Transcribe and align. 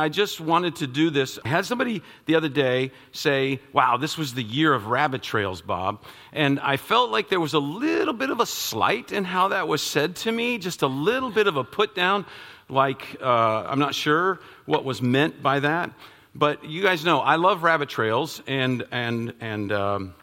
I 0.00 0.08
just 0.08 0.40
wanted 0.40 0.76
to 0.76 0.86
do 0.86 1.10
this. 1.10 1.38
I 1.44 1.48
had 1.48 1.66
somebody 1.66 2.02
the 2.26 2.34
other 2.34 2.48
day 2.48 2.92
say, 3.12 3.60
Wow, 3.72 3.96
this 3.96 4.16
was 4.18 4.34
the 4.34 4.42
year 4.42 4.72
of 4.72 4.86
rabbit 4.86 5.22
trails, 5.22 5.60
Bob. 5.60 6.02
And 6.32 6.58
I 6.60 6.76
felt 6.76 7.10
like 7.10 7.28
there 7.28 7.40
was 7.40 7.54
a 7.54 7.58
little 7.58 8.14
bit 8.14 8.30
of 8.30 8.40
a 8.40 8.46
slight 8.46 9.12
in 9.12 9.24
how 9.24 9.48
that 9.48 9.68
was 9.68 9.82
said 9.82 10.16
to 10.16 10.32
me, 10.32 10.58
just 10.58 10.82
a 10.82 10.86
little 10.86 11.30
bit 11.30 11.46
of 11.46 11.56
a 11.56 11.64
put 11.64 11.94
down, 11.94 12.26
like 12.68 13.16
uh, 13.20 13.64
I'm 13.68 13.78
not 13.78 13.94
sure 13.94 14.40
what 14.66 14.84
was 14.84 15.02
meant 15.02 15.42
by 15.42 15.60
that. 15.60 15.90
But 16.34 16.64
you 16.64 16.82
guys 16.82 17.04
know 17.04 17.20
I 17.20 17.36
love 17.36 17.62
rabbit 17.62 17.88
trails, 17.88 18.42
and, 18.46 18.86
and, 18.92 19.34
and 19.40 19.72
um, 19.72 20.14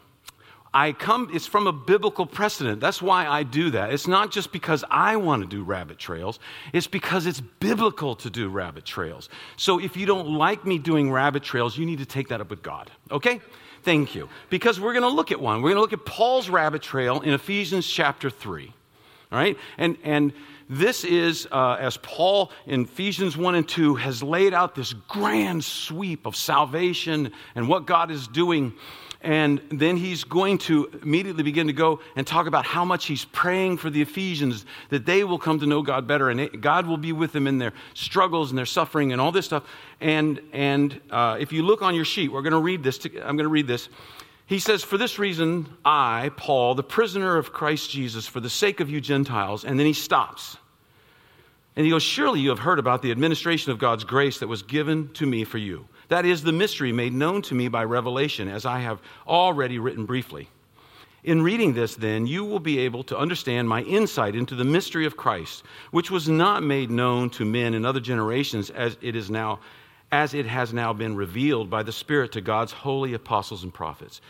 I 0.72 0.92
come, 0.92 1.30
it's 1.32 1.46
from 1.46 1.66
a 1.66 1.72
biblical 1.72 2.26
precedent. 2.26 2.80
That's 2.80 3.00
why 3.00 3.26
I 3.26 3.42
do 3.42 3.70
that. 3.70 3.92
It's 3.92 4.06
not 4.06 4.30
just 4.30 4.52
because 4.52 4.84
I 4.90 5.16
want 5.16 5.42
to 5.42 5.48
do 5.48 5.62
rabbit 5.62 5.98
trails, 5.98 6.38
it's 6.72 6.86
because 6.86 7.26
it's 7.26 7.40
biblical 7.40 8.14
to 8.16 8.30
do 8.30 8.48
rabbit 8.48 8.84
trails. 8.84 9.28
So 9.56 9.78
if 9.80 9.96
you 9.96 10.06
don't 10.06 10.28
like 10.28 10.66
me 10.66 10.78
doing 10.78 11.10
rabbit 11.10 11.42
trails, 11.42 11.78
you 11.78 11.86
need 11.86 11.98
to 11.98 12.06
take 12.06 12.28
that 12.28 12.40
up 12.40 12.50
with 12.50 12.62
God, 12.62 12.90
okay? 13.10 13.40
Thank 13.82 14.14
you. 14.14 14.28
Because 14.50 14.78
we're 14.80 14.92
going 14.92 15.04
to 15.04 15.08
look 15.08 15.32
at 15.32 15.40
one. 15.40 15.62
We're 15.62 15.70
going 15.70 15.76
to 15.76 15.80
look 15.80 15.92
at 15.92 16.04
Paul's 16.04 16.50
rabbit 16.50 16.82
trail 16.82 17.20
in 17.20 17.32
Ephesians 17.32 17.86
chapter 17.86 18.28
3. 18.28 18.72
All 19.30 19.38
right? 19.38 19.56
And, 19.78 19.96
and 20.02 20.32
this 20.68 21.04
is, 21.04 21.48
uh, 21.50 21.76
as 21.80 21.96
Paul 21.98 22.50
in 22.66 22.82
Ephesians 22.82 23.36
1 23.36 23.54
and 23.54 23.68
2 23.68 23.94
has 23.96 24.22
laid 24.22 24.52
out 24.52 24.74
this 24.74 24.92
grand 24.92 25.64
sweep 25.64 26.26
of 26.26 26.36
salvation 26.36 27.32
and 27.54 27.68
what 27.68 27.86
God 27.86 28.10
is 28.10 28.28
doing 28.28 28.74
and 29.20 29.60
then 29.70 29.96
he's 29.96 30.22
going 30.22 30.58
to 30.58 30.88
immediately 31.02 31.42
begin 31.42 31.66
to 31.66 31.72
go 31.72 32.00
and 32.14 32.24
talk 32.24 32.46
about 32.46 32.64
how 32.64 32.84
much 32.84 33.06
he's 33.06 33.24
praying 33.24 33.78
for 33.78 33.90
the 33.90 34.00
Ephesians 34.00 34.64
that 34.90 35.06
they 35.06 35.24
will 35.24 35.38
come 35.38 35.58
to 35.58 35.66
know 35.66 35.82
God 35.82 36.06
better 36.06 36.30
and 36.30 36.62
God 36.62 36.86
will 36.86 36.96
be 36.96 37.12
with 37.12 37.32
them 37.32 37.48
in 37.48 37.58
their 37.58 37.72
struggles 37.94 38.50
and 38.50 38.58
their 38.58 38.66
suffering 38.66 39.12
and 39.12 39.20
all 39.20 39.32
this 39.32 39.46
stuff. 39.46 39.64
And, 40.00 40.40
and 40.52 41.00
uh, 41.10 41.36
if 41.40 41.52
you 41.52 41.64
look 41.64 41.82
on 41.82 41.96
your 41.96 42.04
sheet, 42.04 42.30
we're 42.30 42.42
going 42.42 42.52
to 42.52 42.60
read 42.60 42.84
this. 42.84 42.98
To, 42.98 43.08
I'm 43.18 43.36
going 43.36 43.44
to 43.44 43.48
read 43.48 43.66
this. 43.66 43.88
He 44.46 44.60
says, 44.60 44.84
For 44.84 44.96
this 44.96 45.18
reason, 45.18 45.68
I, 45.84 46.30
Paul, 46.36 46.76
the 46.76 46.84
prisoner 46.84 47.36
of 47.36 47.52
Christ 47.52 47.90
Jesus, 47.90 48.26
for 48.26 48.38
the 48.38 48.48
sake 48.48 48.78
of 48.78 48.88
you 48.88 49.00
Gentiles, 49.00 49.64
and 49.64 49.78
then 49.78 49.86
he 49.86 49.92
stops. 49.92 50.56
And 51.74 51.84
he 51.84 51.90
goes, 51.90 52.04
Surely 52.04 52.40
you 52.40 52.50
have 52.50 52.60
heard 52.60 52.78
about 52.78 53.02
the 53.02 53.10
administration 53.10 53.72
of 53.72 53.78
God's 53.78 54.04
grace 54.04 54.38
that 54.38 54.48
was 54.48 54.62
given 54.62 55.12
to 55.14 55.26
me 55.26 55.42
for 55.42 55.58
you. 55.58 55.88
That 56.08 56.24
is 56.24 56.42
the 56.42 56.52
mystery 56.52 56.92
made 56.92 57.12
known 57.12 57.42
to 57.42 57.54
me 57.54 57.68
by 57.68 57.84
revelation, 57.84 58.48
as 58.48 58.64
I 58.64 58.80
have 58.80 59.00
already 59.26 59.78
written 59.78 60.06
briefly. 60.06 60.48
In 61.24 61.42
reading 61.42 61.74
this, 61.74 61.96
then, 61.96 62.26
you 62.26 62.44
will 62.44 62.60
be 62.60 62.78
able 62.78 63.02
to 63.04 63.18
understand 63.18 63.68
my 63.68 63.82
insight 63.82 64.34
into 64.34 64.54
the 64.54 64.64
mystery 64.64 65.04
of 65.04 65.16
Christ, 65.16 65.64
which 65.90 66.10
was 66.10 66.28
not 66.28 66.62
made 66.62 66.90
known 66.90 67.28
to 67.30 67.44
men 67.44 67.74
in 67.74 67.84
other 67.84 68.00
generations 68.00 68.70
as 68.70 68.96
it 69.02 69.14
is 69.16 69.28
now, 69.30 69.58
as 70.10 70.32
it 70.32 70.46
has 70.46 70.72
now 70.72 70.92
been 70.92 71.16
revealed 71.16 71.68
by 71.68 71.82
the 71.82 71.92
Spirit 71.92 72.32
to 72.32 72.40
God's 72.40 72.72
holy 72.72 73.12
apostles 73.14 73.64
and 73.64 73.74
prophets. 73.74 74.20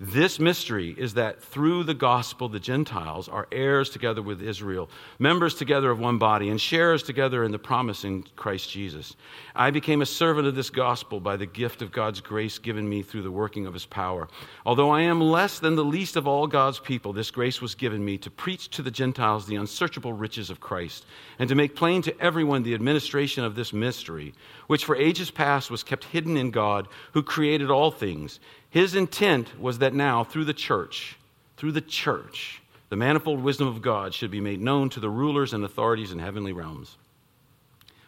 This 0.00 0.38
mystery 0.38 0.94
is 0.96 1.14
that 1.14 1.42
through 1.42 1.82
the 1.82 1.92
gospel, 1.92 2.48
the 2.48 2.60
Gentiles 2.60 3.28
are 3.28 3.48
heirs 3.50 3.90
together 3.90 4.22
with 4.22 4.40
Israel, 4.40 4.88
members 5.18 5.56
together 5.56 5.90
of 5.90 5.98
one 5.98 6.18
body, 6.18 6.50
and 6.50 6.60
sharers 6.60 7.02
together 7.02 7.42
in 7.42 7.50
the 7.50 7.58
promise 7.58 8.04
in 8.04 8.22
Christ 8.36 8.70
Jesus. 8.70 9.16
I 9.56 9.72
became 9.72 10.00
a 10.00 10.06
servant 10.06 10.46
of 10.46 10.54
this 10.54 10.70
gospel 10.70 11.18
by 11.18 11.36
the 11.36 11.46
gift 11.46 11.82
of 11.82 11.90
God's 11.90 12.20
grace 12.20 12.60
given 12.60 12.88
me 12.88 13.02
through 13.02 13.22
the 13.22 13.32
working 13.32 13.66
of 13.66 13.74
his 13.74 13.86
power. 13.86 14.28
Although 14.64 14.90
I 14.90 15.00
am 15.00 15.20
less 15.20 15.58
than 15.58 15.74
the 15.74 15.84
least 15.84 16.14
of 16.14 16.28
all 16.28 16.46
God's 16.46 16.78
people, 16.78 17.12
this 17.12 17.32
grace 17.32 17.60
was 17.60 17.74
given 17.74 18.04
me 18.04 18.18
to 18.18 18.30
preach 18.30 18.68
to 18.70 18.82
the 18.82 18.92
Gentiles 18.92 19.48
the 19.48 19.56
unsearchable 19.56 20.12
riches 20.12 20.48
of 20.48 20.60
Christ, 20.60 21.06
and 21.40 21.48
to 21.48 21.56
make 21.56 21.74
plain 21.74 22.02
to 22.02 22.20
everyone 22.20 22.62
the 22.62 22.74
administration 22.74 23.42
of 23.42 23.56
this 23.56 23.72
mystery, 23.72 24.32
which 24.68 24.84
for 24.84 24.94
ages 24.94 25.32
past 25.32 25.72
was 25.72 25.82
kept 25.82 26.04
hidden 26.04 26.36
in 26.36 26.52
God, 26.52 26.86
who 27.14 27.22
created 27.24 27.68
all 27.68 27.90
things 27.90 28.38
his 28.78 28.94
intent 28.94 29.58
was 29.60 29.78
that 29.78 29.92
now, 29.92 30.22
through 30.22 30.44
the 30.44 30.54
church, 30.54 31.16
through 31.56 31.72
the 31.72 31.80
church, 31.80 32.62
the 32.90 32.96
manifold 32.96 33.42
wisdom 33.42 33.66
of 33.66 33.82
God 33.82 34.14
should 34.14 34.30
be 34.30 34.40
made 34.40 34.60
known 34.60 34.88
to 34.90 35.00
the 35.00 35.10
rulers 35.10 35.52
and 35.52 35.64
authorities 35.64 36.12
in 36.12 36.20
heavenly 36.20 36.52
realms, 36.52 36.96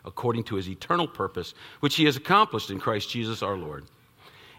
according 0.05 0.45
to 0.45 0.55
his 0.55 0.69
eternal 0.69 1.09
purpose, 1.09 1.55
which 1.81 1.97
he 1.97 2.05
has 2.05 2.17
accomplished 2.17 2.71
in 2.71 2.79
Christ 2.79 3.11
Jesus 3.11 3.43
our 3.43 3.57
Lord. 3.57 3.85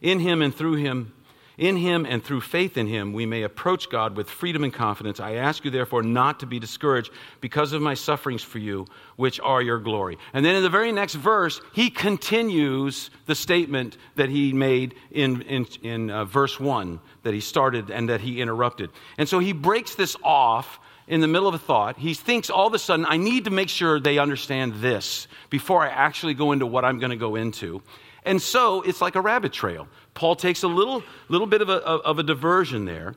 In 0.02 0.19
him 0.19 0.41
and 0.41 0.53
through 0.53 0.75
him, 0.75 1.13
in 1.57 1.78
him 1.78 2.06
and 2.06 2.23
through 2.23 2.41
faith 2.41 2.78
in 2.78 2.88
him, 2.88 3.13
we 3.13 3.25
may 3.25 3.44
approach 3.44 3.89
God 3.89 4.16
with 4.16 4.29
freedom 4.29 4.63
and 4.63 4.73
confidence. 4.73 5.19
I 5.19 5.35
ask 5.35 5.63
you, 5.66 5.72
therefore, 5.72 6.03
not 6.03 6.39
to 6.39 6.45
be 6.45 6.59
discouraged 6.59 7.12
because 7.39 7.73
of 7.73 7.81
my 7.81 7.94
sufferings 7.94 8.44
for 8.44 8.59
you, 8.59 8.88
which 9.16 9.39
are 9.39 9.61
your 9.61 9.79
glory. 9.79 10.17
And 10.34 10.45
then 10.45 10.56
in 10.56 10.63
the 10.63 10.69
very 10.69 10.91
next 10.91 11.16
verse, 11.16 11.61
he 11.73 11.90
continues 11.90 13.09
the 13.25 13.35
statement 13.35 13.97
that 14.16 14.29
he 14.29 14.53
made 14.53 14.95
in, 15.11 15.41
in, 15.44 15.67
in 15.84 16.09
uh, 16.09 16.25
verse 16.25 16.59
1 16.59 17.00
that 17.23 17.34
he 17.34 17.41
started 17.41 17.91
and 17.91 18.09
that 18.09 18.22
he 18.22 18.41
interrupted. 18.41 18.90
And 19.17 19.28
so 19.28 19.40
he 19.40 19.53
breaks 19.53 19.95
this 19.95 20.16
off 20.23 20.79
in 21.07 21.19
the 21.19 21.28
middle 21.28 21.47
of 21.47 21.53
a 21.53 21.59
thought. 21.59 21.97
He 21.97 22.13
thinks 22.13 22.50
all 22.50 22.67
of 22.67 22.73
a 22.73 22.79
sudden, 22.79 23.06
I 23.07 23.17
need 23.17 23.45
to 23.45 23.51
make 23.51 23.69
sure 23.69 24.00
they 24.00 24.17
understand 24.17 24.75
this 24.75 25.28
before 25.50 25.84
I 25.84 25.90
actually 25.90 26.34
go 26.34 26.51
into 26.53 26.66
what 26.66 26.85
I'm 26.85 27.00
going 27.00 27.11
to 27.11 27.17
go 27.17 27.35
into. 27.35 27.81
And 28.23 28.41
so 28.41 28.81
it's 28.81 29.01
like 29.01 29.16
a 29.16 29.22
rabbit 29.22 29.51
trail. 29.51 29.88
Paul 30.13 30.35
takes 30.35 30.63
a 30.63 30.67
little, 30.67 31.03
little 31.29 31.47
bit 31.47 31.61
of 31.61 31.69
a, 31.69 31.77
of 31.81 32.19
a 32.19 32.23
diversion 32.23 32.85
there, 32.85 33.16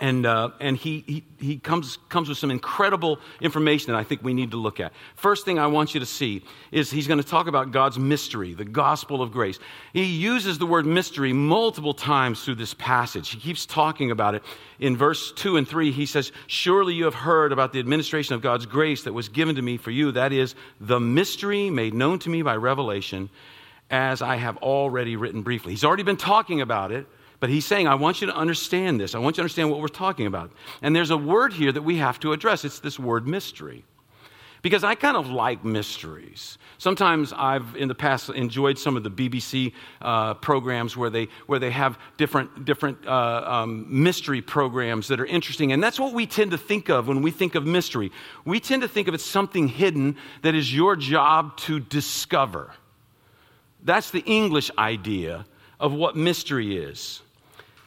and, 0.00 0.26
uh, 0.26 0.50
and 0.60 0.76
he, 0.76 1.02
he, 1.06 1.24
he 1.40 1.58
comes, 1.58 1.98
comes 2.08 2.28
with 2.28 2.38
some 2.38 2.52
incredible 2.52 3.18
information 3.40 3.92
that 3.92 3.98
I 3.98 4.04
think 4.04 4.22
we 4.22 4.32
need 4.32 4.52
to 4.52 4.56
look 4.56 4.78
at. 4.78 4.92
First 5.16 5.44
thing 5.44 5.58
I 5.58 5.66
want 5.66 5.92
you 5.92 5.98
to 5.98 6.06
see 6.06 6.44
is 6.70 6.88
he's 6.88 7.08
going 7.08 7.20
to 7.20 7.26
talk 7.26 7.48
about 7.48 7.72
God's 7.72 7.98
mystery, 7.98 8.54
the 8.54 8.64
gospel 8.64 9.22
of 9.22 9.32
grace. 9.32 9.58
He 9.92 10.04
uses 10.04 10.58
the 10.58 10.66
word 10.66 10.86
mystery 10.86 11.32
multiple 11.32 11.94
times 11.94 12.44
through 12.44 12.56
this 12.56 12.74
passage. 12.74 13.30
He 13.30 13.40
keeps 13.40 13.66
talking 13.66 14.12
about 14.12 14.36
it. 14.36 14.44
In 14.78 14.96
verse 14.96 15.32
2 15.32 15.56
and 15.56 15.66
3, 15.66 15.90
he 15.90 16.06
says, 16.06 16.30
Surely 16.46 16.94
you 16.94 17.04
have 17.04 17.14
heard 17.14 17.50
about 17.50 17.72
the 17.72 17.80
administration 17.80 18.36
of 18.36 18.40
God's 18.40 18.66
grace 18.66 19.02
that 19.02 19.12
was 19.12 19.28
given 19.28 19.56
to 19.56 19.62
me 19.62 19.78
for 19.78 19.90
you. 19.90 20.12
That 20.12 20.32
is, 20.32 20.54
the 20.80 21.00
mystery 21.00 21.70
made 21.70 21.92
known 21.92 22.20
to 22.20 22.30
me 22.30 22.42
by 22.42 22.54
revelation 22.54 23.30
as 23.90 24.22
I 24.22 24.36
have 24.36 24.56
already 24.58 25.16
written 25.16 25.42
briefly. 25.42 25.72
He's 25.72 25.84
already 25.84 26.02
been 26.02 26.16
talking 26.16 26.60
about 26.60 26.92
it, 26.92 27.06
but 27.40 27.50
he's 27.50 27.64
saying, 27.64 27.86
I 27.86 27.94
want 27.94 28.20
you 28.20 28.26
to 28.26 28.34
understand 28.34 29.00
this. 29.00 29.14
I 29.14 29.18
want 29.18 29.36
you 29.36 29.38
to 29.38 29.42
understand 29.42 29.70
what 29.70 29.80
we're 29.80 29.88
talking 29.88 30.26
about. 30.26 30.50
And 30.82 30.94
there's 30.94 31.10
a 31.10 31.16
word 31.16 31.52
here 31.52 31.72
that 31.72 31.82
we 31.82 31.96
have 31.96 32.18
to 32.20 32.32
address. 32.32 32.64
It's 32.64 32.80
this 32.80 32.98
word 32.98 33.26
mystery. 33.26 33.84
Because 34.60 34.82
I 34.82 34.96
kind 34.96 35.16
of 35.16 35.30
like 35.30 35.64
mysteries. 35.64 36.58
Sometimes 36.78 37.32
I've, 37.32 37.76
in 37.76 37.86
the 37.86 37.94
past, 37.94 38.28
enjoyed 38.30 38.76
some 38.76 38.96
of 38.96 39.04
the 39.04 39.10
BBC 39.10 39.72
uh, 40.02 40.34
programs 40.34 40.96
where 40.96 41.10
they, 41.10 41.28
where 41.46 41.60
they 41.60 41.70
have 41.70 41.96
different, 42.16 42.64
different 42.64 43.06
uh, 43.06 43.44
um, 43.46 43.86
mystery 43.88 44.42
programs 44.42 45.08
that 45.08 45.20
are 45.20 45.26
interesting. 45.26 45.70
And 45.70 45.82
that's 45.82 46.00
what 46.00 46.12
we 46.12 46.26
tend 46.26 46.50
to 46.50 46.58
think 46.58 46.88
of 46.88 47.06
when 47.06 47.22
we 47.22 47.30
think 47.30 47.54
of 47.54 47.66
mystery. 47.66 48.10
We 48.44 48.58
tend 48.58 48.82
to 48.82 48.88
think 48.88 49.06
of 49.06 49.14
it 49.14 49.20
something 49.20 49.68
hidden 49.68 50.16
that 50.42 50.56
is 50.56 50.74
your 50.74 50.96
job 50.96 51.56
to 51.58 51.78
discover. 51.78 52.72
That's 53.82 54.10
the 54.10 54.20
English 54.20 54.70
idea 54.76 55.46
of 55.80 55.92
what 55.92 56.16
mystery 56.16 56.76
is. 56.76 57.22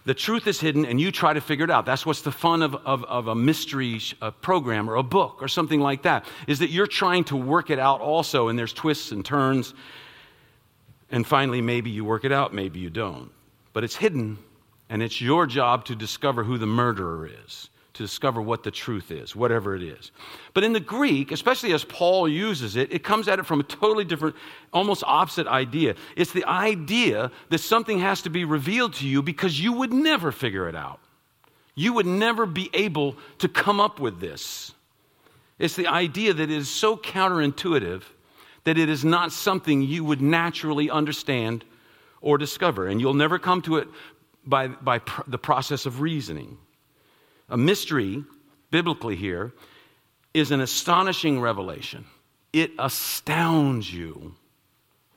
The 0.03 0.13
truth 0.15 0.47
is 0.47 0.59
hidden, 0.59 0.85
and 0.85 0.99
you 0.99 1.11
try 1.11 1.33
to 1.33 1.41
figure 1.41 1.65
it 1.65 1.69
out. 1.69 1.85
That's 1.85 2.05
what's 2.05 2.21
the 2.21 2.31
fun 2.31 2.63
of, 2.63 2.73
of, 2.75 3.03
of 3.03 3.27
a 3.27 3.35
mystery 3.35 4.01
a 4.21 4.31
program 4.31 4.89
or 4.89 4.95
a 4.95 5.03
book 5.03 5.37
or 5.41 5.47
something 5.47 5.79
like 5.79 6.03
that, 6.03 6.25
is 6.47 6.59
that 6.59 6.71
you're 6.71 6.87
trying 6.87 7.23
to 7.25 7.35
work 7.35 7.69
it 7.69 7.77
out 7.77 8.01
also, 8.01 8.47
and 8.47 8.57
there's 8.57 8.73
twists 8.73 9.11
and 9.11 9.23
turns. 9.23 9.75
And 11.11 11.27
finally, 11.27 11.61
maybe 11.61 11.91
you 11.91 12.03
work 12.03 12.25
it 12.25 12.31
out, 12.31 12.53
maybe 12.53 12.79
you 12.79 12.89
don't. 12.89 13.29
But 13.73 13.83
it's 13.83 13.95
hidden, 13.95 14.39
and 14.89 15.03
it's 15.03 15.21
your 15.21 15.45
job 15.45 15.85
to 15.85 15.95
discover 15.95 16.43
who 16.43 16.57
the 16.57 16.65
murderer 16.65 17.29
is 17.45 17.69
to 18.01 18.07
discover 18.07 18.41
what 18.41 18.63
the 18.63 18.71
truth 18.71 19.11
is, 19.11 19.35
whatever 19.35 19.75
it 19.75 19.83
is. 19.83 20.11
But 20.53 20.63
in 20.63 20.73
the 20.73 20.79
Greek, 20.79 21.31
especially 21.31 21.73
as 21.73 21.83
Paul 21.83 22.27
uses 22.27 22.75
it, 22.75 22.91
it 22.91 23.03
comes 23.03 23.27
at 23.27 23.39
it 23.39 23.45
from 23.45 23.59
a 23.59 23.63
totally 23.63 24.03
different, 24.03 24.35
almost 24.73 25.03
opposite 25.05 25.47
idea. 25.47 25.95
It's 26.15 26.33
the 26.33 26.45
idea 26.45 27.31
that 27.49 27.59
something 27.59 27.99
has 27.99 28.23
to 28.23 28.29
be 28.29 28.43
revealed 28.43 28.93
to 28.95 29.07
you 29.07 29.21
because 29.21 29.59
you 29.59 29.73
would 29.73 29.93
never 29.93 30.31
figure 30.31 30.67
it 30.67 30.75
out. 30.75 30.99
You 31.75 31.93
would 31.93 32.05
never 32.05 32.45
be 32.45 32.69
able 32.73 33.15
to 33.39 33.47
come 33.47 33.79
up 33.79 33.99
with 33.99 34.19
this. 34.19 34.73
It's 35.59 35.75
the 35.75 35.87
idea 35.87 36.33
that 36.33 36.43
it 36.43 36.51
is 36.51 36.69
so 36.69 36.97
counterintuitive 36.97 38.03
that 38.63 38.77
it 38.77 38.89
is 38.89 39.05
not 39.05 39.31
something 39.31 39.81
you 39.81 40.03
would 40.03 40.21
naturally 40.21 40.89
understand 40.89 41.63
or 42.19 42.37
discover. 42.37 42.87
And 42.87 42.99
you'll 42.99 43.13
never 43.13 43.39
come 43.39 43.61
to 43.63 43.77
it 43.77 43.87
by, 44.45 44.67
by 44.67 44.99
pr- 44.99 45.21
the 45.27 45.37
process 45.37 45.85
of 45.85 46.01
reasoning. 46.01 46.57
A 47.51 47.57
mystery, 47.57 48.23
biblically 48.71 49.15
here, 49.15 49.53
is 50.33 50.51
an 50.51 50.61
astonishing 50.61 51.39
revelation. 51.39 52.05
It 52.53 52.71
astounds 52.79 53.93
you 53.93 54.35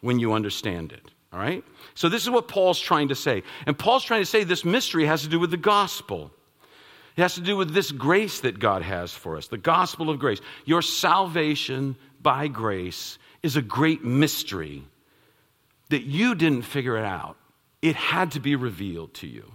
when 0.00 0.18
you 0.18 0.34
understand 0.34 0.92
it. 0.92 1.10
All 1.32 1.38
right? 1.38 1.64
So, 1.94 2.08
this 2.08 2.22
is 2.22 2.30
what 2.30 2.48
Paul's 2.48 2.80
trying 2.80 3.08
to 3.08 3.14
say. 3.14 3.42
And 3.66 3.78
Paul's 3.78 4.04
trying 4.04 4.22
to 4.22 4.26
say 4.26 4.44
this 4.44 4.64
mystery 4.64 5.06
has 5.06 5.22
to 5.22 5.28
do 5.28 5.40
with 5.40 5.50
the 5.50 5.56
gospel. 5.56 6.30
It 7.16 7.22
has 7.22 7.34
to 7.36 7.40
do 7.40 7.56
with 7.56 7.72
this 7.72 7.92
grace 7.92 8.40
that 8.40 8.58
God 8.58 8.82
has 8.82 9.12
for 9.12 9.36
us, 9.36 9.46
the 9.46 9.56
gospel 9.56 10.10
of 10.10 10.18
grace. 10.18 10.40
Your 10.64 10.82
salvation 10.82 11.96
by 12.20 12.48
grace 12.48 13.18
is 13.42 13.56
a 13.56 13.62
great 13.62 14.04
mystery 14.04 14.82
that 15.90 16.02
you 16.02 16.34
didn't 16.34 16.62
figure 16.62 16.96
it 16.96 17.04
out. 17.04 17.36
It 17.82 17.94
had 17.94 18.32
to 18.32 18.40
be 18.40 18.56
revealed 18.56 19.14
to 19.14 19.28
you. 19.28 19.54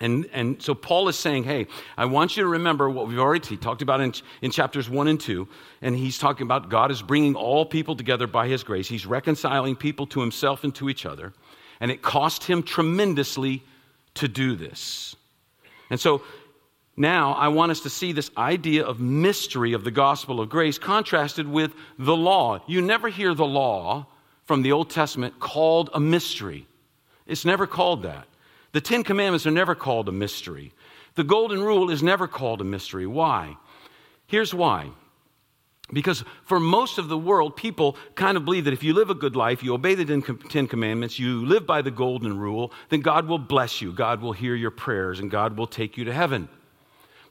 And, 0.00 0.28
and 0.32 0.62
so 0.62 0.74
Paul 0.74 1.08
is 1.08 1.16
saying, 1.16 1.44
hey, 1.44 1.66
I 1.96 2.04
want 2.04 2.36
you 2.36 2.42
to 2.42 2.48
remember 2.48 2.88
what 2.88 3.08
we've 3.08 3.18
already 3.18 3.56
talked 3.56 3.82
about 3.82 4.00
in, 4.00 4.12
in 4.42 4.50
chapters 4.50 4.88
1 4.88 5.08
and 5.08 5.20
2. 5.20 5.48
And 5.82 5.96
he's 5.96 6.18
talking 6.18 6.44
about 6.44 6.68
God 6.68 6.90
is 6.90 7.02
bringing 7.02 7.34
all 7.34 7.66
people 7.66 7.96
together 7.96 8.26
by 8.26 8.48
his 8.48 8.62
grace. 8.62 8.88
He's 8.88 9.06
reconciling 9.06 9.76
people 9.76 10.06
to 10.08 10.20
himself 10.20 10.64
and 10.64 10.74
to 10.76 10.88
each 10.88 11.06
other. 11.06 11.32
And 11.80 11.90
it 11.90 12.02
cost 12.02 12.44
him 12.44 12.62
tremendously 12.62 13.62
to 14.14 14.28
do 14.28 14.56
this. 14.56 15.16
And 15.90 15.98
so 15.98 16.22
now 16.96 17.34
I 17.34 17.48
want 17.48 17.70
us 17.70 17.80
to 17.80 17.90
see 17.90 18.12
this 18.12 18.30
idea 18.36 18.84
of 18.84 18.98
mystery 19.00 19.72
of 19.72 19.84
the 19.84 19.90
gospel 19.90 20.40
of 20.40 20.48
grace 20.48 20.78
contrasted 20.78 21.46
with 21.46 21.72
the 21.98 22.16
law. 22.16 22.60
You 22.66 22.82
never 22.82 23.08
hear 23.08 23.34
the 23.34 23.46
law 23.46 24.06
from 24.44 24.62
the 24.62 24.72
Old 24.72 24.90
Testament 24.90 25.38
called 25.38 25.90
a 25.92 26.00
mystery, 26.00 26.66
it's 27.26 27.44
never 27.44 27.66
called 27.66 28.02
that. 28.02 28.26
The 28.72 28.80
Ten 28.80 29.02
Commandments 29.02 29.46
are 29.46 29.50
never 29.50 29.74
called 29.74 30.08
a 30.08 30.12
mystery. 30.12 30.72
The 31.14 31.24
Golden 31.24 31.62
Rule 31.62 31.90
is 31.90 32.02
never 32.02 32.28
called 32.28 32.60
a 32.60 32.64
mystery. 32.64 33.06
Why? 33.06 33.56
Here's 34.26 34.52
why. 34.54 34.90
Because 35.90 36.22
for 36.44 36.60
most 36.60 36.98
of 36.98 37.08
the 37.08 37.16
world, 37.16 37.56
people 37.56 37.96
kind 38.14 38.36
of 38.36 38.44
believe 38.44 38.64
that 38.64 38.74
if 38.74 38.82
you 38.82 38.92
live 38.92 39.08
a 39.08 39.14
good 39.14 39.34
life, 39.34 39.62
you 39.62 39.72
obey 39.72 39.94
the 39.94 40.38
Ten 40.50 40.66
Commandments, 40.66 41.18
you 41.18 41.46
live 41.46 41.66
by 41.66 41.80
the 41.80 41.90
Golden 41.90 42.38
Rule, 42.38 42.72
then 42.90 43.00
God 43.00 43.26
will 43.26 43.38
bless 43.38 43.80
you, 43.80 43.92
God 43.92 44.20
will 44.20 44.34
hear 44.34 44.54
your 44.54 44.70
prayers, 44.70 45.18
and 45.18 45.30
God 45.30 45.56
will 45.56 45.66
take 45.66 45.96
you 45.96 46.04
to 46.04 46.12
heaven. 46.12 46.50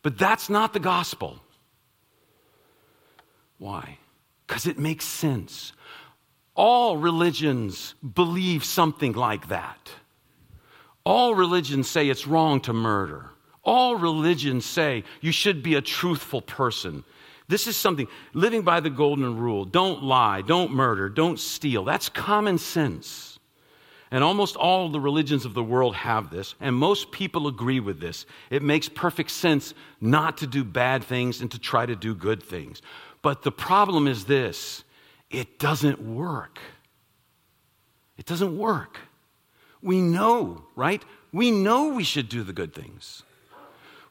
But 0.02 0.18
that's 0.18 0.50
not 0.50 0.74
the 0.74 0.80
gospel. 0.80 1.40
Why? 3.60 4.00
Because 4.48 4.66
it 4.66 4.80
makes 4.80 5.06
sense. 5.06 5.74
All 6.56 6.98
religions 6.98 7.94
believe 8.02 8.64
something 8.64 9.14
like 9.14 9.50
that. 9.50 9.92
All 11.08 11.36
religions 11.36 11.90
say 11.90 12.10
it's 12.10 12.28
wrong 12.28 12.60
to 12.62 12.74
murder. 12.74 13.30
All 13.64 13.96
religions 13.96 14.66
say 14.66 15.06
you 15.22 15.32
should 15.32 15.64
be 15.64 15.76
a 15.76 15.82
truthful 15.82 16.42
person. 16.42 17.06
This 17.48 17.66
is 17.66 17.78
something, 17.78 18.10
living 18.34 18.64
by 18.64 18.82
the 18.82 18.90
golden 18.90 19.38
rule 19.38 19.64
don't 19.64 20.04
lie, 20.04 20.42
don't 20.42 20.74
murder, 20.74 21.08
don't 21.08 21.40
steal. 21.40 21.86
That's 21.86 22.10
common 22.10 22.58
sense. 22.58 23.40
And 24.12 24.22
almost 24.22 24.58
all 24.58 24.90
the 24.90 25.00
religions 25.00 25.46
of 25.46 25.54
the 25.54 25.64
world 25.64 25.96
have 25.96 26.30
this, 26.30 26.56
and 26.60 26.76
most 26.76 27.10
people 27.14 27.48
agree 27.48 27.80
with 27.80 28.02
this. 28.02 28.26
It 28.50 28.62
makes 28.62 28.90
perfect 28.90 29.32
sense 29.32 29.74
not 30.02 30.40
to 30.40 30.46
do 30.48 30.66
bad 30.66 31.06
things 31.06 31.40
and 31.40 31.50
to 31.52 31.60
try 31.60 31.86
to 31.86 31.96
do 31.96 32.16
good 32.16 32.44
things. 32.44 32.82
But 33.22 33.44
the 33.44 33.52
problem 33.54 34.10
is 34.10 34.26
this 34.26 34.84
it 35.32 35.58
doesn't 35.58 36.02
work. 36.02 36.60
It 38.18 38.26
doesn't 38.26 38.58
work. 38.58 39.00
We 39.82 40.02
know, 40.02 40.64
right? 40.76 41.04
We 41.32 41.52
know 41.52 41.90
we 41.90 42.04
should 42.04 42.30
do 42.30 42.44
the 42.44 42.54
good 42.54 42.74
things. 42.74 43.24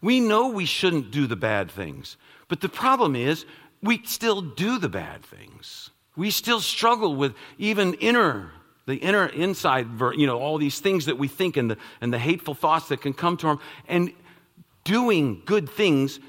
We 0.00 0.20
know 0.20 0.48
we 0.48 0.66
shouldn't 0.66 1.10
do 1.10 1.26
the 1.26 1.36
bad 1.36 1.70
things. 1.70 2.16
But 2.48 2.60
the 2.60 2.68
problem 2.68 3.16
is, 3.16 3.44
we 3.82 4.02
still 4.04 4.40
do 4.40 4.78
the 4.78 4.88
bad 4.88 5.24
things. 5.24 5.90
We 6.16 6.30
still 6.30 6.60
struggle 6.60 7.16
with 7.16 7.34
even 7.58 7.94
inner, 7.94 8.52
the 8.86 8.96
inner 8.96 9.26
inside, 9.26 9.86
you 10.16 10.26
know, 10.26 10.38
all 10.38 10.58
these 10.58 10.80
things 10.80 11.06
that 11.06 11.18
we 11.18 11.28
think 11.28 11.56
and 11.56 11.70
the, 11.70 11.76
and 12.00 12.12
the 12.12 12.18
hateful 12.18 12.54
thoughts 12.54 12.88
that 12.88 13.00
can 13.02 13.12
come 13.12 13.36
to 13.38 13.48
our, 13.48 13.58
and 13.88 14.12
doing 14.84 15.42
good 15.44 15.68
things 15.68 16.20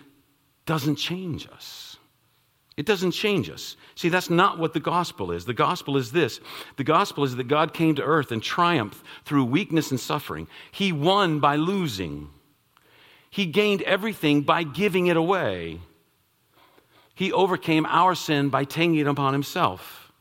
doesn't 0.66 0.98
change 0.98 1.48
us. 1.54 1.87
It 2.77 2.85
doesn't 2.85 3.12
change 3.12 3.50
us. 3.50 3.75
See, 3.95 4.09
that's 4.09 4.29
not 4.29 4.59
what 4.59 4.74
the 4.74 4.79
gospel 4.79 5.31
is. 5.31 5.45
The 5.45 5.53
gospel 5.53 5.97
is 5.97 6.12
this 6.12 6.39
the 6.77 6.83
gospel 6.83 7.24
is 7.24 7.35
that 7.35 7.47
God 7.47 7.74
came 7.74 7.95
to 7.95 8.03
earth 8.03 8.31
and 8.31 8.41
triumphed 8.41 9.03
through 9.25 9.45
weakness 9.45 9.89
and 9.89 10.00
suffering. 10.00 10.47
He 10.71 10.91
won 10.91 11.39
by 11.39 11.56
losing, 11.56 12.29
He 13.31 13.47
gained 13.47 13.81
everything 13.81 14.41
by 14.44 14.62
giving 14.62 15.07
it 15.07 15.18
away. 15.18 15.79
He 17.15 17.33
overcame 17.33 17.88
our 17.88 18.13
sin 18.13 18.50
by 18.50 18.63
taking 18.63 18.95
it 18.95 19.07
upon 19.07 19.33
Himself. 19.33 20.12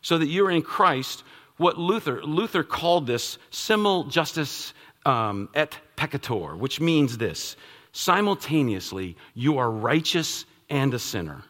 So 0.00 0.18
that 0.18 0.26
you're 0.26 0.50
in 0.50 0.62
Christ, 0.62 1.22
what 1.58 1.78
Luther, 1.78 2.24
Luther 2.24 2.64
called 2.64 3.06
this 3.06 3.38
simul 3.50 4.04
justus 4.04 4.74
um, 5.06 5.48
et 5.54 5.78
peccator, 5.96 6.58
which 6.58 6.80
means 6.80 7.18
this 7.18 7.54
simultaneously, 7.92 9.16
you 9.34 9.58
are 9.58 9.70
righteous 9.70 10.44
and 10.68 10.92
a 10.92 10.98
sinner. 10.98 11.44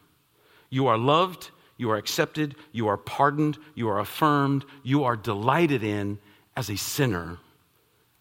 You 0.73 0.87
are 0.87 0.97
loved, 0.97 1.51
you 1.77 1.91
are 1.91 1.99
accepted, 1.99 2.57
you 2.73 2.89
are 2.89 2.97
pardoned, 2.97 3.59
you 3.75 3.91
are 3.91 3.99
affirmed, 3.99 4.65
you 4.83 5.05
are 5.05 5.17
delighted 5.17 5.85
in 5.85 6.19
as 6.57 6.71
a 6.71 6.77
sinner. 6.77 7.37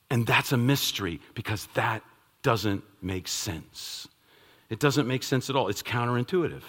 And 0.10 0.28
that's 0.28 0.52
a 0.52 0.58
mystery 0.58 1.22
because 1.34 1.68
that 1.76 2.04
doesn't 2.44 2.84
make 3.02 3.30
sense. 3.30 4.06
It 4.70 4.82
doesn't 4.82 5.08
make 5.08 5.24
sense 5.24 5.50
at 5.50 5.56
all. 5.56 5.70
It's 5.70 5.82
counterintuitive 5.82 6.64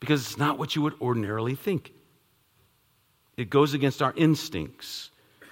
because 0.00 0.22
it's 0.22 0.36
not 0.36 0.58
what 0.58 0.74
you 0.74 0.82
would 0.82 1.00
ordinarily 1.00 1.54
think. 1.54 1.92
It 3.36 3.50
goes 3.50 3.72
against 3.72 4.02
our 4.02 4.12
instincts. 4.16 5.10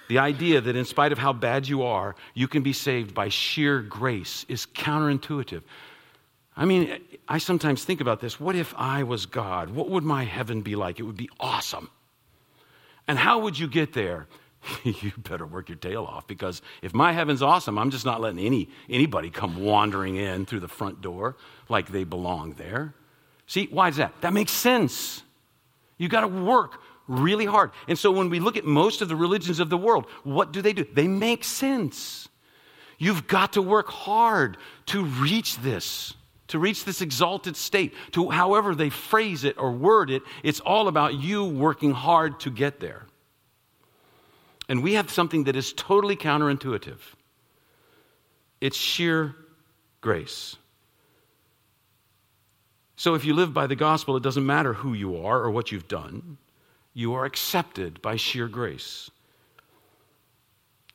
The 0.09 0.17
idea 0.17 0.59
that 0.59 0.75
in 0.75 0.83
spite 0.83 1.13
of 1.13 1.19
how 1.19 1.31
bad 1.31 1.69
you 1.69 1.83
are, 1.83 2.17
you 2.33 2.49
can 2.49 2.63
be 2.63 2.73
saved 2.73 3.13
by 3.13 3.29
sheer 3.29 3.79
grace 3.79 4.45
is 4.49 4.65
counterintuitive. 4.65 5.61
I 6.57 6.65
mean, 6.65 6.99
I 7.29 7.37
sometimes 7.37 7.85
think 7.85 8.01
about 8.01 8.19
this. 8.19 8.39
What 8.39 8.55
if 8.55 8.73
I 8.75 9.03
was 9.03 9.27
God? 9.27 9.69
What 9.69 9.89
would 9.91 10.03
my 10.03 10.23
heaven 10.23 10.63
be 10.63 10.75
like? 10.75 10.99
It 10.99 11.03
would 11.03 11.15
be 11.15 11.29
awesome. 11.39 11.91
And 13.07 13.19
how 13.19 13.39
would 13.39 13.57
you 13.57 13.67
get 13.67 13.93
there? 13.93 14.27
you 14.83 15.11
better 15.15 15.45
work 15.45 15.69
your 15.69 15.77
tail 15.77 16.05
off 16.05 16.25
because 16.25 16.63
if 16.81 16.93
my 16.93 17.11
heaven's 17.11 17.43
awesome, 17.43 17.77
I'm 17.77 17.91
just 17.91 18.03
not 18.03 18.19
letting 18.19 18.39
any, 18.39 18.67
anybody 18.89 19.29
come 19.29 19.63
wandering 19.63 20.15
in 20.15 20.47
through 20.47 20.61
the 20.61 20.67
front 20.67 21.01
door 21.01 21.37
like 21.69 21.91
they 21.91 22.03
belong 22.03 22.53
there. 22.53 22.95
See, 23.45 23.67
why 23.69 23.89
is 23.89 23.97
that? 23.97 24.13
That 24.21 24.33
makes 24.33 24.51
sense. 24.51 25.21
You 25.97 26.09
got 26.09 26.21
to 26.21 26.27
work 26.27 26.81
really 27.07 27.45
hard. 27.45 27.71
And 27.87 27.97
so 27.97 28.11
when 28.11 28.29
we 28.29 28.39
look 28.39 28.57
at 28.57 28.65
most 28.65 29.01
of 29.01 29.07
the 29.07 29.15
religions 29.15 29.59
of 29.59 29.69
the 29.69 29.77
world, 29.77 30.07
what 30.23 30.51
do 30.51 30.63
they 30.63 30.73
do? 30.73 30.85
They 30.93 31.07
make 31.07 31.43
sense. 31.43 32.27
You've 32.97 33.27
got 33.27 33.53
to 33.53 33.61
work 33.61 33.87
hard 33.87 34.57
to 34.87 35.05
reach 35.05 35.57
this 35.57 36.15
to 36.49 36.59
reach 36.59 36.85
this 36.85 37.01
exalted 37.01 37.55
state, 37.55 37.93
to 38.11 38.29
however 38.29 38.75
they 38.75 38.89
phrase 38.89 39.43
it 39.43 39.57
or 39.57 39.71
word 39.71 40.09
it, 40.09 40.23
it's 40.43 40.59
all 40.59 40.87
about 40.87 41.15
you 41.15 41.45
working 41.45 41.91
hard 41.91 42.39
to 42.41 42.51
get 42.51 42.79
there. 42.79 43.05
And 44.67 44.83
we 44.83 44.93
have 44.93 45.09
something 45.09 45.45
that 45.45 45.55
is 45.55 45.73
totally 45.73 46.15
counterintuitive 46.15 46.99
it's 48.61 48.77
sheer 48.77 49.35
grace. 50.01 50.57
So 52.97 53.15
if 53.15 53.23
you 53.23 53.33
live 53.33 53.53
by 53.53 53.67
the 53.67 53.75
gospel, 53.77 54.17
it 54.17 54.23
doesn't 54.23 54.45
matter 54.45 54.73
who 54.73 54.93
you 54.93 55.25
are 55.25 55.39
or 55.39 55.49
what 55.49 55.71
you've 55.71 55.87
done, 55.87 56.37
you 56.93 57.13
are 57.13 57.23
accepted 57.23 58.01
by 58.01 58.17
sheer 58.17 58.49
grace. 58.49 59.09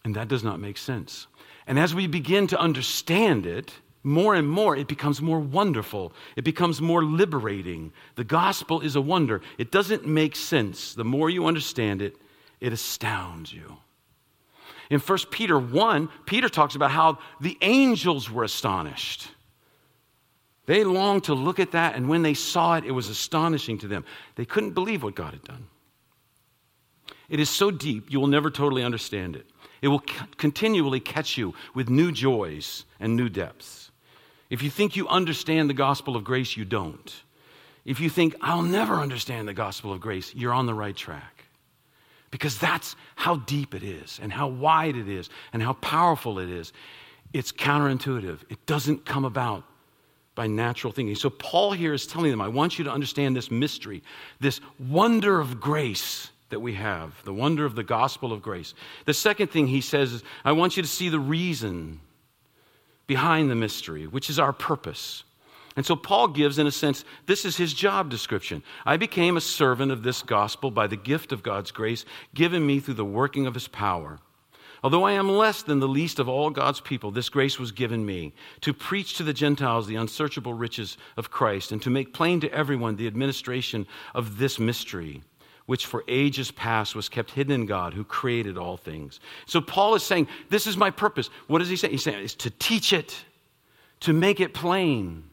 And 0.04 0.14
that 0.16 0.28
does 0.28 0.44
not 0.44 0.61
make 0.61 0.76
sense. 0.76 1.26
And 1.66 1.78
as 1.78 1.94
we 1.94 2.06
begin 2.06 2.46
to 2.49 2.61
understand 2.61 3.46
it, 3.46 3.73
more 4.04 4.34
and 4.34 4.46
more, 4.46 4.76
it 4.76 4.87
becomes 4.87 5.23
more 5.23 5.40
wonderful. 5.40 6.12
It 6.37 6.44
becomes 6.44 6.80
more 6.80 7.02
liberating. 7.02 7.92
The 8.16 8.25
gospel 8.25 8.82
is 8.82 8.96
a 8.96 9.00
wonder. 9.00 9.40
It 9.56 9.73
doesn't 9.73 10.06
make 10.06 10.37
sense. 10.37 10.94
The 10.94 11.04
more 11.04 11.30
you 11.30 11.46
understand 11.46 12.02
it, 12.02 12.16
it 12.61 12.73
astounds 12.73 13.52
you. 13.52 13.78
In 14.90 15.00
1 15.00 15.18
Peter 15.30 15.58
1, 15.58 16.11
Peter 16.26 16.50
talks 16.50 16.75
about 16.75 16.90
how 16.90 17.18
the 17.40 17.56
angels 17.62 18.30
were 18.30 18.44
astonished. 18.44 19.28
They 20.66 20.84
longed 20.84 21.25
to 21.25 21.34
look 21.34 21.58
at 21.58 21.73
that, 21.73 21.94
and 21.94 22.08
when 22.08 22.23
they 22.23 22.34
saw 22.34 22.76
it, 22.76 22.84
it 22.84 22.90
was 22.90 23.08
astonishing 23.08 23.78
to 23.78 23.88
them. 23.88 24.04
They 24.37 24.44
couldn't 24.44 24.73
believe 24.73 25.02
what 25.02 25.14
God 25.14 25.32
had 25.32 25.44
done. 25.44 25.66
It 27.30 27.40
is 27.40 27.49
so 27.49 27.70
deep, 27.70 28.12
you 28.12 28.20
will 28.20 28.26
never 28.26 28.50
totally 28.50 28.82
understand 28.82 29.34
it. 29.34 29.46
It 29.80 29.88
will 29.88 30.02
continually 30.37 31.00
catch 31.00 31.38
you 31.38 31.54
with 31.75 31.88
new 31.88 32.12
joys 32.12 32.84
and 33.00 33.16
new 33.16 33.28
depths. 33.28 33.90
If 34.50 34.62
you 34.62 34.70
think 34.70 34.96
you 34.96 35.08
understand 35.08 35.70
the 35.70 35.74
gospel 35.74 36.16
of 36.16 36.24
grace, 36.24 36.56
you 36.56 36.64
don't. 36.64 37.22
If 37.84 38.00
you 38.00 38.08
think, 38.08 38.34
I'll 38.40 38.62
never 38.62 38.94
understand 38.94 39.46
the 39.46 39.54
gospel 39.54 39.92
of 39.92 40.00
grace, 40.00 40.34
you're 40.34 40.52
on 40.52 40.66
the 40.66 40.74
right 40.74 40.96
track. 40.96 41.44
Because 42.30 42.58
that's 42.58 42.96
how 43.14 43.36
deep 43.36 43.74
it 43.74 43.82
is, 43.82 44.18
and 44.22 44.32
how 44.32 44.48
wide 44.48 44.96
it 44.96 45.08
is, 45.08 45.28
and 45.52 45.62
how 45.62 45.74
powerful 45.74 46.38
it 46.38 46.48
is. 46.48 46.72
It's 47.32 47.52
counterintuitive, 47.52 48.40
it 48.48 48.64
doesn't 48.66 49.04
come 49.04 49.24
about 49.24 49.64
by 50.34 50.46
natural 50.46 50.92
thinking. 50.92 51.14
So, 51.14 51.30
Paul 51.30 51.72
here 51.72 51.94
is 51.94 52.06
telling 52.06 52.30
them, 52.30 52.40
I 52.40 52.48
want 52.48 52.78
you 52.78 52.84
to 52.84 52.90
understand 52.90 53.36
this 53.36 53.50
mystery, 53.50 54.02
this 54.40 54.60
wonder 54.80 55.38
of 55.38 55.60
grace 55.60 56.30
that 56.50 56.60
we 56.60 56.74
have, 56.74 57.22
the 57.24 57.32
wonder 57.32 57.64
of 57.64 57.76
the 57.76 57.84
gospel 57.84 58.32
of 58.32 58.42
grace. 58.42 58.74
The 59.04 59.14
second 59.14 59.48
thing 59.48 59.68
he 59.68 59.80
says 59.80 60.12
is, 60.12 60.22
I 60.44 60.52
want 60.52 60.76
you 60.76 60.82
to 60.82 60.88
see 60.88 61.08
the 61.08 61.20
reason 61.20 62.00
behind 63.06 63.50
the 63.50 63.54
mystery, 63.54 64.06
which 64.06 64.30
is 64.30 64.38
our 64.38 64.52
purpose. 64.52 65.25
And 65.76 65.84
so 65.84 65.96
Paul 65.96 66.28
gives, 66.28 66.58
in 66.58 66.66
a 66.66 66.73
sense, 66.73 67.04
this 67.26 67.44
is 67.44 67.56
his 67.56 67.75
job 67.75 68.08
description. 68.08 68.62
I 68.87 68.96
became 68.96 69.37
a 69.37 69.40
servant 69.40 69.90
of 69.90 70.02
this 70.02 70.23
gospel 70.23 70.70
by 70.70 70.87
the 70.87 70.96
gift 70.96 71.32
of 71.32 71.42
God's 71.42 71.73
grace 71.73 72.04
given 72.32 72.64
me 72.64 72.78
through 72.78 72.94
the 72.94 73.04
working 73.04 73.46
of 73.46 73.54
his 73.54 73.66
power. 73.66 74.20
Although 74.84 75.04
I 75.04 75.12
am 75.12 75.30
less 75.30 75.62
than 75.62 75.80
the 75.80 75.88
least 75.88 76.18
of 76.18 76.28
all 76.28 76.50
God's 76.50 76.80
people, 76.80 77.11
this 77.11 77.30
grace 77.30 77.58
was 77.58 77.73
given 77.73 78.04
me 78.04 78.34
to 78.61 78.75
preach 78.75 79.14
to 79.14 79.23
the 79.23 79.32
Gentiles 79.32 79.87
the 79.87 79.96
unsearchable 79.96 80.52
riches 80.52 80.99
of 81.16 81.30
Christ 81.30 81.73
and 81.73 81.80
to 81.82 81.90
make 81.90 82.12
plain 82.12 82.38
to 82.40 82.52
everyone 82.52 82.96
the 82.96 83.06
administration 83.06 83.87
of 84.14 84.37
this 84.37 84.58
mystery, 84.58 85.23
which 85.66 85.87
for 85.87 86.04
ages 86.09 86.50
past 86.50 86.94
was 86.94 87.09
kept 87.09 87.30
hidden 87.30 87.52
in 87.52 87.66
God 87.66 87.94
who 87.94 88.04
created 88.04 88.59
all 88.59 88.76
things. 88.76 89.21
So 89.47 89.61
Paul 89.61 89.94
is 89.94 90.02
saying, 90.02 90.28
This 90.50 90.66
is 90.66 90.76
my 90.76 90.90
purpose. 90.90 91.30
What 91.47 91.61
does 91.61 91.68
he 91.68 91.76
say? 91.76 91.88
He's 91.88 92.04
saying, 92.04 92.23
It's 92.23 92.35
to 92.37 92.50
teach 92.50 92.92
it, 92.92 93.25
to 94.00 94.12
make 94.12 94.40
it 94.40 94.52
plain. 94.52 95.25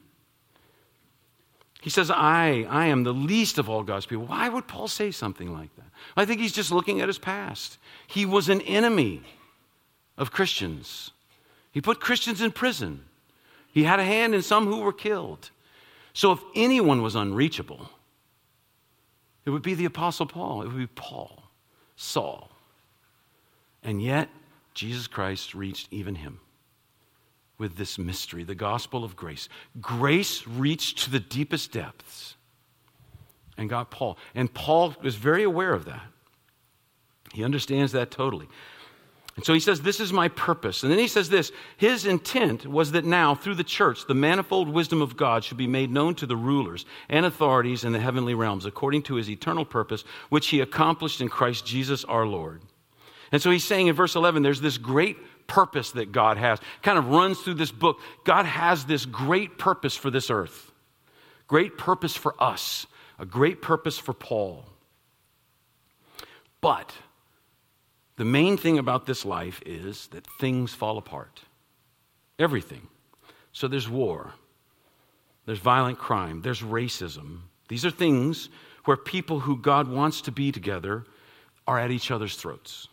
He 1.82 1.90
says, 1.90 2.12
I, 2.12 2.68
I 2.70 2.86
am 2.88 3.04
the 3.04 3.14
least 3.14 3.58
of 3.58 3.68
all 3.68 3.82
God's 3.82 4.06
people. 4.06 4.26
Why 4.26 4.48
would 4.48 4.68
Paul 4.68 4.88
say 4.88 5.10
something 5.10 5.52
like 5.52 5.76
that? 5.78 5.88
I 6.16 6.26
think 6.26 6.40
he's 6.40 6.52
just 6.54 6.72
looking 6.72 7.02
at 7.02 7.08
his 7.08 7.18
past. 7.18 7.80
He 8.06 8.24
was 8.24 8.50
an 8.50 8.62
enemy 8.62 9.24
of 10.18 10.32
Christians. 10.32 11.12
He 11.72 11.82
put 11.82 12.00
Christians 12.00 12.40
in 12.40 12.52
prison. 12.52 13.06
He 13.74 13.84
had 13.84 14.00
a 14.00 14.04
hand 14.04 14.36
in 14.36 14.44
some 14.44 14.68
who 14.68 14.82
were 14.82 14.94
killed. 14.94 15.50
So 16.14 16.34
if 16.34 16.40
anyone 16.56 17.02
was 17.02 17.16
unreachable, 17.16 17.90
it 19.46 19.50
would 19.50 19.62
be 19.62 19.74
the 19.74 19.86
Apostle 19.86 20.26
Paul. 20.26 20.62
It 20.62 20.68
would 20.68 20.78
be 20.78 20.88
Paul, 20.88 21.44
Saul. 21.96 22.50
And 23.84 24.02
yet, 24.02 24.30
Jesus 24.74 25.08
Christ 25.08 25.54
reached 25.56 25.88
even 25.92 26.16
him 26.16 26.40
with 27.58 27.76
this 27.78 27.98
mystery, 27.98 28.44
the 28.44 28.56
gospel 28.56 29.04
of 29.04 29.16
grace. 29.16 29.50
Grace 29.80 30.48
reached 30.48 31.00
to 31.00 31.12
the 31.12 31.20
deepest 31.20 31.72
depths 31.72 32.36
and 33.58 33.70
got 33.70 33.92
Paul. 33.92 34.18
And 34.34 34.54
Paul 34.54 34.96
was 35.04 35.16
very 35.16 35.44
aware 35.44 35.74
of 35.74 35.86
that. 35.86 36.02
He 37.34 37.44
understands 37.44 37.92
that 37.92 38.12
totally. 38.12 38.48
And 39.36 39.46
so 39.46 39.54
he 39.54 39.60
says, 39.60 39.82
This 39.82 40.00
is 40.00 40.12
my 40.12 40.28
purpose. 40.28 40.84
And 40.84 40.92
then 40.92 41.00
he 41.00 41.08
says 41.08 41.30
this 41.30 41.52
His 41.78 42.06
intent 42.06 42.66
was 42.66 42.92
that 42.92 43.06
now, 43.06 43.34
through 43.36 43.56
the 43.56 43.64
church, 43.64 44.08
the 44.08 44.14
manifold 44.14 44.70
wisdom 44.70 45.02
of 45.02 45.16
God 45.16 45.44
should 45.44 45.58
be 45.58 45.68
made 45.68 45.92
known 45.92 46.16
to 46.16 46.26
the 46.26 46.36
rulers 46.36 46.86
and 47.10 47.26
authorities 47.26 47.84
in 47.84 47.94
the 47.94 48.00
heavenly 48.00 48.34
realms, 48.34 48.66
according 48.66 49.04
to 49.04 49.16
his 49.16 49.30
eternal 49.30 49.66
purpose, 49.66 50.04
which 50.30 50.48
he 50.48 50.60
accomplished 50.60 51.22
in 51.22 51.30
Christ 51.30 51.66
Jesus 51.66 52.04
our 52.06 52.26
Lord. 52.26 52.62
And 53.32 53.42
so 53.42 53.50
he's 53.50 53.64
saying 53.64 53.88
in 53.88 53.96
verse 53.96 54.16
11, 54.16 54.44
there's 54.44 54.60
this 54.60 54.78
great 54.78 55.18
purpose 55.48 55.92
that 55.92 56.12
God 56.12 56.38
has. 56.38 56.60
Kind 56.82 56.98
of 56.98 57.08
runs 57.08 57.40
through 57.40 57.54
this 57.56 57.72
book. 57.72 58.00
God 58.26 58.46
has 58.46 58.86
this 58.86 59.06
great 59.06 59.58
purpose 59.58 59.96
for 59.96 60.10
this 60.10 60.30
earth, 60.30 60.72
great 61.48 61.78
purpose 61.78 62.16
for 62.16 62.36
us, 62.42 62.86
a 63.18 63.26
great 63.26 63.62
purpose 63.62 63.98
for 63.98 64.14
Paul. 64.14 64.66
But 66.60 66.94
the 68.22 68.26
main 68.26 68.56
thing 68.56 68.78
about 68.78 69.08
this 69.08 69.26
life 69.26 69.64
is 69.66 70.06
that 70.10 70.28
things 70.40 70.76
fall 70.76 71.00
apart. 71.00 71.42
Everything. 72.38 72.88
So 73.52 73.68
there's 73.68 73.90
war, 73.90 74.34
there's 75.48 75.58
violent 75.58 75.98
crime, 75.98 76.44
there's 76.44 76.62
racism. 76.62 77.40
These 77.68 77.84
are 77.84 77.90
things 77.90 78.50
where 78.86 78.96
people 78.96 79.40
who 79.40 79.58
God 79.58 79.88
wants 79.88 80.22
to 80.22 80.32
be 80.32 80.52
together 80.52 81.04
are 81.66 81.80
at 81.80 81.90
each 81.90 82.12
other's 82.12 82.36
throats. 82.36 82.90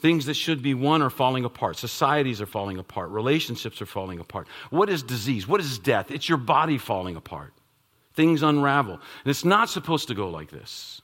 Things 0.00 0.26
that 0.26 0.34
should 0.34 0.62
be 0.62 0.74
one 0.74 1.00
are 1.00 1.08
falling 1.08 1.46
apart. 1.46 1.78
Societies 1.78 2.42
are 2.42 2.46
falling 2.46 2.76
apart. 2.76 3.08
Relationships 3.08 3.80
are 3.80 3.86
falling 3.86 4.20
apart. 4.20 4.48
What 4.68 4.90
is 4.90 5.02
disease? 5.02 5.48
What 5.48 5.62
is 5.62 5.78
death? 5.78 6.10
It's 6.10 6.28
your 6.28 6.36
body 6.36 6.76
falling 6.76 7.16
apart. 7.16 7.54
Things 8.12 8.42
unravel. 8.42 8.92
And 8.92 9.30
it's 9.30 9.46
not 9.46 9.70
supposed 9.70 10.08
to 10.08 10.14
go 10.14 10.28
like 10.28 10.50
this. 10.50 11.00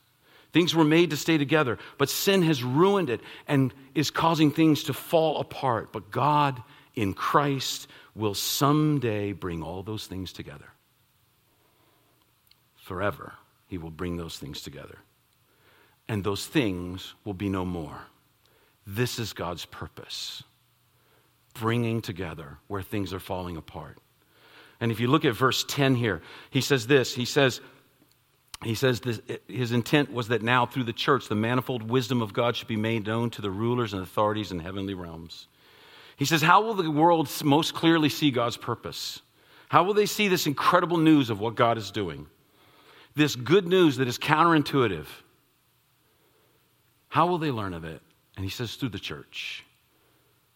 Things 0.52 0.74
were 0.74 0.84
made 0.84 1.10
to 1.10 1.16
stay 1.16 1.38
together, 1.38 1.78
but 1.96 2.10
sin 2.10 2.42
has 2.42 2.62
ruined 2.62 3.10
it 3.10 3.20
and 3.46 3.72
is 3.94 4.10
causing 4.10 4.50
things 4.50 4.84
to 4.84 4.92
fall 4.92 5.38
apart. 5.38 5.92
But 5.92 6.10
God 6.10 6.62
in 6.94 7.14
Christ 7.14 7.86
will 8.14 8.34
someday 8.34 9.32
bring 9.32 9.62
all 9.62 9.82
those 9.82 10.06
things 10.06 10.32
together. 10.32 10.70
Forever, 12.76 13.34
He 13.68 13.78
will 13.78 13.90
bring 13.90 14.16
those 14.16 14.38
things 14.38 14.62
together. 14.62 14.98
And 16.08 16.24
those 16.24 16.46
things 16.46 17.14
will 17.24 17.34
be 17.34 17.48
no 17.48 17.64
more. 17.64 18.02
This 18.86 19.20
is 19.20 19.32
God's 19.32 19.64
purpose 19.66 20.42
bringing 21.54 22.00
together 22.00 22.58
where 22.66 22.82
things 22.82 23.12
are 23.12 23.20
falling 23.20 23.56
apart. 23.56 23.98
And 24.80 24.90
if 24.90 24.98
you 24.98 25.08
look 25.08 25.24
at 25.24 25.34
verse 25.34 25.64
10 25.68 25.94
here, 25.94 26.22
he 26.50 26.60
says 26.60 26.86
this 26.86 27.14
He 27.14 27.24
says, 27.24 27.60
he 28.62 28.74
says 28.74 29.00
this, 29.00 29.20
his 29.48 29.72
intent 29.72 30.12
was 30.12 30.28
that 30.28 30.42
now 30.42 30.66
through 30.66 30.84
the 30.84 30.92
church 30.92 31.28
the 31.28 31.34
manifold 31.34 31.88
wisdom 31.88 32.20
of 32.20 32.32
god 32.32 32.56
should 32.56 32.68
be 32.68 32.76
made 32.76 33.06
known 33.06 33.30
to 33.30 33.42
the 33.42 33.50
rulers 33.50 33.94
and 33.94 34.02
authorities 34.02 34.52
in 34.52 34.58
heavenly 34.58 34.94
realms. 34.94 35.48
He 36.16 36.26
says 36.26 36.42
how 36.42 36.62
will 36.62 36.74
the 36.74 36.90
world 36.90 37.30
most 37.42 37.74
clearly 37.74 38.10
see 38.10 38.30
god's 38.30 38.58
purpose? 38.58 39.22
How 39.68 39.84
will 39.84 39.94
they 39.94 40.06
see 40.06 40.28
this 40.28 40.46
incredible 40.46 40.98
news 40.98 41.30
of 41.30 41.40
what 41.40 41.54
god 41.54 41.78
is 41.78 41.90
doing? 41.90 42.26
This 43.14 43.34
good 43.34 43.66
news 43.66 43.96
that 43.96 44.08
is 44.08 44.18
counterintuitive? 44.18 45.06
How 47.08 47.26
will 47.26 47.38
they 47.38 47.50
learn 47.50 47.74
of 47.74 47.84
it? 47.84 48.02
And 48.36 48.44
he 48.44 48.50
says 48.50 48.74
through 48.74 48.90
the 48.90 48.98
church. 48.98 49.64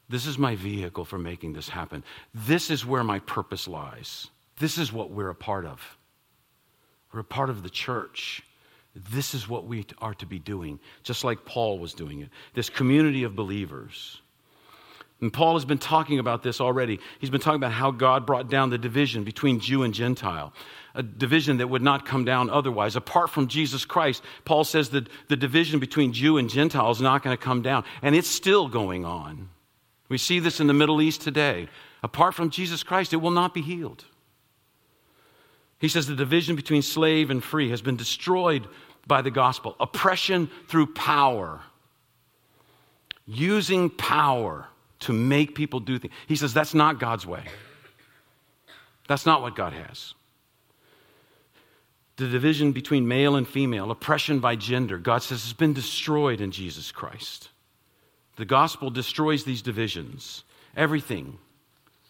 This 0.09 0.27
is 0.27 0.37
my 0.37 0.55
vehicle 0.55 1.05
for 1.05 1.19
making 1.19 1.55
this 1.55 1.69
happen. 1.69 2.05
This 2.35 2.71
is 2.71 2.85
where 2.85 3.03
my 3.03 3.19
purpose 3.21 3.67
lies. 3.67 4.29
This 4.59 4.79
is 4.79 4.93
what 4.93 5.11
we're 5.11 5.31
a 5.31 5.35
part 5.35 5.65
of 5.65 5.81
we're 7.15 7.21
a 7.21 7.25
part 7.25 7.49
of 7.49 7.63
the 7.63 7.71
church. 7.71 8.43
This 9.11 9.35
is 9.35 9.49
what 9.49 9.67
we 9.67 9.87
are 10.01 10.15
to 10.15 10.27
be 10.27 10.39
doing, 10.39 10.81
just 11.03 11.25
like 11.25 11.45
Paul 11.45 11.79
was 11.79 11.95
doing 11.95 12.21
it. 12.21 12.29
This 12.55 12.69
community 12.69 13.23
of 13.23 13.37
believers. 13.37 14.21
And 15.21 15.33
Paul 15.33 15.55
has 15.55 15.65
been 15.65 15.79
talking 15.79 16.19
about 16.19 16.43
this 16.43 16.61
already. 16.61 16.99
He's 17.21 17.31
been 17.31 17.41
talking 17.41 17.57
about 17.57 17.73
how 17.73 17.93
God 17.93 18.27
brought 18.27 18.51
down 18.51 18.71
the 18.71 18.79
division 18.79 19.25
between 19.25 19.61
Jew 19.61 19.85
and 19.85 19.95
Gentile, 19.95 20.53
a 20.95 21.03
division 21.03 21.59
that 21.59 21.69
would 21.69 21.83
not 21.83 22.05
come 22.05 22.25
down 22.25 22.51
otherwise. 22.51 22.97
Apart 22.97 23.31
from 23.31 23.47
Jesus 23.49 23.85
Christ, 23.85 24.23
Paul 24.45 24.65
says 24.65 24.91
that 24.91 25.09
the 25.29 25.37
division 25.37 25.79
between 25.79 26.13
Jew 26.13 26.37
and 26.37 26.51
Gentile 26.51 26.91
is 26.91 27.01
not 27.01 27.23
going 27.23 27.37
to 27.37 27.43
come 27.43 27.63
down, 27.63 27.85
and 28.03 28.15
it's 28.15 28.29
still 28.29 28.69
going 28.69 29.05
on. 29.05 29.49
We 30.09 30.19
see 30.19 30.41
this 30.41 30.61
in 30.61 30.67
the 30.67 30.75
Middle 30.75 31.01
East 31.01 31.23
today. 31.23 31.69
Apart 32.03 32.35
from 32.35 32.51
Jesus 32.51 32.83
Christ, 32.83 33.13
it 33.13 33.17
will 33.17 33.31
not 33.31 33.55
be 33.55 33.63
healed. 33.63 34.05
He 35.79 35.89
says 35.89 36.07
the 36.07 36.15
division 36.15 36.57
between 36.57 36.83
slave 36.83 37.31
and 37.31 37.43
free 37.43 37.71
has 37.71 37.83
been 37.83 37.97
destroyed 37.97 38.67
by 39.07 39.23
the 39.23 39.31
gospel. 39.31 39.77
Oppression 39.81 40.51
through 40.69 40.95
power. 40.95 41.61
Using 43.27 43.91
power 43.91 44.67
to 45.01 45.13
make 45.13 45.55
people 45.55 45.81
do 45.81 45.99
things. 45.99 46.15
He 46.27 46.37
says 46.37 46.55
that's 46.55 46.75
not 46.75 46.99
God's 46.99 47.27
way. 47.27 47.45
That's 49.09 49.27
not 49.27 49.43
what 49.43 49.57
God 49.57 49.73
has. 49.73 50.15
The 52.17 52.29
division 52.29 52.73
between 52.73 53.09
male 53.09 53.35
and 53.35 53.47
female, 53.47 53.91
oppression 53.91 54.39
by 54.39 54.57
gender, 54.57 54.99
God 54.99 55.23
says 55.23 55.43
has 55.43 55.53
been 55.53 55.73
destroyed 55.73 56.41
in 56.41 56.53
Jesus 56.53 56.93
Christ. 56.93 57.49
The 58.37 58.45
gospel 58.45 58.91
destroys 58.91 59.45
these 59.45 59.63
divisions. 59.63 60.45
Everything 60.77 61.39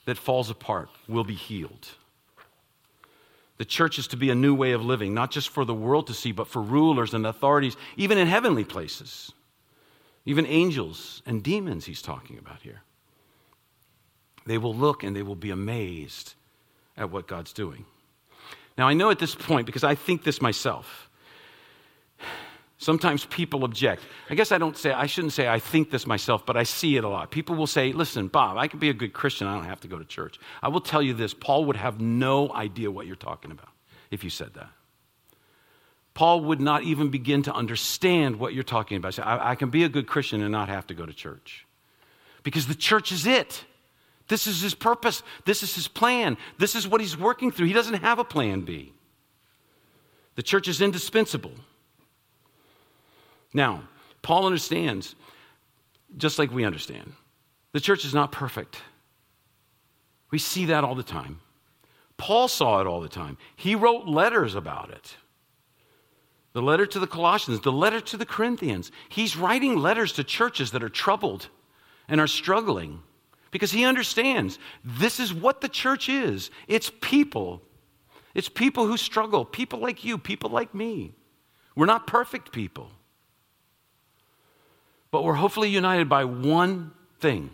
that 0.05 0.19
falls 0.19 0.51
apart 0.51 0.89
will 1.09 1.25
be 1.25 1.35
healed. 1.35 1.89
The 3.57 3.65
church 3.65 3.99
is 3.99 4.09
to 4.09 4.17
be 4.17 4.31
a 4.31 4.35
new 4.35 4.55
way 4.55 4.73
of 4.73 4.85
living, 4.85 5.15
not 5.15 5.31
just 5.31 5.49
for 5.49 5.65
the 5.65 5.75
world 5.75 6.09
to 6.09 6.15
see, 6.15 6.33
but 6.33 6.49
for 6.49 6.61
rulers 6.61 7.15
and 7.15 7.25
authorities, 7.27 7.77
even 7.97 8.19
in 8.19 8.27
heavenly 8.27 8.65
places. 8.65 9.33
Even 10.25 10.47
angels 10.47 11.23
and 11.27 11.43
demons, 11.43 11.85
he's 11.85 12.03
talking 12.03 12.39
about 12.39 12.63
here. 12.63 12.83
They 14.47 14.59
will 14.59 14.75
look 14.75 15.03
and 15.03 15.15
they 15.15 15.23
will 15.23 15.37
be 15.37 15.51
amazed 15.51 16.35
at 16.97 17.11
what 17.11 17.27
God's 17.27 17.53
doing. 17.53 17.85
Now, 18.77 18.89
I 18.89 18.95
know 18.95 19.11
at 19.11 19.19
this 19.19 19.35
point, 19.35 19.67
because 19.67 19.85
I 19.85 19.95
think 19.95 20.25
this 20.25 20.43
myself, 20.43 21.09
Sometimes 22.85 23.25
people 23.25 23.65
object. 23.65 24.03
I 24.29 24.35
guess 24.35 24.53
I 24.53 24.59
don't 24.59 24.77
say, 24.77 24.93
I 24.93 25.07
shouldn't 25.07 25.33
say 25.33 25.49
I 25.49 25.59
think 25.59 25.91
this 25.91 26.07
myself, 26.07 26.45
but 26.45 26.55
I 26.55 26.65
see 26.65 26.99
it 26.99 27.05
a 27.05 27.09
lot. 27.09 27.31
People 27.31 27.57
will 27.57 27.67
say, 27.67 27.93
listen, 27.93 28.29
Bob, 28.29 28.59
I 28.59 28.69
can 28.69 28.79
be 28.79 28.91
a 28.91 28.93
good 28.93 29.15
Christian. 29.15 29.47
I 29.47 29.55
don't 29.55 29.65
have 29.65 29.81
to 29.81 29.89
go 29.89 29.99
to 29.99 30.05
church. 30.05 30.39
I 30.63 30.69
will 30.69 30.83
tell 30.83 31.01
you 31.01 31.15
this 31.15 31.33
Paul 31.33 31.65
would 31.65 31.77
have 31.77 31.99
no 31.99 32.53
idea 32.53 32.91
what 32.91 33.07
you're 33.07 33.17
talking 33.17 33.53
about 33.53 33.71
if 34.11 34.23
you 34.23 34.29
said 34.29 34.53
that. 34.55 34.69
Paul 36.13 36.43
would 36.43 36.61
not 36.61 36.83
even 36.83 37.09
begin 37.09 37.43
to 37.45 37.55
understand 37.55 38.37
what 38.37 38.53
you're 38.53 38.63
talking 38.63 38.99
about. 38.99 39.15
Say, 39.15 39.23
I, 39.23 39.53
I 39.53 39.55
can 39.55 39.71
be 39.71 39.85
a 39.85 39.89
good 39.89 40.07
Christian 40.07 40.43
and 40.43 40.53
not 40.53 40.69
have 40.69 40.87
to 40.89 40.95
go 40.95 41.07
to 41.07 41.15
church. 41.15 41.67
Because 42.43 42.67
the 42.67 42.75
church 42.75 43.13
is 43.13 43.27
it. 43.27 43.65
This 44.29 44.47
is 44.47 44.61
his 44.61 44.75
purpose. 44.75 45.23
This 45.47 45.63
is 45.63 45.75
his 45.75 45.89
plan. 45.89 46.37
This 46.59 46.75
is 46.75 46.87
what 46.87 47.01
he's 47.01 47.17
working 47.17 47.51
through. 47.51 47.67
He 47.67 47.73
doesn't 47.73 48.03
have 48.03 48.19
a 48.19 48.25
plan 48.25 48.61
B. 48.61 48.93
The 50.35 50.43
church 50.43 50.69
is 50.69 50.83
indispensable. 50.83 51.53
Now, 53.55 53.85
Paul 54.21 54.47
understands, 54.47 55.15
just 56.17 56.39
like 56.39 56.53
we 56.53 56.65
understand, 56.65 57.13
the 57.73 57.81
church 57.81 58.05
is 58.05 58.13
not 58.13 58.33
perfect. 58.33 58.83
We 60.31 60.39
see 60.39 60.67
that 60.67 60.85
all 60.85 60.95
the 60.95 61.03
time. 61.03 61.41
Paul 62.17 62.49
saw 62.49 62.81
it 62.81 62.87
all 62.87 63.01
the 63.01 63.09
time. 63.09 63.39
He 63.57 63.75
wrote 63.75 64.07
letters 64.07 64.55
about 64.55 64.91
it. 64.91 65.17
The 66.53 66.63
letter 66.63 66.87
to 66.87 66.99
the 66.99 67.07
Colossians, 67.07 67.61
the 67.61 67.73
letter 67.73 68.01
to 68.01 68.17
the 68.17 68.27
Corinthians. 68.27 68.93
He's 69.09 69.37
writing 69.37 69.77
letters 69.77 70.13
to 70.15 70.25
churches 70.25 70.71
that 70.71 70.85
are 70.85 70.89
troubled 70.89 71.49
and 72.09 72.21
are 72.21 72.29
struggling 72.29 73.03
because 73.51 73.73
he 73.73 73.85
understands 73.85 74.59
this 74.85 75.19
is 75.19 75.33
what 75.33 75.61
the 75.61 75.69
church 75.69 76.09
is 76.09 76.51
it's 76.67 76.91
people. 77.01 77.63
It's 78.35 78.49
people 78.49 78.89
who 78.89 78.97
struggle, 78.97 79.45
people 79.45 79.79
like 79.79 80.05
you, 80.05 80.19
people 80.19 80.51
like 80.51 80.75
me. 80.75 81.13
We're 81.77 81.87
not 81.87 82.09
perfect 82.09 82.51
people, 82.51 82.91
but 85.15 85.23
we're 85.23 85.35
hopefully 85.35 85.69
united 85.69 86.09
by 86.09 86.25
one 86.25 86.91
thing 87.21 87.49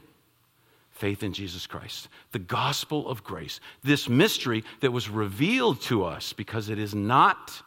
faith 0.88 1.22
in 1.22 1.34
Jesus 1.34 1.66
Christ, 1.66 2.08
the 2.32 2.38
gospel 2.38 3.06
of 3.06 3.22
grace, 3.22 3.60
this 3.82 4.08
mystery 4.08 4.64
that 4.80 4.92
was 4.92 5.10
revealed 5.10 5.82
to 5.82 6.04
us 6.04 6.32
because 6.32 6.70
it 6.70 6.78
is 6.78 6.94
not 6.94 7.62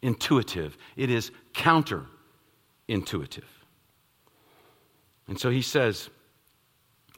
intuitive, 0.00 0.78
it 0.94 1.10
is 1.10 1.32
counterintuitive. 1.54 3.42
And 5.26 5.40
so 5.40 5.50
he 5.50 5.60
says, 5.60 6.08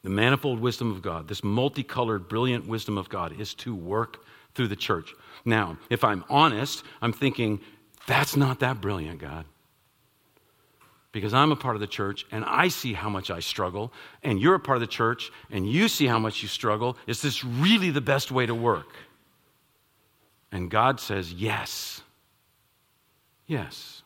the 0.02 0.09
manifold 0.09 0.61
wisdom 0.61 0.90
of 0.93 1.02
God, 1.02 1.28
this 1.28 1.45
multicolored, 1.45 2.26
brilliant 2.26 2.66
wisdom 2.66 2.97
of 2.97 3.11
God, 3.11 3.38
is 3.38 3.52
to 3.57 3.75
work 3.75 4.25
through 4.54 4.69
the 4.69 4.76
church. 4.76 5.12
Now, 5.45 5.76
if 5.90 6.02
I'm 6.02 6.25
honest, 6.31 6.85
I'm 7.02 7.12
thinking, 7.12 7.61
that's 8.07 8.35
not 8.35 8.61
that 8.61 8.81
brilliant, 8.81 9.19
God. 9.19 9.45
Because 11.14 11.33
I'm 11.33 11.52
a 11.52 11.56
part 11.56 11.76
of 11.76 11.80
the 11.80 11.87
church 11.87 12.26
and 12.33 12.44
I 12.44 12.66
see 12.66 12.92
how 12.92 13.09
much 13.09 13.30
I 13.30 13.38
struggle, 13.38 13.92
and 14.25 14.40
you're 14.40 14.56
a 14.56 14.61
part 14.61 14.76
of 14.76 14.80
the 14.80 14.88
church 14.88 15.30
and 15.49 15.64
you 15.64 15.87
see 15.87 16.06
how 16.06 16.18
much 16.18 16.42
you 16.42 16.49
struggle. 16.49 16.99
Is 17.06 17.23
this 17.23 17.44
really 17.44 17.90
the 17.90 18.00
best 18.00 18.33
way 18.33 18.47
to 18.47 18.54
work? 18.54 18.88
And 20.50 20.68
God 20.68 20.99
says, 20.99 21.33
yes. 21.33 22.02
Yes. 23.47 24.02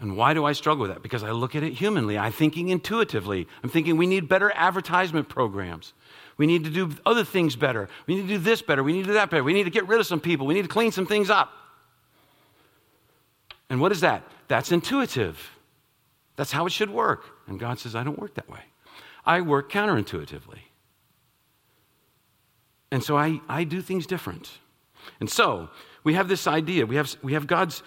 And 0.00 0.16
why 0.16 0.34
do 0.34 0.44
I 0.44 0.54
struggle 0.54 0.82
with 0.82 0.90
that? 0.90 1.02
Because 1.04 1.22
I 1.22 1.30
look 1.30 1.54
at 1.54 1.62
it 1.62 1.74
humanly. 1.74 2.18
I'm 2.18 2.32
thinking 2.32 2.70
intuitively. 2.70 3.46
I'm 3.62 3.70
thinking 3.70 3.96
we 3.96 4.08
need 4.08 4.28
better 4.28 4.50
advertisement 4.56 5.28
programs. 5.28 5.92
We 6.36 6.48
need 6.48 6.64
to 6.64 6.70
do 6.70 6.90
other 7.06 7.24
things 7.24 7.54
better. 7.54 7.88
We 8.08 8.16
need 8.16 8.22
to 8.22 8.28
do 8.28 8.38
this 8.38 8.60
better. 8.60 8.82
We 8.82 8.92
need 8.92 9.02
to 9.02 9.08
do 9.08 9.14
that 9.14 9.30
better. 9.30 9.44
We 9.44 9.52
need 9.52 9.64
to 9.64 9.70
get 9.70 9.86
rid 9.86 10.00
of 10.00 10.06
some 10.06 10.18
people. 10.18 10.48
We 10.48 10.54
need 10.54 10.62
to 10.62 10.68
clean 10.68 10.90
some 10.90 11.06
things 11.06 11.30
up. 11.30 11.52
And 13.74 13.80
what 13.80 13.90
is 13.90 14.02
that? 14.02 14.22
That's 14.46 14.70
intuitive. 14.70 15.50
That's 16.36 16.52
how 16.52 16.64
it 16.64 16.70
should 16.70 16.90
work. 16.90 17.24
And 17.48 17.58
God 17.58 17.80
says, 17.80 17.96
I 17.96 18.04
don't 18.04 18.20
work 18.20 18.34
that 18.34 18.48
way. 18.48 18.60
I 19.26 19.40
work 19.40 19.68
counterintuitively. 19.68 20.60
And 22.92 23.02
so 23.02 23.18
I, 23.18 23.40
I 23.48 23.64
do 23.64 23.82
things 23.82 24.06
different. 24.06 24.48
And 25.18 25.28
so 25.28 25.70
we 26.04 26.14
have 26.14 26.28
this 26.28 26.46
idea. 26.46 26.86
We 26.86 26.94
have, 26.94 27.16
we 27.20 27.32
have 27.32 27.48
God's, 27.48 27.82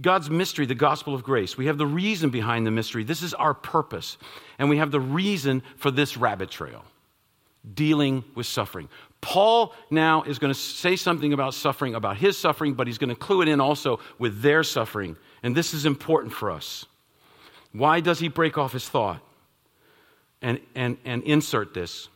God's 0.00 0.30
mystery, 0.30 0.64
the 0.64 0.76
gospel 0.76 1.12
of 1.12 1.24
grace. 1.24 1.58
We 1.58 1.66
have 1.66 1.76
the 1.76 1.86
reason 1.86 2.30
behind 2.30 2.64
the 2.64 2.70
mystery. 2.70 3.02
This 3.02 3.22
is 3.24 3.34
our 3.34 3.52
purpose. 3.52 4.18
And 4.60 4.70
we 4.70 4.76
have 4.76 4.92
the 4.92 5.00
reason 5.00 5.64
for 5.76 5.90
this 5.90 6.16
rabbit 6.16 6.52
trail 6.52 6.84
dealing 7.74 8.22
with 8.36 8.46
suffering. 8.46 8.88
Paul 9.26 9.74
now 9.90 10.22
is 10.22 10.38
going 10.38 10.54
to 10.54 10.58
say 10.58 10.94
something 10.94 11.32
about 11.32 11.52
suffering, 11.52 11.96
about 11.96 12.16
his 12.16 12.38
suffering, 12.38 12.74
but 12.74 12.86
he's 12.86 12.96
going 12.96 13.10
to 13.10 13.16
clue 13.16 13.42
it 13.42 13.48
in 13.48 13.60
also 13.60 13.98
with 14.20 14.40
their 14.40 14.62
suffering. 14.62 15.16
And 15.42 15.52
this 15.52 15.74
is 15.74 15.84
important 15.84 16.32
for 16.32 16.48
us. 16.48 16.86
Why 17.72 17.98
does 17.98 18.20
he 18.20 18.28
break 18.28 18.56
off 18.56 18.72
his 18.72 18.88
thought 18.88 19.20
and, 20.40 20.60
and, 20.76 20.96
and 21.04 21.24
insert 21.24 21.74
this? 21.74 22.08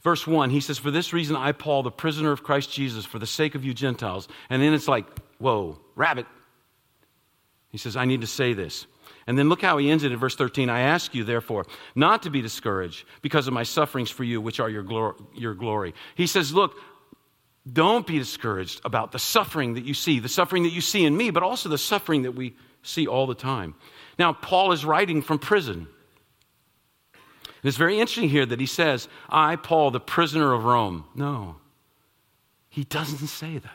Verse 0.00 0.26
1, 0.26 0.48
he 0.48 0.60
says, 0.60 0.78
For 0.78 0.90
this 0.90 1.12
reason 1.12 1.36
I, 1.36 1.52
Paul, 1.52 1.82
the 1.82 1.90
prisoner 1.90 2.32
of 2.32 2.42
Christ 2.42 2.72
Jesus, 2.72 3.04
for 3.04 3.18
the 3.18 3.26
sake 3.26 3.54
of 3.54 3.62
you 3.62 3.74
Gentiles. 3.74 4.26
And 4.48 4.62
then 4.62 4.72
it's 4.72 4.88
like, 4.88 5.04
whoa, 5.36 5.78
rabbit. 5.94 6.24
He 7.68 7.76
says, 7.76 7.96
I 7.96 8.06
need 8.06 8.22
to 8.22 8.26
say 8.26 8.54
this. 8.54 8.86
And 9.26 9.36
then 9.36 9.48
look 9.48 9.60
how 9.60 9.78
he 9.78 9.90
ends 9.90 10.04
it 10.04 10.12
in 10.12 10.18
verse 10.18 10.36
13. 10.36 10.70
I 10.70 10.80
ask 10.80 11.14
you, 11.14 11.24
therefore, 11.24 11.66
not 11.94 12.22
to 12.22 12.30
be 12.30 12.42
discouraged 12.42 13.04
because 13.22 13.48
of 13.48 13.54
my 13.54 13.64
sufferings 13.64 14.10
for 14.10 14.22
you, 14.22 14.40
which 14.40 14.60
are 14.60 14.70
your, 14.70 14.84
glor- 14.84 15.20
your 15.34 15.54
glory. 15.54 15.94
He 16.14 16.28
says, 16.28 16.54
Look, 16.54 16.74
don't 17.70 18.06
be 18.06 18.18
discouraged 18.18 18.80
about 18.84 19.10
the 19.10 19.18
suffering 19.18 19.74
that 19.74 19.84
you 19.84 19.94
see, 19.94 20.20
the 20.20 20.28
suffering 20.28 20.62
that 20.62 20.72
you 20.72 20.80
see 20.80 21.04
in 21.04 21.16
me, 21.16 21.30
but 21.30 21.42
also 21.42 21.68
the 21.68 21.78
suffering 21.78 22.22
that 22.22 22.32
we 22.32 22.54
see 22.82 23.08
all 23.08 23.26
the 23.26 23.34
time. 23.34 23.74
Now, 24.18 24.32
Paul 24.32 24.70
is 24.70 24.84
writing 24.84 25.22
from 25.22 25.40
prison. 25.40 25.88
And 27.14 27.64
it's 27.64 27.76
very 27.76 27.98
interesting 27.98 28.28
here 28.28 28.46
that 28.46 28.60
he 28.60 28.66
says, 28.66 29.08
I, 29.28 29.56
Paul, 29.56 29.90
the 29.90 29.98
prisoner 29.98 30.52
of 30.52 30.64
Rome. 30.64 31.04
No, 31.16 31.56
he 32.68 32.84
doesn't 32.84 33.26
say 33.26 33.58
that. 33.58 33.72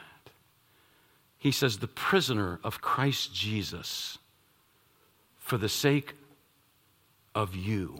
He 1.37 1.51
says, 1.51 1.79
the 1.79 1.87
prisoner 1.87 2.59
of 2.63 2.81
Christ 2.81 3.33
Jesus 3.33 4.19
for 5.51 5.57
the 5.57 5.67
sake 5.67 6.13
of 7.35 7.57
you, 7.57 7.99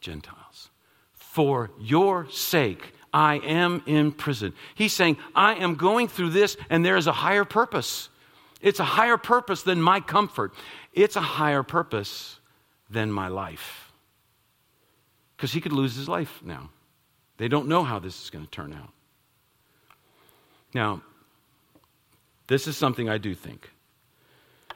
Gentiles. 0.00 0.70
For 1.12 1.70
your 1.78 2.28
sake, 2.30 2.92
I 3.12 3.36
am 3.36 3.84
in 3.86 4.10
prison. 4.10 4.54
He's 4.74 4.92
saying, 4.92 5.18
I 5.36 5.54
am 5.54 5.76
going 5.76 6.08
through 6.08 6.30
this, 6.30 6.56
and 6.68 6.84
there 6.84 6.96
is 6.96 7.06
a 7.06 7.12
higher 7.12 7.44
purpose. 7.44 8.08
It's 8.60 8.80
a 8.80 8.84
higher 8.84 9.16
purpose 9.16 9.62
than 9.62 9.80
my 9.80 10.00
comfort, 10.00 10.52
it's 10.92 11.14
a 11.14 11.20
higher 11.20 11.62
purpose 11.62 12.40
than 12.90 13.12
my 13.12 13.28
life 13.28 13.92
because 15.36 15.52
he 15.52 15.60
could 15.60 15.72
lose 15.72 15.94
his 15.94 16.08
life 16.08 16.40
now. 16.44 16.70
They 17.36 17.46
don't 17.46 17.68
know 17.68 17.84
how 17.84 18.00
this 18.00 18.20
is 18.20 18.30
going 18.30 18.46
to 18.46 18.50
turn 18.50 18.72
out. 18.72 18.90
Now, 20.74 21.02
this 22.48 22.66
is 22.66 22.76
something 22.76 23.08
I 23.08 23.18
do 23.18 23.32
think. 23.32 23.70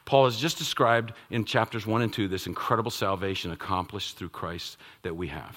Paul 0.08 0.24
has 0.24 0.38
just 0.38 0.56
described 0.56 1.12
in 1.28 1.44
chapters 1.44 1.86
1 1.86 2.00
and 2.00 2.10
2 2.10 2.28
this 2.28 2.46
incredible 2.46 2.90
salvation 2.90 3.52
accomplished 3.52 4.16
through 4.16 4.30
Christ 4.30 4.78
that 5.02 5.14
we 5.14 5.26
have. 5.26 5.54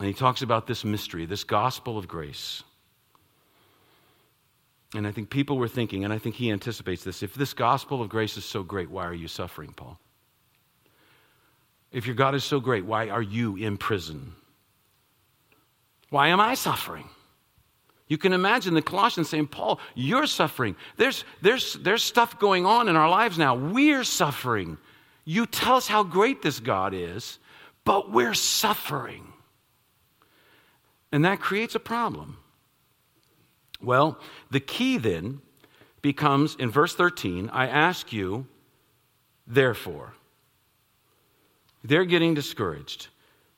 And 0.00 0.08
he 0.08 0.14
talks 0.14 0.42
about 0.42 0.66
this 0.66 0.84
mystery, 0.84 1.26
this 1.26 1.44
gospel 1.44 1.96
of 1.96 2.08
grace. 2.08 2.64
And 4.96 5.06
I 5.06 5.12
think 5.12 5.30
people 5.30 5.58
were 5.58 5.68
thinking, 5.68 6.02
and 6.02 6.12
I 6.12 6.18
think 6.18 6.34
he 6.34 6.50
anticipates 6.50 7.04
this 7.04 7.22
if 7.22 7.34
this 7.34 7.54
gospel 7.54 8.02
of 8.02 8.08
grace 8.08 8.36
is 8.36 8.44
so 8.44 8.64
great, 8.64 8.90
why 8.90 9.04
are 9.06 9.14
you 9.14 9.28
suffering, 9.28 9.72
Paul? 9.72 10.00
If 11.92 12.04
your 12.04 12.16
God 12.16 12.34
is 12.34 12.42
so 12.42 12.58
great, 12.58 12.84
why 12.84 13.10
are 13.10 13.22
you 13.22 13.54
in 13.54 13.76
prison? 13.76 14.32
Why 16.08 16.30
am 16.30 16.40
I 16.40 16.54
suffering? 16.54 17.08
You 18.10 18.18
can 18.18 18.32
imagine 18.32 18.74
the 18.74 18.82
Colossians 18.82 19.28
saying, 19.28 19.46
Paul, 19.46 19.78
you're 19.94 20.26
suffering. 20.26 20.74
There's, 20.96 21.24
there's, 21.42 21.74
there's 21.74 22.02
stuff 22.02 22.40
going 22.40 22.66
on 22.66 22.88
in 22.88 22.96
our 22.96 23.08
lives 23.08 23.38
now. 23.38 23.54
We're 23.54 24.02
suffering. 24.02 24.78
You 25.24 25.46
tell 25.46 25.76
us 25.76 25.86
how 25.86 26.02
great 26.02 26.42
this 26.42 26.58
God 26.58 26.92
is, 26.92 27.38
but 27.84 28.10
we're 28.10 28.34
suffering. 28.34 29.32
And 31.12 31.24
that 31.24 31.38
creates 31.38 31.76
a 31.76 31.80
problem. 31.80 32.38
Well, 33.80 34.18
the 34.50 34.60
key 34.60 34.98
then 34.98 35.40
becomes 36.02 36.56
in 36.56 36.68
verse 36.68 36.96
13 36.96 37.48
I 37.50 37.68
ask 37.68 38.12
you, 38.12 38.48
therefore. 39.46 40.14
They're 41.84 42.04
getting 42.04 42.34
discouraged. 42.34 43.06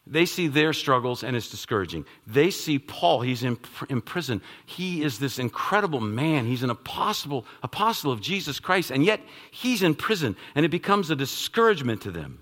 They 0.06 0.26
see 0.26 0.48
their 0.48 0.72
struggles 0.72 1.22
and 1.22 1.36
it's 1.36 1.48
discouraging. 1.48 2.04
They 2.26 2.50
see 2.50 2.78
Paul, 2.78 3.20
he's 3.20 3.44
in, 3.44 3.58
in 3.88 4.00
prison. 4.00 4.42
He 4.66 5.02
is 5.02 5.18
this 5.18 5.38
incredible 5.38 6.00
man. 6.00 6.44
He's 6.44 6.64
an 6.64 6.70
apostle, 6.70 7.46
apostle 7.62 8.10
of 8.10 8.20
Jesus 8.20 8.58
Christ, 8.58 8.90
and 8.90 9.04
yet 9.04 9.20
he's 9.52 9.82
in 9.82 9.94
prison, 9.94 10.36
and 10.54 10.64
it 10.64 10.70
becomes 10.70 11.10
a 11.10 11.16
discouragement 11.16 12.02
to 12.02 12.10
them. 12.10 12.40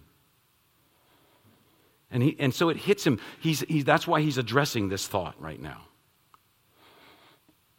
And, 2.11 2.23
he, 2.23 2.37
and 2.39 2.53
so 2.53 2.71
it 2.71 2.77
hits 2.77 3.07
him. 3.07 3.21
He's, 3.41 3.61
he, 3.61 3.83
that's 3.83 4.07
why 4.07 4.21
he's 4.23 4.39
addressing 4.39 4.89
this 4.89 5.07
thought 5.07 5.41
right 5.41 5.61
now. 5.61 5.83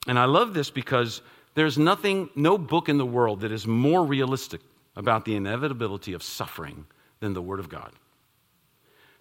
And 0.08 0.18
I 0.18 0.26
love 0.26 0.54
this 0.54 0.70
because 0.70 1.22
there's 1.56 1.78
nothing, 1.78 2.30
no 2.36 2.58
book 2.58 2.88
in 2.88 2.98
the 2.98 3.06
world 3.06 3.42
that 3.42 3.52
is 3.52 3.68
more 3.68 4.06
realistic 4.06 4.62
about 4.96 5.26
the 5.26 5.36
inevitability 5.36 6.14
of 6.14 6.24
suffering 6.24 6.86
than 7.20 7.34
the 7.34 7.42
Word 7.42 7.60
of 7.60 7.68
God. 7.68 7.92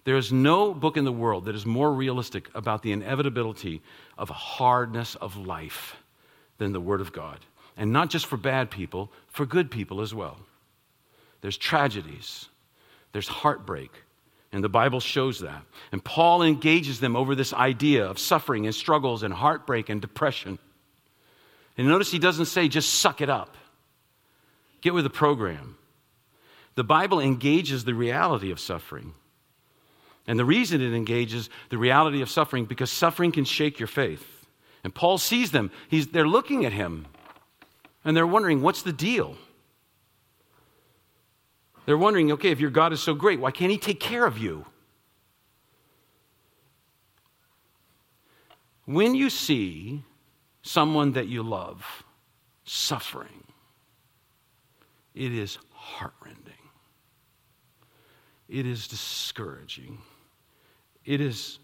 There 0.03 0.17
is 0.17 0.31
no 0.31 0.73
book 0.73 0.97
in 0.97 1.05
the 1.05 1.11
world 1.11 1.45
that 1.45 1.55
is 1.55 1.65
more 1.65 1.93
realistic 1.93 2.49
about 2.55 2.81
the 2.81 2.91
inevitability 2.91 3.81
of 4.17 4.29
a 4.29 4.33
hardness 4.33 5.15
of 5.15 5.37
life 5.37 5.95
than 6.57 6.73
the 6.73 6.81
Word 6.81 7.01
of 7.01 7.13
God. 7.13 7.39
And 7.77 7.93
not 7.93 8.09
just 8.09 8.25
for 8.25 8.37
bad 8.37 8.71
people, 8.71 9.11
for 9.27 9.45
good 9.45 9.69
people 9.69 10.01
as 10.01 10.13
well. 10.13 10.37
There's 11.41 11.57
tragedies, 11.57 12.47
there's 13.13 13.27
heartbreak, 13.27 13.91
and 14.51 14.63
the 14.63 14.69
Bible 14.69 14.99
shows 14.99 15.39
that. 15.39 15.63
And 15.91 16.03
Paul 16.03 16.43
engages 16.43 16.99
them 16.99 17.15
over 17.15 17.35
this 17.35 17.53
idea 17.53 18.05
of 18.05 18.19
suffering 18.19 18.65
and 18.65 18.75
struggles 18.75 19.23
and 19.23 19.33
heartbreak 19.33 19.89
and 19.89 20.01
depression. 20.01 20.59
And 21.77 21.87
notice 21.87 22.11
he 22.11 22.19
doesn't 22.19 22.45
say, 22.45 22.67
just 22.67 22.93
suck 22.95 23.21
it 23.21 23.29
up, 23.29 23.55
get 24.81 24.93
with 24.93 25.03
the 25.03 25.09
program. 25.09 25.77
The 26.75 26.83
Bible 26.83 27.19
engages 27.19 27.85
the 27.85 27.93
reality 27.93 28.51
of 28.51 28.59
suffering. 28.59 29.13
And 30.27 30.37
the 30.37 30.45
reason 30.45 30.81
it 30.81 30.93
engages 30.93 31.49
the 31.69 31.77
reality 31.77 32.21
of 32.21 32.29
suffering, 32.29 32.65
because 32.65 32.91
suffering 32.91 33.31
can 33.31 33.45
shake 33.45 33.79
your 33.79 33.87
faith. 33.87 34.45
And 34.83 34.93
Paul 34.93 35.17
sees 35.17 35.51
them. 35.51 35.71
He's, 35.89 36.07
they're 36.07 36.27
looking 36.27 36.65
at 36.65 36.73
him 36.73 37.07
and 38.03 38.15
they're 38.17 38.27
wondering, 38.27 38.61
what's 38.61 38.81
the 38.81 38.93
deal? 38.93 39.35
They're 41.85 41.97
wondering, 41.97 42.31
okay, 42.33 42.51
if 42.51 42.59
your 42.59 42.69
God 42.69 42.93
is 42.93 43.01
so 43.01 43.13
great, 43.13 43.39
why 43.39 43.51
can't 43.51 43.71
he 43.71 43.77
take 43.77 43.99
care 43.99 44.25
of 44.25 44.37
you? 44.37 44.65
When 48.85 49.15
you 49.15 49.29
see 49.29 50.03
someone 50.63 51.13
that 51.13 51.27
you 51.27 51.43
love 51.43 52.03
suffering, 52.65 53.43
it 55.13 55.31
is 55.31 55.57
heartrending. 55.73 56.53
It 58.47 58.65
is 58.65 58.87
discouraging. 58.87 59.99
It 61.11 61.19
is 61.19 61.59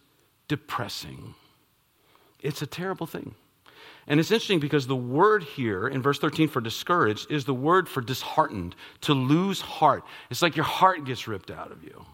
depressing. 0.50 1.34
It's 2.42 2.62
a 2.62 2.68
terrible 2.68 3.08
thing. 3.08 3.34
And 4.06 4.20
it's 4.20 4.30
interesting 4.30 4.60
because 4.60 4.88
the 4.88 4.96
word 4.98 5.42
here 5.42 5.88
in 5.88 6.02
verse 6.02 6.20
13 6.20 6.50
for 6.50 6.60
discouraged 6.60 7.32
is 7.32 7.46
the 7.46 7.54
word 7.54 7.88
for 7.88 8.02
disheartened, 8.02 8.76
to 9.02 9.14
lose 9.14 9.62
heart. 9.62 10.04
It's 10.30 10.42
like 10.42 10.58
your 10.58 10.66
heart 10.66 11.06
gets 11.06 11.30
ripped 11.30 11.50
out 11.50 11.72
of 11.72 11.82
you. 11.82 12.06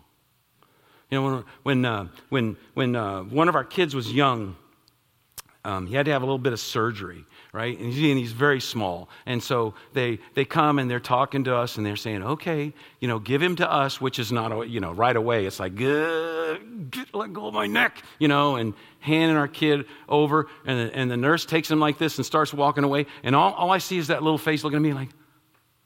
You 1.10 1.22
know, 1.22 1.24
when, 1.24 1.44
when, 1.64 1.86
uh, 1.86 2.08
when, 2.30 2.58
when 2.76 2.96
uh, 2.96 3.24
one 3.24 3.50
of 3.50 3.56
our 3.56 3.66
kids 3.66 3.96
was 3.96 4.14
young, 4.14 4.56
um, 5.66 5.88
he 5.88 5.96
had 5.96 6.06
to 6.08 6.12
have 6.12 6.22
a 6.22 6.26
little 6.26 6.40
bit 6.40 6.52
of 6.52 6.60
surgery, 6.60 7.24
right? 7.54 7.78
And 7.80 7.94
he's, 7.94 8.10
and 8.10 8.20
he's, 8.20 8.34
very 8.34 8.60
small. 8.60 9.08
And 9.26 9.42
so 9.42 9.74
they, 9.94 10.20
they 10.34 10.44
come 10.44 10.78
and 10.78 10.92
they're 10.92 11.00
talking 11.00 11.46
to 11.46 11.56
us 11.56 11.78
and 11.78 11.86
they're 11.86 11.96
saying, 11.96 12.22
okay, 12.22 12.74
you 13.00 13.08
know, 13.08 13.18
give 13.20 13.42
him 13.42 13.56
to 13.58 13.72
us, 13.72 14.02
which 14.02 14.20
is 14.20 14.30
not, 14.30 14.70
you 14.70 14.82
know, 14.82 14.92
right 14.92 15.16
away. 15.16 15.46
It's 15.46 15.62
like, 15.62 15.76
get, 15.76 16.60
let 17.14 17.32
go 17.32 17.48
of 17.48 17.54
my 17.54 17.68
neck, 17.68 18.04
you 18.20 18.28
know, 18.28 18.58
and 18.58 18.74
handing 19.00 19.38
our 19.38 19.48
kid 19.48 19.86
over. 20.10 20.48
And 20.66 20.90
the, 20.90 20.96
and 20.96 21.10
the 21.10 21.18
nurse 21.18 21.46
takes 21.46 21.72
him 21.72 21.80
like 21.80 21.98
this 21.98 22.18
and 22.18 22.26
starts 22.26 22.54
walking 22.54 22.84
away. 22.84 23.06
And 23.24 23.34
all, 23.34 23.54
all 23.54 23.72
I 23.72 23.78
see 23.78 23.98
is 23.98 24.08
that 24.08 24.22
little 24.22 24.38
face 24.38 24.66
looking 24.66 24.78
at 24.78 24.82
me 24.82 24.94
like, 24.94 25.10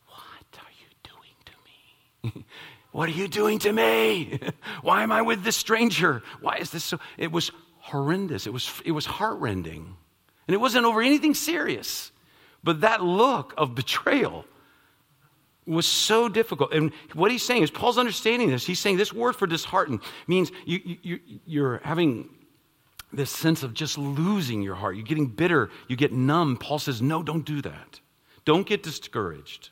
what 0.08 0.64
are 0.64 0.72
you 0.80 0.90
doing 1.04 1.36
to 1.46 2.34
me? 2.34 2.46
what 2.94 3.10
are 3.10 3.12
you 3.12 3.28
doing 3.28 3.60
to 3.60 3.72
me? 3.72 4.40
Why 4.82 5.04
am 5.04 5.12
I 5.12 5.22
with 5.22 5.44
this 5.44 5.56
stranger? 5.56 6.24
Why 6.42 6.58
is 6.58 6.72
this 6.72 6.84
so? 6.84 7.00
It 7.20 7.32
was 7.32 7.52
horrendous. 7.88 8.48
It 8.48 8.54
was, 8.54 8.82
it 8.86 8.92
was 8.92 9.06
heartrending. 9.06 9.96
And 10.48 10.54
it 10.54 10.58
wasn't 10.58 10.86
over 10.86 11.02
anything 11.02 11.34
serious. 11.34 12.12
But 12.64 12.82
that 12.82 13.02
look 13.04 13.54
of 13.58 13.76
betrayal 13.76 14.46
was 15.66 15.86
so 15.86 16.30
difficult. 16.30 16.74
And 16.74 16.92
what 17.14 17.32
he's 17.32 17.44
saying 17.44 17.64
is, 17.64 17.72
Paul's 17.72 17.98
understanding 17.98 18.50
this. 18.50 18.66
He's 18.66 18.80
saying 18.80 18.98
this 18.98 19.14
word 19.14 19.36
for 19.36 19.48
disheartened 19.48 20.02
means 20.28 20.52
you, 20.66 20.98
you, 21.02 21.20
you're 21.46 21.82
having 21.84 22.30
this 23.12 23.32
sense 23.32 23.64
of 23.64 23.74
just 23.74 23.98
losing 23.98 24.62
your 24.62 24.76
heart. 24.76 24.96
You're 24.96 25.06
getting 25.06 25.28
bitter. 25.28 25.70
You 25.88 25.96
get 25.96 26.12
numb. 26.12 26.58
Paul 26.58 26.80
says, 26.80 27.02
no, 27.02 27.24
don't 27.24 27.46
do 27.46 27.62
that. 27.62 28.00
Don't 28.46 28.66
get 28.66 28.84
discouraged. 28.84 29.70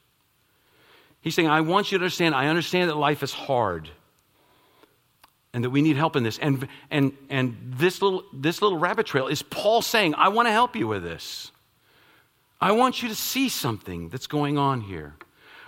He's 1.22 1.36
saying, 1.36 1.48
I 1.50 1.62
want 1.62 1.92
you 1.92 1.98
to 1.98 2.04
understand, 2.04 2.36
I 2.36 2.48
understand 2.48 2.90
that 2.90 2.98
life 2.98 3.24
is 3.24 3.34
hard 3.34 3.90
and 5.56 5.64
that 5.64 5.70
we 5.70 5.82
need 5.82 5.96
help 5.96 6.18
in 6.18 6.24
this. 6.24 6.38
And, 6.38 6.68
and, 6.92 7.14
and 7.30 7.56
this, 7.78 8.02
little, 8.02 8.26
this 8.34 8.62
little 8.62 8.78
rabbit 8.78 9.06
trail 9.06 9.28
is 9.28 9.42
Paul 9.42 9.82
saying, 9.82 10.14
I 10.16 10.28
want 10.28 10.50
to 10.50 10.52
help 10.52 10.76
you 10.76 10.86
with 10.86 11.02
this. 11.02 11.50
I 12.60 12.74
want 12.74 13.02
you 13.02 13.08
to 13.08 13.16
see 13.16 13.48
something 13.48 14.10
that's 14.10 14.28
going 14.28 14.58
on 14.58 14.82
here. 14.82 15.16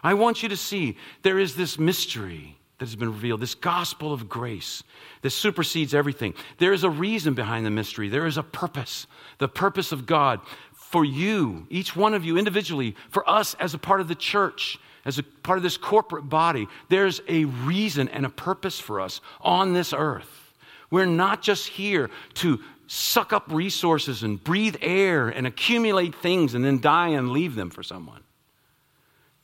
I 0.03 0.13
want 0.13 0.43
you 0.43 0.49
to 0.49 0.57
see 0.57 0.97
there 1.21 1.39
is 1.39 1.55
this 1.55 1.79
mystery 1.79 2.57
that 2.79 2.85
has 2.85 2.97
been 2.97 3.13
revealed, 3.13 3.39
this 3.39 3.55
gospel 3.55 4.11
of 4.11 4.27
grace 4.27 4.83
that 5.21 5.29
supersedes 5.29 5.95
everything. 5.95 6.33
There 6.57 6.73
is 6.73 6.83
a 6.83 6.89
reason 6.89 7.33
behind 7.33 7.65
the 7.65 7.71
mystery, 7.71 8.09
there 8.09 8.27
is 8.27 8.37
a 8.37 8.43
purpose, 8.43 9.07
the 9.37 9.47
purpose 9.47 9.93
of 9.93 10.05
God 10.05 10.41
for 10.73 11.05
you, 11.05 11.65
each 11.69 11.95
one 11.95 12.13
of 12.13 12.25
you 12.25 12.37
individually, 12.37 12.93
for 13.09 13.27
us 13.29 13.53
as 13.53 13.73
a 13.73 13.79
part 13.79 14.01
of 14.01 14.09
the 14.09 14.15
church 14.15 14.79
as 15.07 15.17
a 15.17 15.23
part 15.23 15.57
of 15.57 15.63
this 15.63 15.77
corporate 15.77 16.27
body, 16.27 16.67
there's 16.89 17.21
a 17.29 17.45
reason 17.45 18.09
and 18.09 18.25
a 18.25 18.29
purpose 18.29 18.77
for 18.77 18.99
us 18.99 19.21
on 19.39 19.73
this 19.73 19.93
earth. 19.93 20.53
We're 20.91 21.05
not 21.05 21.41
just 21.41 21.67
here 21.67 22.09
to 22.35 22.59
suck 22.87 23.31
up 23.31 23.45
resources 23.49 24.23
and 24.23 24.43
breathe 24.43 24.75
air 24.81 25.29
and 25.29 25.47
accumulate 25.47 26.13
things 26.13 26.55
and 26.55 26.63
then 26.63 26.81
die 26.81 27.09
and 27.09 27.29
leave 27.29 27.55
them 27.55 27.69
for 27.69 27.83
someone. 27.83 28.21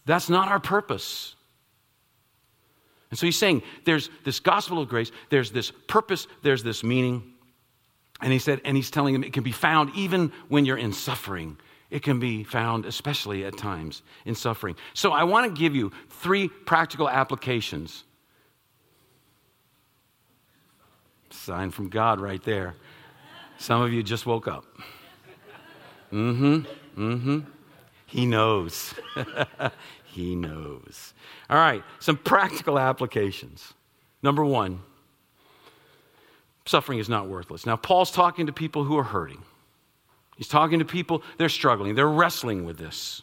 That's 0.05 0.29
not 0.29 0.49
our 0.49 0.59
purpose. 0.59 1.33
And 3.09 3.17
so 3.17 3.25
he's 3.25 3.37
saying 3.37 3.63
there's 3.85 4.09
this 4.25 4.41
gospel 4.41 4.81
of 4.81 4.89
grace, 4.89 5.13
there's 5.29 5.51
this 5.51 5.71
purpose, 5.87 6.27
there's 6.41 6.63
this 6.63 6.83
meaning. 6.83 7.23
And 8.21 8.33
he 8.33 8.39
said, 8.39 8.59
and 8.65 8.75
he's 8.75 8.91
telling 8.91 9.13
them 9.13 9.23
it 9.23 9.31
can 9.31 9.43
be 9.43 9.51
found 9.53 9.91
even 9.95 10.33
when 10.49 10.65
you're 10.65 10.77
in 10.77 10.91
suffering. 10.91 11.57
It 11.93 12.01
can 12.01 12.17
be 12.17 12.43
found, 12.43 12.87
especially 12.87 13.45
at 13.45 13.55
times, 13.55 14.01
in 14.25 14.33
suffering. 14.33 14.75
So 14.95 15.11
I 15.11 15.25
want 15.25 15.53
to 15.53 15.61
give 15.61 15.75
you 15.75 15.91
three 16.09 16.47
practical 16.47 17.07
applications. 17.07 18.03
Sign 21.29 21.69
from 21.69 21.89
God 21.89 22.19
right 22.19 22.41
there. 22.43 22.73
Some 23.59 23.83
of 23.83 23.93
you 23.93 24.01
just 24.01 24.25
woke 24.25 24.47
up. 24.47 24.65
Mm 26.11 26.65
hmm. 26.95 26.99
Mm 26.99 27.21
hmm. 27.21 27.39
He 28.07 28.25
knows. 28.25 28.95
he 30.05 30.35
knows. 30.35 31.13
All 31.47 31.57
right, 31.57 31.83
some 31.99 32.17
practical 32.17 32.79
applications. 32.79 33.75
Number 34.23 34.43
one, 34.43 34.79
suffering 36.65 36.97
is 36.97 37.07
not 37.07 37.27
worthless. 37.27 37.67
Now, 37.67 37.75
Paul's 37.75 38.09
talking 38.09 38.47
to 38.47 38.51
people 38.51 38.83
who 38.83 38.97
are 38.97 39.03
hurting. 39.03 39.43
He's 40.37 40.47
talking 40.47 40.79
to 40.79 40.85
people, 40.85 41.23
they're 41.37 41.49
struggling, 41.49 41.95
they're 41.95 42.07
wrestling 42.07 42.65
with 42.65 42.77
this, 42.77 43.21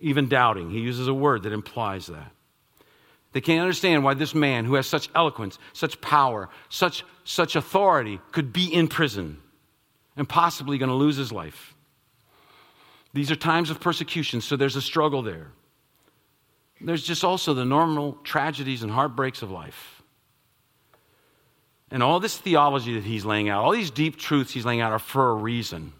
even 0.00 0.28
doubting. 0.28 0.70
He 0.70 0.80
uses 0.80 1.08
a 1.08 1.14
word 1.14 1.44
that 1.44 1.52
implies 1.52 2.06
that. 2.06 2.32
They 3.32 3.40
can't 3.40 3.60
understand 3.60 4.02
why 4.02 4.14
this 4.14 4.34
man 4.34 4.64
who 4.64 4.74
has 4.76 4.86
such 4.86 5.10
eloquence, 5.14 5.58
such 5.72 6.00
power, 6.00 6.48
such, 6.68 7.04
such 7.24 7.54
authority 7.54 8.20
could 8.32 8.52
be 8.52 8.72
in 8.72 8.88
prison 8.88 9.38
and 10.16 10.28
possibly 10.28 10.78
going 10.78 10.88
to 10.88 10.94
lose 10.94 11.16
his 11.16 11.32
life. 11.32 11.74
These 13.12 13.30
are 13.30 13.36
times 13.36 13.70
of 13.70 13.80
persecution, 13.80 14.40
so 14.40 14.56
there's 14.56 14.76
a 14.76 14.82
struggle 14.82 15.22
there. 15.22 15.52
There's 16.80 17.02
just 17.02 17.24
also 17.24 17.54
the 17.54 17.64
normal 17.64 18.14
tragedies 18.24 18.82
and 18.82 18.92
heartbreaks 18.92 19.42
of 19.42 19.50
life. 19.50 19.95
And 21.90 22.02
all 22.02 22.18
this 22.18 22.36
theology 22.36 22.94
that 22.94 23.04
he's 23.04 23.24
laying 23.24 23.48
out, 23.48 23.64
all 23.64 23.72
these 23.72 23.90
deep 23.90 24.16
truths 24.16 24.52
he's 24.52 24.66
laying 24.66 24.80
out 24.80 24.92
are 24.92 24.98
for 24.98 25.30
a 25.30 25.34
reason. 25.34 25.92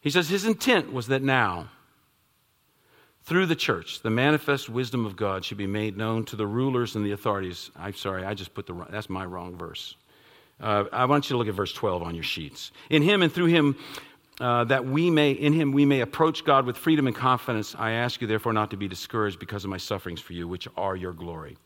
He 0.00 0.10
says 0.10 0.28
his 0.28 0.44
intent 0.44 0.92
was 0.92 1.08
that 1.08 1.22
now, 1.22 1.68
through 3.24 3.46
the 3.46 3.54
church, 3.54 4.00
the 4.02 4.10
manifest 4.10 4.68
wisdom 4.68 5.06
of 5.06 5.14
God 5.14 5.44
should 5.44 5.58
be 5.58 5.66
made 5.66 5.96
known 5.96 6.24
to 6.24 6.36
the 6.36 6.46
rulers 6.46 6.96
and 6.96 7.06
the 7.06 7.12
authorities. 7.12 7.70
I'm 7.76 7.94
sorry, 7.94 8.24
I 8.24 8.34
just 8.34 8.52
put 8.54 8.66
the 8.66 8.74
that's 8.90 9.08
my 9.08 9.24
wrong 9.24 9.56
verse. 9.56 9.94
Uh, 10.60 10.84
I 10.92 11.04
want 11.04 11.28
you 11.28 11.34
to 11.34 11.38
look 11.38 11.48
at 11.48 11.54
verse 11.54 11.72
12 11.72 12.02
on 12.02 12.14
your 12.14 12.24
sheets. 12.24 12.72
In 12.90 13.02
him 13.02 13.22
and 13.22 13.32
through 13.32 13.46
him, 13.46 13.76
uh, 14.40 14.64
that 14.64 14.84
we 14.84 15.10
may, 15.10 15.32
in 15.32 15.52
him, 15.52 15.72
we 15.72 15.84
may 15.84 16.00
approach 16.00 16.44
God 16.44 16.66
with 16.66 16.76
freedom 16.76 17.06
and 17.06 17.14
confidence. 17.14 17.74
I 17.78 17.92
ask 17.92 18.20
you, 18.20 18.26
therefore, 18.26 18.52
not 18.52 18.70
to 18.70 18.76
be 18.76 18.88
discouraged 18.88 19.38
because 19.38 19.64
of 19.64 19.70
my 19.70 19.76
sufferings 19.76 20.20
for 20.20 20.32
you, 20.32 20.48
which 20.48 20.66
are 20.76 20.96
your 20.96 21.12
glory. 21.12 21.58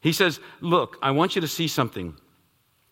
He 0.00 0.12
says, 0.12 0.40
Look, 0.60 0.98
I 1.02 1.10
want 1.10 1.34
you 1.34 1.40
to 1.40 1.48
see 1.48 1.68
something. 1.68 2.14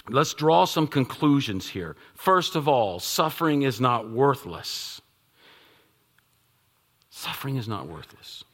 Let's 0.09 0.35
draw 0.35 0.65
some 0.65 0.87
conclusions 0.87 1.69
here. 1.69 1.97
First 2.15 2.55
of 2.55 2.69
all, 2.69 3.01
suffering 3.01 3.63
is 3.63 3.81
not 3.81 4.09
worthless. 4.09 5.01
Suffering 7.11 7.57
is 7.57 7.67
not 7.67 7.89
worthless. 7.89 8.45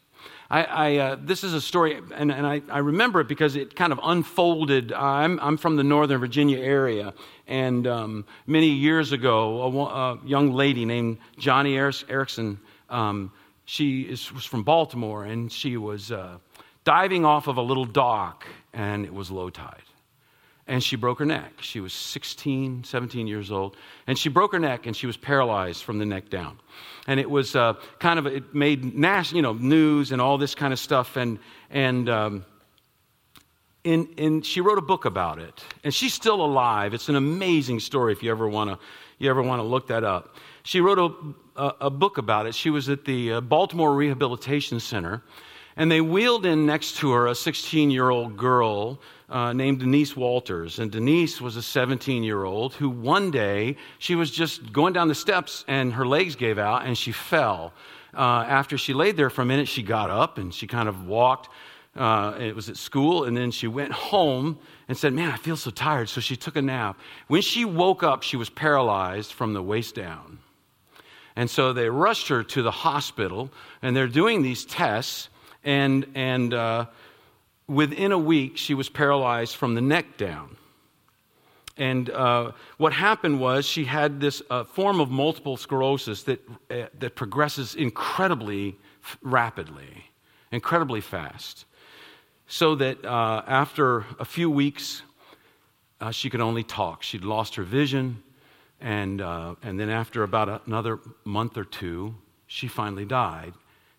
I, 0.49 0.65
I 0.65 0.97
uh, 0.97 1.17
this 1.21 1.45
is 1.45 1.55
a 1.55 1.61
story, 1.61 2.01
and, 2.15 2.31
and 2.31 2.47
I, 2.47 2.63
I, 2.71 2.79
remember 2.79 3.21
it 3.21 3.29
because 3.29 3.57
it 3.57 3.75
kind 3.75 3.93
of 3.93 3.99
unfolded. 4.03 4.93
I'm, 4.93 5.41
I'm 5.41 5.57
from 5.57 5.77
the 5.77 5.83
Northern 5.83 6.21
Virginia 6.21 6.59
area, 6.59 7.15
and 7.47 7.87
um, 7.87 8.27
many 8.47 8.69
years 8.69 9.13
ago, 9.13 9.63
a, 9.63 9.85
a, 9.85 10.21
young 10.27 10.53
lady 10.53 10.85
named 10.85 11.19
Joni 11.39 11.75
Eareckson, 11.75 12.59
um, 12.91 13.33
she 13.65 14.03
is, 14.03 14.31
was 14.33 14.45
from 14.45 14.63
Baltimore, 14.63 15.25
and 15.25 15.51
she 15.51 15.77
was. 15.77 16.13
Uh, 16.13 16.39
diving 16.85 17.25
off 17.25 17.47
of 17.47 17.57
a 17.57 17.63
little 17.63 17.85
dock, 17.85 18.47
and 18.73 19.05
it 19.05 19.15
was 19.15 19.31
low 19.31 19.51
tide. 19.51 19.83
And 20.67 20.83
she 20.83 20.97
broke 20.97 21.19
her 21.19 21.25
neck. 21.25 21.55
She 21.61 21.81
was 21.81 21.93
16, 21.93 22.85
17 22.85 23.27
years 23.27 23.51
old. 23.51 23.77
And 24.07 24.17
she 24.17 24.29
broke 24.29 24.53
her 24.53 24.59
neck, 24.61 24.87
and 24.87 24.97
she 24.97 25.07
was 25.07 25.17
paralyzed 25.17 25.83
from 25.83 25.99
the 25.99 26.07
neck 26.07 26.31
down. 26.31 26.59
And 27.07 27.19
it 27.19 27.29
was 27.29 27.57
uh, 27.57 27.75
kind 27.99 28.19
of, 28.19 28.27
it 28.27 28.55
made 28.55 28.95
national, 28.95 29.37
you 29.37 29.43
know, 29.43 29.53
news 29.55 30.13
and 30.13 30.23
all 30.23 30.39
this 30.39 30.55
kind 30.55 30.73
of 30.73 30.79
stuff. 30.79 31.17
And, 31.17 31.41
and, 31.71 32.09
um, 32.09 32.45
in, 33.83 34.07
in, 34.17 34.43
she 34.43 34.61
wrote 34.61 34.79
a 34.79 34.83
book 34.83 35.05
about 35.05 35.41
it. 35.41 35.65
And 35.83 35.93
she's 35.93 36.15
still 36.15 36.45
alive. 36.45 36.95
It's 36.95 37.09
an 37.09 37.17
amazing 37.17 37.81
story 37.81 38.13
if 38.13 38.23
you 38.23 38.31
ever 38.31 38.49
want 38.49 38.71
to 38.71 38.79
you 39.23 39.31
ever 39.31 39.43
want 39.43 39.61
to 39.61 39.63
look 39.63 39.87
that 39.87 40.03
up. 40.03 40.35
She 40.65 40.81
wrote 40.81 40.99
a, 40.99 41.63
a, 41.63 41.75
a, 41.83 41.91
book 41.91 42.19
about 42.19 42.47
it. 42.47 42.57
She 42.57 42.71
was 42.71 42.89
at 42.89 43.05
the 43.05 43.35
uh, 43.35 43.41
Baltimore 43.41 43.95
Rehabilitation 43.95 44.81
Center 44.81 45.23
And 45.77 45.91
they 45.91 46.01
wheeled 46.01 46.45
in 46.45 46.67
next 46.67 46.97
to 46.99 47.13
her 47.13 47.27
a 47.27 47.35
16 47.35 47.91
year 47.91 48.11
old 48.11 48.37
girl 48.37 49.01
uh, 49.29 49.53
named 49.53 49.81
Denise 49.81 50.17
Walters. 50.17 50.79
And 50.79 50.91
Denise 50.91 51.41
was 51.41 51.57
a 51.57 51.63
17 51.63 52.23
year 52.23 52.45
old 52.45 52.75
who 52.75 52.91
one 52.91 53.31
day 53.31 53.77
she 53.99 54.15
was 54.15 54.31
just 54.31 54.73
going 54.73 54.93
down 54.93 55.09
the 55.09 55.15
steps 55.15 55.65
and 55.69 55.93
her 55.95 56.07
legs 56.07 56.37
gave 56.37 56.59
out 56.59 56.85
and 56.85 56.97
she 56.97 57.13
fell. 57.13 57.73
Uh, 58.15 58.45
after 58.47 58.77
she 58.77 58.93
laid 58.93 59.17
there 59.17 59.31
for 59.31 59.43
a 59.43 59.47
minute, 59.47 59.69
she 59.69 59.83
got 59.83 60.11
up 60.11 60.37
and 60.37 60.53
she 60.53 60.67
kind 60.67 60.89
of 60.89 61.07
walked. 61.07 61.49
Uh, 61.95 62.35
it 62.41 62.57
was 62.57 62.71
at 62.71 62.77
school, 62.79 63.25
and 63.25 63.37
then 63.37 63.51
she 63.51 63.67
went 63.67 63.93
home 63.93 64.59
and 64.89 64.97
said, 64.97 65.13
Man, 65.13 65.31
I 65.31 65.37
feel 65.37 65.57
so 65.57 65.71
tired. 65.71 66.09
So 66.09 66.23
she 66.23 66.37
took 66.37 66.57
a 66.57 66.63
nap. 66.63 66.99
When 67.29 67.43
she 67.43 67.67
woke 67.67 68.03
up, 68.03 68.23
she 68.23 68.37
was 68.37 68.49
paralyzed 68.49 69.33
from 69.33 69.53
the 69.53 69.63
waist 69.63 69.95
down. 69.95 70.39
And 71.37 71.51
so 71.51 71.73
they 71.73 71.89
rushed 71.91 72.29
her 72.29 72.43
to 72.45 72.63
the 72.63 72.71
hospital, 72.71 73.51
and 73.83 73.95
they're 73.95 74.09
doing 74.09 74.43
these 74.43 74.65
tests. 74.65 75.29
And, 75.65 76.07
and 76.15 76.55
uh, 76.55 76.87
within 77.69 78.13
a 78.13 78.19
week, 78.19 78.57
she 78.57 78.75
was 78.75 78.89
paralyzed 78.89 79.57
from 79.57 79.75
the 79.75 79.81
neck 79.81 80.17
down. 80.17 80.57
And 81.77 82.11
uh, 82.11 82.53
what 82.77 82.93
happened 82.93 83.41
was 83.41 83.65
she 83.65 83.85
had 83.85 84.21
this 84.21 84.43
uh, 84.51 84.65
form 84.65 85.01
of 85.01 85.11
multiple 85.11 85.57
sclerosis 85.57 86.23
that, 86.25 86.41
uh, 86.71 86.87
that 86.99 87.17
progresses 87.17 87.75
incredibly 87.75 88.77
f- 89.03 89.17
rapidly, 89.23 90.11
incredibly 90.51 91.01
fast. 91.01 91.65
So 92.47 92.75
that 92.75 93.03
uh, 93.05 93.43
after 93.47 94.05
a 94.19 94.25
few 94.25 94.51
weeks, 94.51 95.03
uh, 96.01 96.11
she 96.11 96.29
could 96.29 96.43
only 96.43 96.63
talk. 96.63 97.03
She'd 97.03 97.25
lost 97.25 97.55
her 97.55 97.63
vision. 97.63 98.23
And, 98.81 99.21
uh, 99.21 99.55
and 99.63 99.81
then 99.81 99.89
after 99.89 100.25
about 100.25 100.67
another 100.67 100.99
month 101.25 101.57
or 101.57 101.65
two, 101.65 102.17
she 102.47 102.69
finally 102.69 103.07
died. 103.07 103.55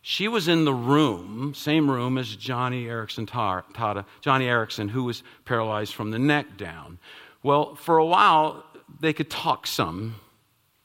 She 0.05 0.27
was 0.27 0.49
in 0.49 0.65
the 0.65 0.73
room, 0.73 1.53
same 1.55 1.89
room 1.89 2.17
as 2.17 2.35
Joni 2.35 2.87
Eareckson 2.87 3.25
Tada, 3.25 4.05
Joni 4.21 4.47
Eareckson, 4.47 4.89
who 4.89 5.05
was 5.05 5.23
paralyzed 5.45 5.93
from 5.93 6.11
the 6.11 6.19
neck 6.19 6.57
down. 6.57 6.99
Well, 7.41 7.75
for 7.75 7.99
a 7.99 8.05
while, 8.05 8.65
they 8.99 9.13
could 9.13 9.29
talk 9.29 9.65
some, 9.65 10.15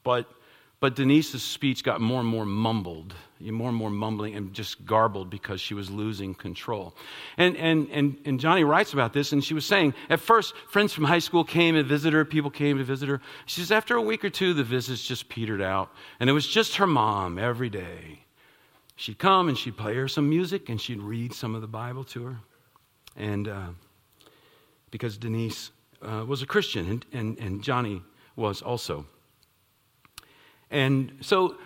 but, 0.05 0.31
but 0.79 0.95
Denise's 0.95 1.43
speech 1.43 1.83
got 1.83 2.01
more 2.01 2.21
and 2.21 2.29
more 2.29 2.47
mumbled, 2.47 3.13
more 3.41 3.71
and 3.71 3.77
more 3.77 3.91
mumbling 3.91 4.37
and 4.37 4.55
just 4.55 4.87
garbled 4.87 5.31
because 5.31 5.61
she 5.61 5.75
was 5.75 5.91
losing 5.91 6.33
control. 6.33 6.95
And, 7.37 7.57
and, 7.57 7.89
and, 7.91 8.17
and 8.25 8.39
Joni 8.39 8.65
writes 8.65 8.93
about 8.93 9.13
this, 9.13 9.33
and 9.33 9.43
she 9.43 9.53
was 9.53 9.67
saying, 9.67 9.95
at 10.11 10.21
first, 10.21 10.55
friends 10.69 10.93
from 10.93 11.03
high 11.03 11.19
school 11.19 11.43
came 11.43 11.75
and 11.75 11.89
visited 11.89 12.17
her, 12.17 12.25
people 12.25 12.53
came 12.53 12.79
to 12.79 12.85
visit 12.85 13.09
her. 13.09 13.21
She 13.47 13.63
says, 13.63 13.73
after 13.73 13.97
a 13.97 14.03
week 14.03 14.25
or 14.25 14.31
two, 14.31 14.55
the 14.55 14.63
visits 14.63 15.05
just 15.05 15.29
petered 15.29 15.61
out, 15.61 15.91
and 16.21 16.31
it 16.31 16.35
was 16.35 16.47
just 16.47 16.77
her 16.77 16.87
mom 16.87 17.37
every 17.37 17.69
day. 17.69 18.21
She'd 18.99 19.19
come 19.19 19.49
and 19.49 19.57
she'd 19.57 19.77
play 19.77 19.95
her 19.95 20.09
some 20.09 20.29
music 20.29 20.69
and 20.69 20.81
she'd 20.81 21.01
read 21.01 21.33
some 21.33 21.55
of 21.55 21.61
the 21.61 21.69
Bible 21.69 22.03
to 22.03 22.25
her. 22.25 22.37
And 23.17 23.47
uh, 23.47 23.69
because 24.91 25.17
Denise 25.17 25.71
uh, 26.03 26.25
was 26.27 26.43
a 26.43 26.47
Christian 26.47 26.91
and, 26.91 27.07
and, 27.13 27.39
and 27.39 27.63
Joni 27.63 28.03
was 28.35 28.61
also. 28.61 29.07
And 30.73 31.13
so 31.21 31.59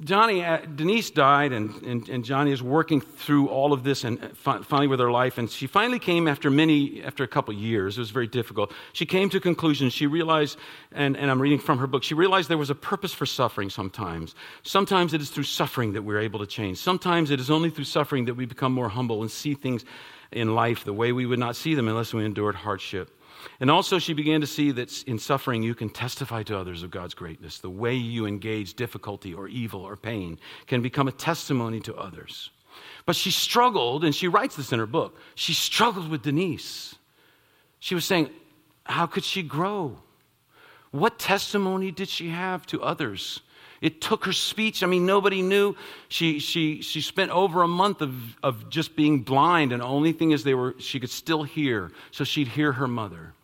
Joni, 0.00 0.44
uh, 0.44 0.66
Denise 0.66 1.10
died, 1.10 1.52
and, 1.52 1.80
and, 1.82 2.08
and, 2.08 2.24
Joni 2.24 2.50
is 2.50 2.60
working 2.60 3.00
through 3.00 3.46
all 3.46 3.72
of 3.72 3.84
this 3.84 4.02
and 4.02 4.22
uh, 4.22 4.28
fi- 4.34 4.60
finally 4.62 4.88
with 4.88 4.98
her 4.98 5.10
life. 5.12 5.38
And 5.38 5.48
she 5.48 5.68
finally 5.68 6.00
came 6.00 6.26
after 6.26 6.50
many, 6.50 7.00
after 7.04 7.22
a 7.22 7.28
couple 7.28 7.54
years. 7.54 7.96
It 7.96 8.00
was 8.00 8.10
very 8.10 8.26
difficult. 8.26 8.72
She 8.92 9.06
came 9.06 9.30
to 9.30 9.36
a 9.36 9.40
conclusion. 9.40 9.90
She 9.90 10.08
realized, 10.08 10.58
and, 10.90 11.16
and 11.16 11.30
I'm 11.30 11.40
reading 11.40 11.60
from 11.60 11.78
her 11.78 11.86
book, 11.86 12.02
she 12.02 12.14
realized 12.14 12.48
there 12.48 12.58
was 12.58 12.70
a 12.70 12.74
purpose 12.74 13.14
for 13.14 13.24
suffering 13.24 13.70
sometimes. 13.70 14.34
Sometimes 14.64 15.14
it 15.14 15.20
is 15.20 15.30
through 15.30 15.44
suffering 15.44 15.92
that 15.92 16.02
we're 16.02 16.20
able 16.20 16.40
to 16.40 16.46
change. 16.46 16.78
Sometimes 16.78 17.30
it 17.30 17.38
is 17.38 17.48
only 17.48 17.70
through 17.70 17.84
suffering 17.84 18.24
that 18.24 18.34
we 18.34 18.46
become 18.46 18.72
more 18.72 18.88
humble 18.88 19.22
and 19.22 19.30
see 19.30 19.54
things 19.54 19.84
in 20.32 20.56
life 20.56 20.82
the 20.82 20.92
way 20.92 21.12
we 21.12 21.24
would 21.24 21.38
not 21.38 21.54
see 21.54 21.76
them 21.76 21.86
unless 21.86 22.12
we 22.12 22.24
endured 22.24 22.56
hardship. 22.56 23.16
And 23.60 23.70
also, 23.70 23.98
she 23.98 24.12
began 24.12 24.40
to 24.40 24.46
see 24.46 24.70
that 24.72 25.02
in 25.04 25.18
suffering, 25.18 25.62
you 25.62 25.74
can 25.74 25.88
testify 25.88 26.42
to 26.44 26.58
others 26.58 26.82
of 26.82 26.90
God's 26.90 27.14
greatness. 27.14 27.58
The 27.58 27.70
way 27.70 27.94
you 27.94 28.26
engage 28.26 28.74
difficulty 28.74 29.34
or 29.34 29.48
evil 29.48 29.80
or 29.80 29.96
pain 29.96 30.38
can 30.66 30.82
become 30.82 31.08
a 31.08 31.12
testimony 31.12 31.80
to 31.80 31.94
others. 31.94 32.50
But 33.06 33.16
she 33.16 33.30
struggled, 33.30 34.04
and 34.04 34.14
she 34.14 34.28
writes 34.28 34.56
this 34.56 34.72
in 34.72 34.78
her 34.78 34.86
book. 34.86 35.18
She 35.34 35.52
struggled 35.52 36.08
with 36.08 36.22
Denise. 36.22 36.94
She 37.78 37.94
was 37.94 38.04
saying, 38.04 38.30
How 38.84 39.06
could 39.06 39.24
she 39.24 39.42
grow? 39.42 39.98
What 40.90 41.18
testimony 41.18 41.90
did 41.90 42.08
she 42.08 42.28
have 42.28 42.66
to 42.66 42.82
others? 42.82 43.40
It 43.84 44.00
took 44.00 44.24
her 44.24 44.32
speech. 44.32 44.82
I 44.82 44.86
mean, 44.86 45.04
nobody 45.04 45.42
knew. 45.42 45.76
She, 46.08 46.38
she, 46.38 46.80
she 46.80 47.02
spent 47.02 47.30
over 47.30 47.62
a 47.62 47.68
month 47.68 48.00
of, 48.00 48.14
of 48.42 48.70
just 48.70 48.96
being 48.96 49.20
blind, 49.20 49.72
and 49.72 49.82
the 49.82 49.86
only 49.86 50.12
thing 50.12 50.30
is 50.30 50.42
they 50.42 50.54
were, 50.54 50.74
she 50.78 50.98
could 50.98 51.10
still 51.10 51.42
hear, 51.42 51.92
so 52.10 52.24
she'd 52.24 52.48
hear 52.48 52.72
her 52.72 52.88
mother. 52.88 53.34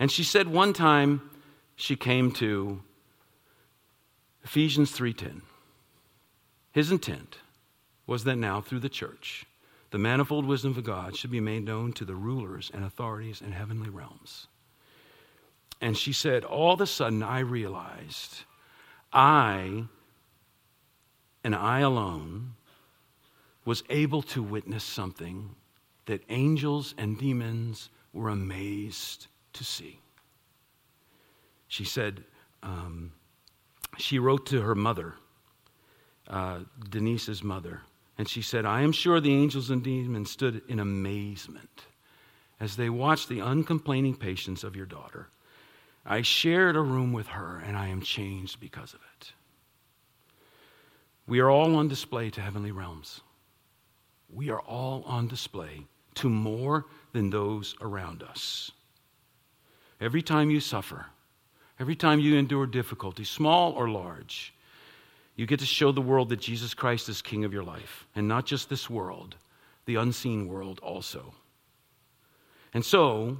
And 0.00 0.10
she 0.10 0.24
said 0.24 0.48
one 0.48 0.72
time 0.72 1.30
she 1.76 1.94
came 1.94 2.32
to 2.32 2.82
Ephesians 4.42 4.90
3:10. 4.90 5.42
His 6.72 6.90
intent 6.90 7.38
was 8.08 8.24
that 8.24 8.34
now 8.34 8.60
through 8.60 8.80
the 8.80 8.88
church 8.88 9.46
the 9.92 9.98
manifold 9.98 10.44
wisdom 10.44 10.76
of 10.76 10.82
God 10.82 11.16
should 11.16 11.30
be 11.30 11.38
made 11.38 11.64
known 11.64 11.92
to 11.92 12.04
the 12.04 12.16
rulers 12.16 12.68
and 12.74 12.84
authorities 12.84 13.40
in 13.40 13.52
heavenly 13.52 13.90
realms. 13.90 14.48
And 15.80 15.96
she 15.96 16.12
said, 16.12 16.42
All 16.44 16.72
of 16.72 16.80
a 16.80 16.86
sudden, 16.86 17.22
I 17.22 17.38
realized 17.38 18.42
I, 19.14 19.84
and 21.44 21.54
I 21.54 21.80
alone, 21.80 22.54
was 23.64 23.82
able 23.88 24.22
to 24.22 24.42
witness 24.42 24.84
something 24.84 25.54
that 26.06 26.22
angels 26.28 26.94
and 26.98 27.18
demons 27.18 27.88
were 28.12 28.28
amazed 28.28 29.28
to 29.54 29.64
see. 29.64 30.00
She 31.68 31.84
said, 31.84 32.24
um, 32.62 33.12
she 33.96 34.18
wrote 34.18 34.46
to 34.46 34.60
her 34.60 34.74
mother, 34.74 35.14
uh, 36.28 36.60
Denise's 36.90 37.42
mother, 37.42 37.82
and 38.18 38.28
she 38.28 38.42
said, 38.42 38.64
I 38.64 38.82
am 38.82 38.92
sure 38.92 39.20
the 39.20 39.34
angels 39.34 39.70
and 39.70 39.82
demons 39.82 40.30
stood 40.30 40.62
in 40.68 40.78
amazement 40.78 41.84
as 42.60 42.76
they 42.76 42.90
watched 42.90 43.28
the 43.28 43.40
uncomplaining 43.40 44.16
patience 44.16 44.62
of 44.62 44.76
your 44.76 44.86
daughter. 44.86 45.28
I 46.06 46.22
shared 46.22 46.76
a 46.76 46.82
room 46.82 47.12
with 47.12 47.28
her, 47.28 47.62
and 47.64 47.76
I 47.76 47.88
am 47.88 48.02
changed 48.02 48.60
because 48.60 48.92
of 48.92 49.00
it. 49.16 49.32
We 51.26 51.40
are 51.40 51.50
all 51.50 51.76
on 51.76 51.88
display 51.88 52.30
to 52.30 52.40
heavenly 52.40 52.72
realms. 52.72 53.22
We 54.32 54.50
are 54.50 54.60
all 54.60 55.02
on 55.06 55.28
display 55.28 55.86
to 56.16 56.28
more 56.28 56.84
than 57.12 57.30
those 57.30 57.74
around 57.80 58.22
us. 58.22 58.70
Every 60.00 60.22
time 60.22 60.50
you 60.50 60.60
suffer, 60.60 61.06
every 61.80 61.96
time 61.96 62.20
you 62.20 62.36
endure 62.36 62.66
difficulty, 62.66 63.24
small 63.24 63.72
or 63.72 63.88
large, 63.88 64.52
you 65.36 65.46
get 65.46 65.60
to 65.60 65.66
show 65.66 65.92
the 65.92 66.02
world 66.02 66.28
that 66.28 66.40
Jesus 66.40 66.74
Christ 66.74 67.08
is 67.08 67.22
King 67.22 67.44
of 67.44 67.52
your 67.52 67.64
life, 67.64 68.06
and 68.14 68.28
not 68.28 68.44
just 68.44 68.68
this 68.68 68.90
world, 68.90 69.36
the 69.86 69.96
unseen 69.96 70.48
world 70.48 70.78
also. 70.80 71.34
And 72.72 72.84
so, 72.84 73.38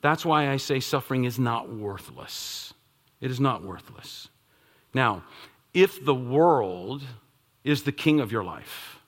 that's 0.00 0.24
why 0.24 0.48
I 0.48 0.56
say 0.56 0.80
suffering 0.80 1.24
is 1.24 1.38
not 1.38 1.72
worthless. 1.72 2.72
It 3.20 3.30
is 3.30 3.40
not 3.40 3.62
worthless. 3.62 4.28
Now, 4.94 5.24
if 5.74 6.04
the 6.04 6.14
world 6.14 7.02
is 7.64 7.82
the 7.82 7.92
king 7.92 8.20
of 8.20 8.32
your 8.32 8.42
life, 8.42 9.00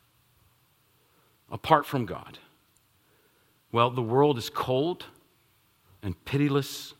apart 1.50 1.86
from 1.86 2.06
God, 2.06 2.38
well, 3.72 3.90
the 3.90 4.02
world 4.02 4.36
is 4.36 4.50
cold 4.50 5.06
and 6.02 6.22
pitiless 6.24 6.92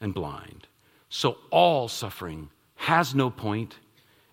and 0.00 0.12
blind. 0.12 0.66
So 1.08 1.38
all 1.50 1.88
suffering 1.88 2.50
has 2.74 3.14
no 3.14 3.30
point 3.30 3.76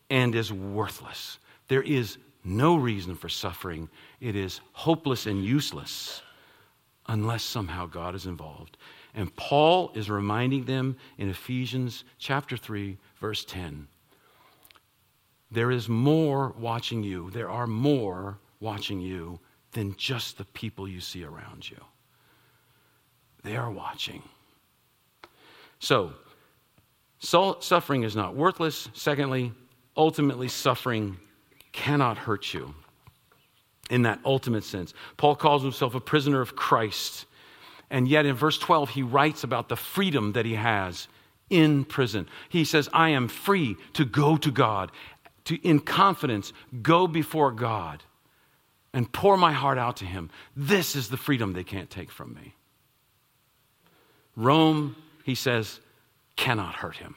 and 0.10 0.34
is 0.34 0.52
worthless. 0.52 1.38
There 1.67 1.84
is 1.84 2.17
no 2.43 2.76
reason 2.76 3.15
for 3.15 3.30
suffering, 3.30 3.89
it 4.19 4.36
is 4.36 4.60
hopeless 4.73 5.28
and 5.28 5.45
useless 5.45 6.21
unless 7.08 7.43
somehow 7.43 7.86
God 7.86 8.15
is 8.15 8.26
involved. 8.26 8.78
And 9.15 9.36
Paul 9.36 9.91
is 9.93 10.10
reminding 10.10 10.65
them 10.65 10.97
in 11.17 11.30
Ephesians 11.30 12.04
chapter 12.17 12.58
3, 12.58 12.97
verse 13.19 13.45
10. 13.45 13.88
There 15.52 15.69
is 15.69 15.88
more 15.88 16.56
watching 16.58 17.04
you. 17.04 17.30
There 17.30 17.49
are 17.49 17.67
more 17.67 18.39
watching 18.60 18.99
you 18.99 19.39
than 19.73 19.95
just 19.97 20.38
the 20.38 20.45
people 20.45 20.88
you 20.88 20.99
see 20.99 21.23
around 21.23 21.69
you. 21.69 21.78
They 23.43 23.56
are 23.56 23.69
watching. 23.69 24.23
So, 25.80 26.13
suffering 27.19 28.04
is 28.04 28.15
not 28.15 28.36
worthless. 28.36 28.89
Secondly, 28.93 29.52
ultimately, 29.95 30.47
suffering 30.47 31.17
cannot 31.71 32.17
hurt 32.17 32.54
you 32.54 32.73
in 33.89 34.04
that 34.04 34.19
ultimate 34.26 34.63
sense. 34.63 34.93
Paul 35.17 35.36
calls 35.36 35.62
himself 35.62 35.93
a 35.93 35.99
prisoner 35.99 36.41
of 36.41 36.56
Christ. 36.56 37.26
And 37.93 38.08
yet 38.08 38.25
in 38.25 38.36
verse 38.36 38.58
12, 38.58 38.89
he 38.89 39.03
writes 39.03 39.43
about 39.43 39.69
the 39.69 39.75
freedom 39.75 40.32
that 40.34 40.47
he 40.47 40.56
has 40.56 41.08
in 41.51 41.86
prison. 41.86 42.27
He 42.49 42.65
says, 42.65 42.89
I 42.91 43.10
am 43.10 43.27
free 43.27 43.77
to 43.93 44.03
go 44.03 44.36
to 44.36 44.49
God, 44.49 44.91
to 45.45 45.56
in 45.65 45.79
confidence 45.79 46.51
go 46.82 47.08
before 47.08 47.51
God. 47.51 48.03
and 48.95 49.12
pour 49.12 49.38
my 49.38 49.51
heart 49.53 49.79
out 49.79 49.97
to 49.97 50.06
Him. 50.06 50.29
This 50.56 50.95
is 50.95 51.10
the 51.10 51.17
freedom 51.17 51.53
they 51.53 51.63
can't 51.63 51.89
take 51.89 52.12
from 52.12 52.36
me. 52.36 52.53
Rome, 54.36 54.95
he 55.23 55.36
says, 55.36 55.79
cannot 56.36 56.75
hurt 56.75 56.97
him. 56.97 57.15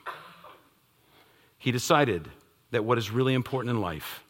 He 1.58 1.72
decided 1.72 2.28
that 2.70 2.84
what 2.84 2.98
is 2.98 3.10
really 3.10 3.34
important 3.34 3.74
in 3.74 3.80
life 3.80 4.22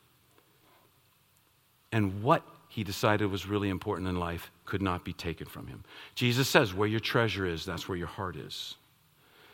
and 1.92 2.22
what 2.22 2.42
he 2.68 2.84
decided 2.84 3.30
was 3.30 3.46
really 3.46 3.68
important 3.68 4.08
in 4.08 4.18
life 4.18 4.50
could 4.66 4.82
not 4.82 5.04
be 5.04 5.12
taken 5.12 5.46
from 5.46 5.66
him. 5.68 5.84
Jesus 6.14 6.48
says, 6.48 6.74
Where 6.74 6.88
your 6.88 7.00
treasure 7.00 7.46
is, 7.46 7.64
that's 7.64 7.88
where 7.88 7.98
your 7.98 8.06
heart 8.06 8.36
is. 8.36 8.74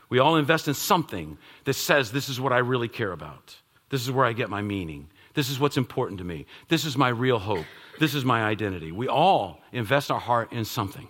We 0.08 0.18
all 0.18 0.36
invest 0.36 0.68
in 0.68 0.74
something 0.74 1.38
that 1.64 1.74
says, 1.74 2.10
This 2.10 2.28
is 2.28 2.40
what 2.40 2.52
I 2.52 2.58
really 2.58 2.88
care 2.88 3.12
about. 3.12 3.56
This 3.90 4.02
is 4.02 4.10
where 4.10 4.26
I 4.26 4.32
get 4.32 4.50
my 4.50 4.62
meaning. 4.62 5.08
This 5.34 5.48
is 5.48 5.60
what's 5.60 5.76
important 5.76 6.18
to 6.18 6.24
me. 6.24 6.46
This 6.68 6.84
is 6.84 6.96
my 6.96 7.08
real 7.08 7.38
hope. 7.38 7.66
This 7.98 8.14
is 8.14 8.24
my 8.24 8.42
identity. 8.44 8.92
We 8.92 9.08
all 9.08 9.60
invest 9.70 10.10
our 10.10 10.20
heart 10.20 10.52
in 10.52 10.64
something. 10.64 11.08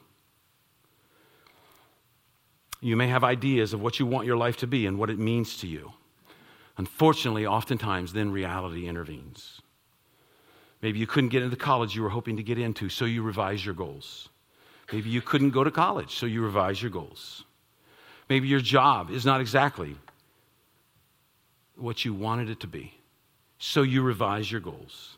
You 2.80 2.96
may 2.96 3.06
have 3.08 3.22
ideas 3.22 3.72
of 3.72 3.80
what 3.80 4.00
you 4.00 4.06
want 4.06 4.26
your 4.26 4.36
life 4.36 4.56
to 4.58 4.66
be 4.66 4.86
and 4.86 4.98
what 4.98 5.10
it 5.10 5.18
means 5.18 5.56
to 5.58 5.68
you. 5.68 5.92
Unfortunately, 6.76 7.46
oftentimes, 7.46 8.12
then 8.12 8.32
reality 8.32 8.88
intervenes. 8.88 9.61
Maybe 10.82 10.98
you 10.98 11.06
couldn't 11.06 11.30
get 11.30 11.42
into 11.42 11.56
the 11.56 11.62
college 11.62 11.94
you 11.94 12.02
were 12.02 12.08
hoping 12.08 12.36
to 12.36 12.42
get 12.42 12.58
into, 12.58 12.88
so 12.88 13.04
you 13.04 13.22
revise 13.22 13.64
your 13.64 13.74
goals. 13.74 14.28
Maybe 14.92 15.08
you 15.08 15.22
couldn't 15.22 15.50
go 15.50 15.64
to 15.64 15.70
college, 15.70 16.16
so 16.16 16.26
you 16.26 16.42
revise 16.42 16.82
your 16.82 16.90
goals. 16.90 17.44
Maybe 18.28 18.48
your 18.48 18.60
job 18.60 19.10
is 19.10 19.24
not 19.24 19.40
exactly 19.40 19.96
what 21.76 22.04
you 22.04 22.12
wanted 22.12 22.50
it 22.50 22.60
to 22.60 22.66
be, 22.66 22.94
so 23.58 23.82
you 23.82 24.02
revise 24.02 24.50
your 24.50 24.60
goals. 24.60 25.16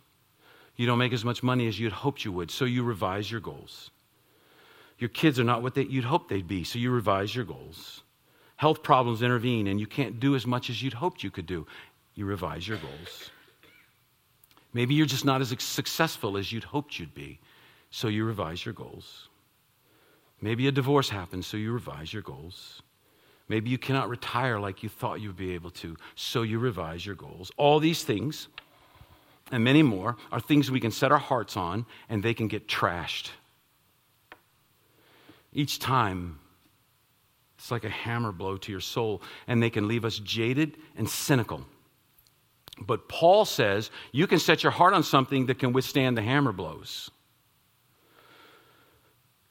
You 0.77 0.87
don't 0.87 0.99
make 0.99 1.13
as 1.13 1.25
much 1.25 1.43
money 1.43 1.67
as 1.67 1.81
you'd 1.81 1.93
hoped 1.93 2.25
you 2.25 2.33
would, 2.33 2.51
so 2.51 2.65
you 2.65 2.83
revise 2.83 3.31
your 3.31 3.41
goals. 3.41 3.91
Your 4.99 5.09
kids 5.09 5.41
are 5.41 5.45
not 5.45 5.63
what 5.63 5.75
they, 5.75 5.83
you'd 5.83 6.05
hoped 6.05 6.29
they'd 6.29 6.47
be, 6.47 6.63
so 6.65 6.79
you 6.79 6.91
revise 6.91 7.35
your 7.35 7.45
goals. 7.45 8.03
Health 8.57 8.83
problems 8.83 9.23
intervene, 9.23 9.67
and 9.67 9.81
you 9.81 9.87
can't 9.87 10.21
do 10.21 10.37
as 10.37 10.47
much 10.47 10.71
as 10.71 10.83
you'd 10.83 10.95
hoped 10.95 11.23
you 11.23 11.31
could 11.31 11.47
do. 11.47 11.67
You 12.15 12.27
revise 12.27 12.69
your 12.69 12.79
goals. 12.79 13.31
Maybe 14.75 14.95
you're 14.95 15.07
just 15.07 15.25
not 15.25 15.41
as 15.41 15.55
successful 15.59 16.37
as 16.37 16.53
you'd 16.53 16.65
hoped 16.65 16.99
you'd 16.99 17.15
be, 17.15 17.39
so 17.91 18.09
you 18.09 18.25
revise 18.25 18.65
your 18.65 18.75
goals. 18.75 19.29
Maybe 20.41 20.67
a 20.67 20.73
divorce 20.73 21.09
happens, 21.09 21.47
so 21.47 21.57
you 21.57 21.73
revise 21.73 22.13
your 22.13 22.23
goals. 22.23 22.83
Maybe 23.49 23.71
you 23.71 23.79
cannot 23.79 24.09
retire 24.09 24.59
like 24.59 24.83
you 24.83 24.89
thought 24.89 25.21
you'd 25.21 25.37
be 25.37 25.53
able 25.53 25.71
to, 25.71 25.97
so 26.17 26.43
you 26.43 26.59
revise 26.59 27.07
your 27.07 27.15
goals. 27.15 27.53
All 27.57 27.79
these 27.79 28.03
things, 28.03 28.49
and 29.53 29.63
many 29.63 29.83
more, 29.83 30.17
are 30.33 30.41
things 30.41 30.71
we 30.71 30.81
can 30.81 30.91
set 30.91 31.13
our 31.13 31.19
hearts 31.19 31.57
on, 31.57 31.87
and 32.09 32.23
they 32.23 32.35
can 32.35 32.49
get 32.49 32.67
trashed. 32.67 33.31
Each 35.53 35.79
time, 35.79 36.41
it's 37.57 37.71
like 37.71 37.85
a 37.85 37.91
hammer 37.91 38.33
blow 38.33 38.57
to 38.57 38.73
your 38.73 38.81
soul, 38.81 39.23
and 39.47 39.63
they 39.63 39.71
can 39.71 39.87
leave 39.87 40.05
us 40.05 40.19
jaded 40.19 40.77
and 40.97 41.09
cynical. 41.09 41.65
But 42.79 43.09
Paul 43.09 43.45
says 43.45 43.91
you 44.13 44.27
can 44.27 44.39
set 44.39 44.63
your 44.63 44.73
heart 44.73 44.95
on 44.95 45.03
something 45.03 45.47
that 45.47 45.59
can 45.59 45.73
withstand 45.73 46.17
the 46.17 46.23
hammer 46.23 46.53
blows. 46.53 47.11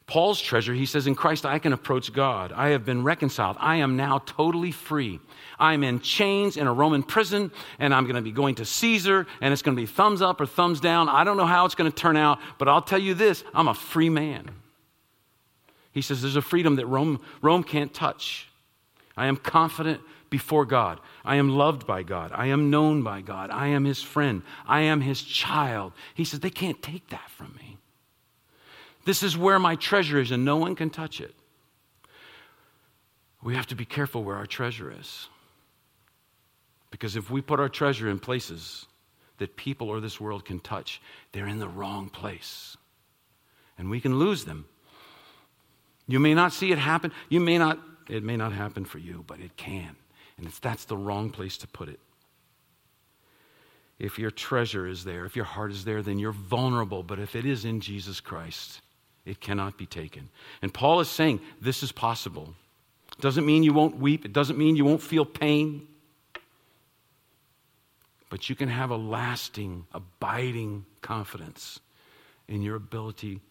Paul's 0.06 0.42
treasure, 0.42 0.74
he 0.74 0.86
says, 0.86 1.08
in 1.08 1.16
Christ 1.16 1.46
I 1.46 1.60
can 1.60 1.72
approach 1.72 2.12
God. 2.12 2.52
I 2.52 2.70
have 2.70 2.86
been 2.86 3.04
reconciled. 3.04 3.56
I 3.60 3.78
am 3.78 3.96
now 3.96 4.20
totally 4.20 4.72
free. 4.72 5.20
I'm 5.58 5.84
in 5.84 6.02
chains 6.02 6.58
in 6.58 6.68
a 6.68 6.74
Roman 6.74 7.04
prison, 7.04 7.52
and 7.80 7.96
I'm 7.96 8.04
going 8.04 8.18
to 8.18 8.22
be 8.22 8.32
going 8.32 8.56
to 8.56 8.66
Caesar, 8.66 9.26
and 9.40 9.54
it's 9.54 9.62
going 9.62 9.78
to 9.78 9.82
be 9.82 9.88
thumbs 9.88 10.22
up 10.22 10.42
or 10.42 10.46
thumbs 10.46 10.82
down. 10.82 11.08
I 11.08 11.24
don't 11.24 11.38
know 11.38 11.46
how 11.46 11.66
it's 11.66 11.76
going 11.76 11.90
to 11.90 11.96
turn 11.96 12.18
out, 12.18 12.40
but 12.58 12.68
I'll 12.68 12.82
tell 12.82 13.00
you 13.00 13.14
this 13.14 13.44
I'm 13.54 13.70
a 13.70 13.74
free 13.74 14.10
man. 14.10 14.52
He 15.94 16.02
says 16.02 16.22
there's 16.22 16.36
a 16.36 16.42
freedom 16.42 16.76
that 16.76 16.88
Rome, 16.88 17.22
Rome 17.42 17.64
can't 17.64 17.94
touch. 17.94 18.50
I 19.16 19.28
am 19.28 19.38
confident 19.38 20.02
before 20.34 20.66
God. 20.66 21.00
I 21.24 21.36
am 21.36 21.50
loved 21.50 21.86
by 21.86 22.02
God. 22.02 22.32
I 22.34 22.48
am 22.48 22.72
known 22.72 23.04
by 23.04 23.22
God. 23.22 23.52
I 23.52 23.68
am 23.68 23.86
his 23.86 24.02
friend. 24.02 24.42
I 24.66 24.80
am 24.80 25.00
his 25.00 25.22
child. 25.22 25.94
He 26.16 26.26
says, 26.26 26.40
they 26.40 26.50
can't 26.50 26.82
take 26.82 27.08
that 27.10 27.30
from 27.30 27.54
me. 27.56 27.78
This 29.06 29.22
is 29.22 29.38
where 29.38 29.60
my 29.60 29.76
treasure 29.76 30.20
is, 30.20 30.32
and 30.32 30.44
no 30.44 30.58
one 30.58 30.74
can 30.74 30.90
touch 30.90 31.22
it. 31.22 31.36
We 33.44 33.54
have 33.54 33.68
to 33.68 33.76
be 33.76 33.86
careful 33.86 34.24
where 34.24 34.38
our 34.38 34.48
treasure 34.48 34.92
is. 35.00 35.28
Because 36.90 37.16
if 37.16 37.30
we 37.30 37.40
put 37.40 37.60
our 37.60 37.70
treasure 37.70 38.10
in 38.10 38.18
places 38.18 38.88
that 39.38 39.56
people 39.56 39.88
or 39.88 40.00
this 40.00 40.20
world 40.20 40.46
can 40.46 40.60
touch, 40.60 41.00
they're 41.32 41.46
in 41.48 41.60
the 41.60 41.68
wrong 41.68 42.10
place. 42.10 42.76
And 43.78 43.88
we 43.88 44.02
can 44.02 44.18
lose 44.18 44.46
them. 44.46 44.66
You 46.08 46.20
may 46.20 46.34
not 46.34 46.54
see 46.54 46.72
it 46.72 46.80
happen. 46.80 47.12
You 47.30 47.40
may 47.40 47.60
not, 47.60 47.78
it 48.10 48.24
may 48.24 48.36
not 48.36 48.52
happen 48.52 48.84
for 48.84 48.98
you, 48.98 49.24
but 49.28 49.40
it 49.40 49.56
can. 49.58 49.96
And 50.38 50.48
if 50.48 50.60
that's 50.60 50.86
the 50.86 50.98
wrong 50.98 51.30
place 51.30 51.58
to 51.60 51.68
put 51.68 51.90
it, 51.90 52.00
if 54.00 54.20
your 54.20 54.32
treasure 54.32 54.88
is 54.88 55.04
there, 55.04 55.26
if 55.26 55.36
your 55.36 55.46
heart 55.46 55.72
is 55.72 55.86
there, 55.86 56.02
then 56.02 56.20
you're 56.20 56.32
vulnerable. 56.32 57.04
But 57.04 57.20
if 57.20 57.36
it 57.36 57.46
is 57.46 57.64
in 57.64 57.80
Jesus 57.80 58.20
Christ, 58.20 58.82
it 59.26 59.40
cannot 59.40 59.78
be 59.78 59.86
taken. 59.86 60.30
And 60.62 60.74
Paul 60.74 61.00
is 61.00 61.10
saying 61.10 61.40
this 61.62 61.84
is 61.84 61.92
possible. 61.92 62.54
It 63.18 63.22
doesn't 63.22 63.46
mean 63.46 63.64
you 63.64 63.74
won't 63.74 63.98
weep, 63.98 64.26
it 64.26 64.34
doesn't 64.34 64.58
mean 64.58 64.76
you 64.76 64.86
won't 64.86 65.02
feel 65.02 65.26
pain. 65.26 65.88
But 68.30 68.50
you 68.50 68.56
can 68.56 68.68
have 68.68 68.90
a 68.90 68.96
lasting, 68.96 69.86
abiding 69.94 70.86
confidence 71.02 71.80
in 72.48 72.64
your 72.64 72.76
ability 72.76 73.42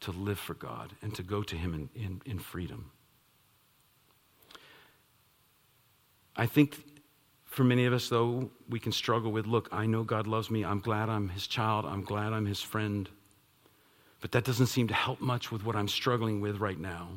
to 0.00 0.10
live 0.10 0.38
for 0.38 0.52
God 0.54 0.92
and 1.00 1.14
to 1.14 1.22
go 1.22 1.42
to 1.42 1.56
Him 1.56 1.74
in, 1.74 2.02
in, 2.02 2.20
in 2.26 2.38
freedom. 2.38 2.90
I 6.36 6.46
think 6.46 6.76
for 7.44 7.64
many 7.64 7.84
of 7.84 7.92
us, 7.92 8.08
though, 8.08 8.50
we 8.68 8.80
can 8.80 8.92
struggle 8.92 9.30
with 9.30 9.46
look, 9.46 9.68
I 9.72 9.84
know 9.86 10.04
God 10.04 10.26
loves 10.26 10.50
me. 10.50 10.64
I'm 10.64 10.80
glad 10.80 11.08
I'm 11.08 11.28
his 11.28 11.46
child. 11.46 11.84
I'm 11.84 12.02
glad 12.02 12.32
I'm 12.32 12.46
his 12.46 12.62
friend. 12.62 13.08
But 14.20 14.32
that 14.32 14.44
doesn't 14.44 14.68
seem 14.68 14.88
to 14.88 14.94
help 14.94 15.20
much 15.20 15.52
with 15.52 15.64
what 15.64 15.76
I'm 15.76 15.88
struggling 15.88 16.40
with 16.40 16.58
right 16.58 16.78
now. 16.78 17.08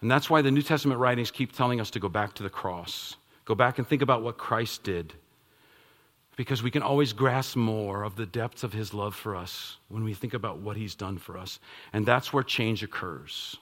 And 0.00 0.10
that's 0.10 0.30
why 0.30 0.40
the 0.40 0.50
New 0.50 0.62
Testament 0.62 1.00
writings 1.00 1.30
keep 1.30 1.52
telling 1.52 1.80
us 1.80 1.90
to 1.90 2.00
go 2.00 2.08
back 2.08 2.34
to 2.34 2.42
the 2.42 2.50
cross. 2.50 3.16
Go 3.44 3.54
back 3.54 3.78
and 3.78 3.86
think 3.86 4.02
about 4.02 4.22
what 4.22 4.38
Christ 4.38 4.82
did. 4.82 5.12
Because 6.36 6.62
we 6.62 6.70
can 6.70 6.82
always 6.82 7.12
grasp 7.12 7.56
more 7.56 8.02
of 8.02 8.16
the 8.16 8.26
depths 8.26 8.62
of 8.62 8.72
his 8.72 8.94
love 8.94 9.14
for 9.14 9.36
us 9.36 9.76
when 9.88 10.04
we 10.04 10.14
think 10.14 10.34
about 10.34 10.58
what 10.58 10.76
he's 10.76 10.94
done 10.94 11.18
for 11.18 11.36
us. 11.36 11.58
And 11.92 12.06
that's 12.06 12.32
where 12.32 12.42
change 12.42 12.82
occurs. 12.82 13.56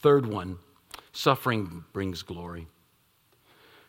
Third 0.00 0.26
one 0.26 0.58
Suffering 1.12 1.84
brings 1.92 2.22
glory. 2.22 2.68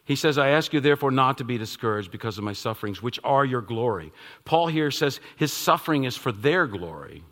He 0.05 0.15
says, 0.15 0.37
I 0.37 0.49
ask 0.49 0.73
you 0.73 0.79
therefore 0.79 1.11
not 1.11 1.37
to 1.37 1.43
be 1.43 1.57
discouraged 1.57 2.11
because 2.11 2.37
of 2.37 2.43
my 2.43 2.53
sufferings, 2.53 3.01
which 3.01 3.19
are 3.23 3.45
your 3.45 3.61
glory. 3.61 4.11
Paul 4.45 4.67
here 4.67 4.91
says 4.91 5.19
his 5.37 5.53
suffering 5.53 6.05
is 6.05 6.17
for 6.17 6.31
their 6.31 6.67
glory. 6.67 7.23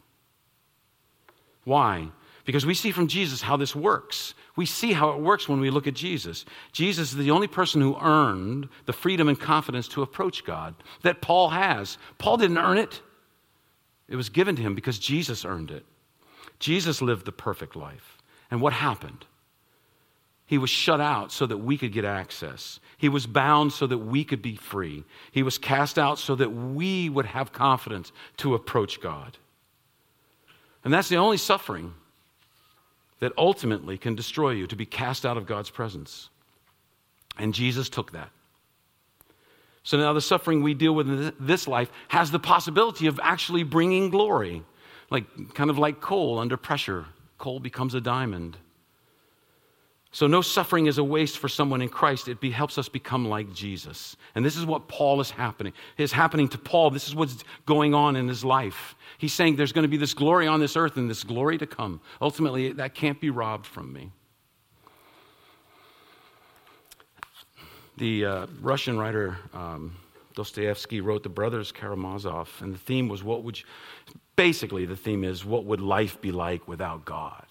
Why? 1.64 2.10
Because 2.46 2.66
we 2.66 2.74
see 2.74 2.92
from 2.92 3.08
Jesus 3.08 3.42
how 3.42 3.58
this 3.58 3.76
works. 3.76 4.34
We 4.56 4.66
see 4.66 4.94
how 4.94 5.12
it 5.12 5.20
works 5.20 5.48
when 5.48 5.60
we 5.60 5.70
look 5.70 5.88
at 5.88 5.94
Jesus. 5.94 6.46
Jesus 6.72 7.12
is 7.12 7.18
the 7.18 7.32
only 7.32 7.48
person 7.48 7.82
who 7.82 7.98
earned 8.00 8.70
the 8.86 8.94
freedom 8.94 9.28
and 9.28 9.40
confidence 9.40 9.88
to 9.90 10.02
approach 10.02 10.46
God 10.46 10.76
that 11.04 11.22
Paul 11.22 11.50
has. 11.50 11.98
Paul 12.18 12.38
didn't 12.38 12.58
earn 12.58 12.78
it, 12.78 13.02
it 14.08 14.16
was 14.16 14.30
given 14.30 14.56
to 14.56 14.62
him 14.62 14.74
because 14.74 14.98
Jesus 14.98 15.46
earned 15.46 15.70
it. 15.70 15.86
Jesus 16.60 17.02
lived 17.02 17.26
the 17.26 17.32
perfect 17.32 17.76
life. 17.76 18.18
And 18.50 18.62
what 18.62 18.74
happened? 18.74 19.26
He 20.50 20.58
was 20.58 20.72
shut 20.72 21.00
out 21.00 21.32
so 21.32 21.46
that 21.46 21.60
we 21.60 21.78
could 21.78 21.94
get 21.94 22.06
access. 22.06 22.80
He 22.98 23.08
was 23.08 23.28
bound 23.28 23.72
so 23.72 23.86
that 23.86 24.00
we 24.00 24.24
could 24.24 24.42
be 24.42 24.56
free. 24.56 25.04
He 25.32 25.44
was 25.44 25.60
cast 25.60 26.00
out 26.00 26.18
so 26.18 26.34
that 26.34 26.50
we 26.50 27.08
would 27.08 27.28
have 27.28 27.54
confidence 27.54 28.12
to 28.38 28.56
approach 28.56 29.00
God. 29.00 29.38
And 30.84 30.92
that's 30.92 31.08
the 31.08 31.18
only 31.18 31.38
suffering 31.38 31.94
that 33.20 33.32
ultimately 33.38 34.00
can 34.00 34.16
destroy 34.16 34.50
you, 34.50 34.66
to 34.66 34.76
be 34.76 34.88
cast 34.88 35.24
out 35.24 35.38
of 35.38 35.46
God's 35.46 35.70
presence. 35.70 36.30
And 37.38 37.54
Jesus 37.54 37.88
took 37.88 38.14
that. 38.14 38.32
So 39.84 40.00
now 40.00 40.14
the 40.14 40.20
suffering 40.20 40.64
we 40.64 40.74
deal 40.74 40.96
with 40.96 41.08
in 41.08 41.32
this 41.40 41.68
life 41.68 41.92
has 42.08 42.32
the 42.32 42.40
possibility 42.40 43.06
of 43.06 43.20
actually 43.22 43.62
bringing 43.62 44.10
glory. 44.10 44.64
Like, 45.12 45.54
kind 45.54 45.70
of 45.70 45.78
like 45.78 46.02
coal 46.02 46.40
under 46.40 46.58
pressure, 46.58 47.06
coal 47.38 47.60
becomes 47.60 47.94
a 47.94 48.02
diamond. 48.02 48.58
So, 50.12 50.26
no 50.26 50.42
suffering 50.42 50.88
is 50.88 50.98
a 50.98 51.04
waste 51.04 51.38
for 51.38 51.48
someone 51.48 51.84
in 51.84 51.90
Christ. 51.90 52.28
It 52.28 52.40
be, 52.40 52.50
helps 52.50 52.80
us 52.80 52.90
become 52.90 53.30
like 53.30 53.54
Jesus. 53.54 54.18
And 54.34 54.44
this 54.44 54.58
is 54.58 54.66
what 54.66 54.88
Paul 54.88 55.22
is 55.22 55.30
happening. 55.30 55.72
Is 55.98 56.12
happening 56.12 56.48
to 56.50 56.58
Paul. 56.58 56.90
This 56.90 57.08
is 57.08 57.14
what's 57.14 57.44
going 57.68 57.94
on 57.94 58.16
in 58.16 58.28
his 58.28 58.44
life. 58.44 58.96
He's 59.20 59.34
saying 59.34 59.56
there's 59.56 59.72
going 59.72 59.84
to 59.84 59.90
be 59.90 59.98
this 59.98 60.16
glory 60.16 60.48
on 60.48 60.60
this 60.60 60.76
earth 60.76 60.98
and 60.98 61.08
this 61.08 61.24
glory 61.24 61.60
to 61.60 61.68
come. 61.68 62.02
Ultimately, 62.22 62.72
that 62.74 62.96
can't 62.96 63.22
be 63.22 63.30
robbed 63.30 63.68
from 63.68 63.94
me. 63.94 64.12
The 67.98 68.26
uh, 68.26 68.48
Russian 68.62 68.98
writer 68.98 69.38
um, 69.54 69.96
Dostoevsky 70.34 71.02
wrote 71.02 71.22
The 71.22 71.30
Brothers 71.30 71.72
Karamazov, 71.72 72.50
and 72.62 72.74
the 72.74 72.78
theme 72.78 73.10
was 73.10 73.24
what 73.26 73.44
would 73.44 73.60
you, 73.60 73.66
basically 74.38 74.86
the 74.86 74.96
theme 74.96 75.26
is 75.26 75.44
what 75.44 75.66
would 75.66 75.82
life 75.82 76.22
be 76.22 76.32
like 76.32 76.66
without 76.66 77.04
God? 77.04 77.46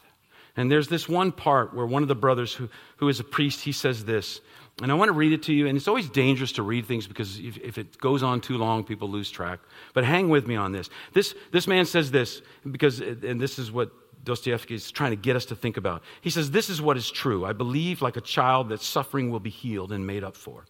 And 0.58 0.68
there's 0.68 0.88
this 0.88 1.08
one 1.08 1.30
part 1.30 1.72
where 1.72 1.86
one 1.86 2.02
of 2.02 2.08
the 2.08 2.16
brothers 2.16 2.52
who, 2.52 2.68
who 2.96 3.08
is 3.08 3.20
a 3.20 3.24
priest, 3.24 3.60
he 3.60 3.70
says 3.70 4.04
this, 4.04 4.40
and 4.82 4.90
I 4.90 4.94
want 4.96 5.08
to 5.08 5.12
read 5.12 5.32
it 5.32 5.44
to 5.44 5.52
you. 5.52 5.68
And 5.68 5.76
it's 5.76 5.86
always 5.86 6.10
dangerous 6.10 6.50
to 6.52 6.64
read 6.64 6.84
things 6.84 7.06
because 7.06 7.38
if, 7.38 7.58
if, 7.58 7.78
it 7.78 7.96
goes 7.98 8.24
on 8.24 8.40
too 8.40 8.58
long, 8.58 8.82
people 8.82 9.08
lose 9.08 9.30
track. 9.30 9.60
But 9.94 10.02
hang 10.02 10.28
with 10.28 10.48
me 10.48 10.56
on 10.56 10.72
this. 10.72 10.90
This, 11.12 11.36
this 11.52 11.68
man 11.68 11.84
says 11.84 12.10
this 12.10 12.42
because, 12.68 12.98
and 12.98 13.40
this 13.40 13.60
is 13.60 13.70
what 13.70 13.92
Dostoevsky 14.24 14.74
is 14.74 14.90
trying 14.90 15.12
to 15.12 15.16
get 15.16 15.36
us 15.36 15.44
to 15.46 15.54
think 15.54 15.76
about. 15.76 16.02
He 16.22 16.30
says, 16.30 16.50
This 16.50 16.68
is 16.68 16.82
what 16.82 16.96
is 16.96 17.08
true. 17.08 17.46
I 17.46 17.52
believe, 17.52 18.02
like 18.02 18.16
a 18.16 18.20
child, 18.20 18.70
that 18.70 18.82
suffering 18.82 19.30
will 19.30 19.38
be 19.38 19.50
healed 19.50 19.92
and 19.92 20.08
made 20.08 20.24
up 20.24 20.36
for. 20.36 20.64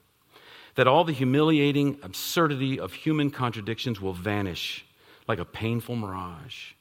That 0.75 0.87
all 0.87 1.05
the 1.05 1.15
humiliating 1.15 1.99
absurdity 2.03 2.79
of 2.79 2.93
human 2.93 3.31
contradictions 3.31 4.03
will 4.03 4.13
vanish 4.13 4.85
like 5.27 5.39
a 5.39 5.47
painful 5.47 5.97
mirage 5.97 6.73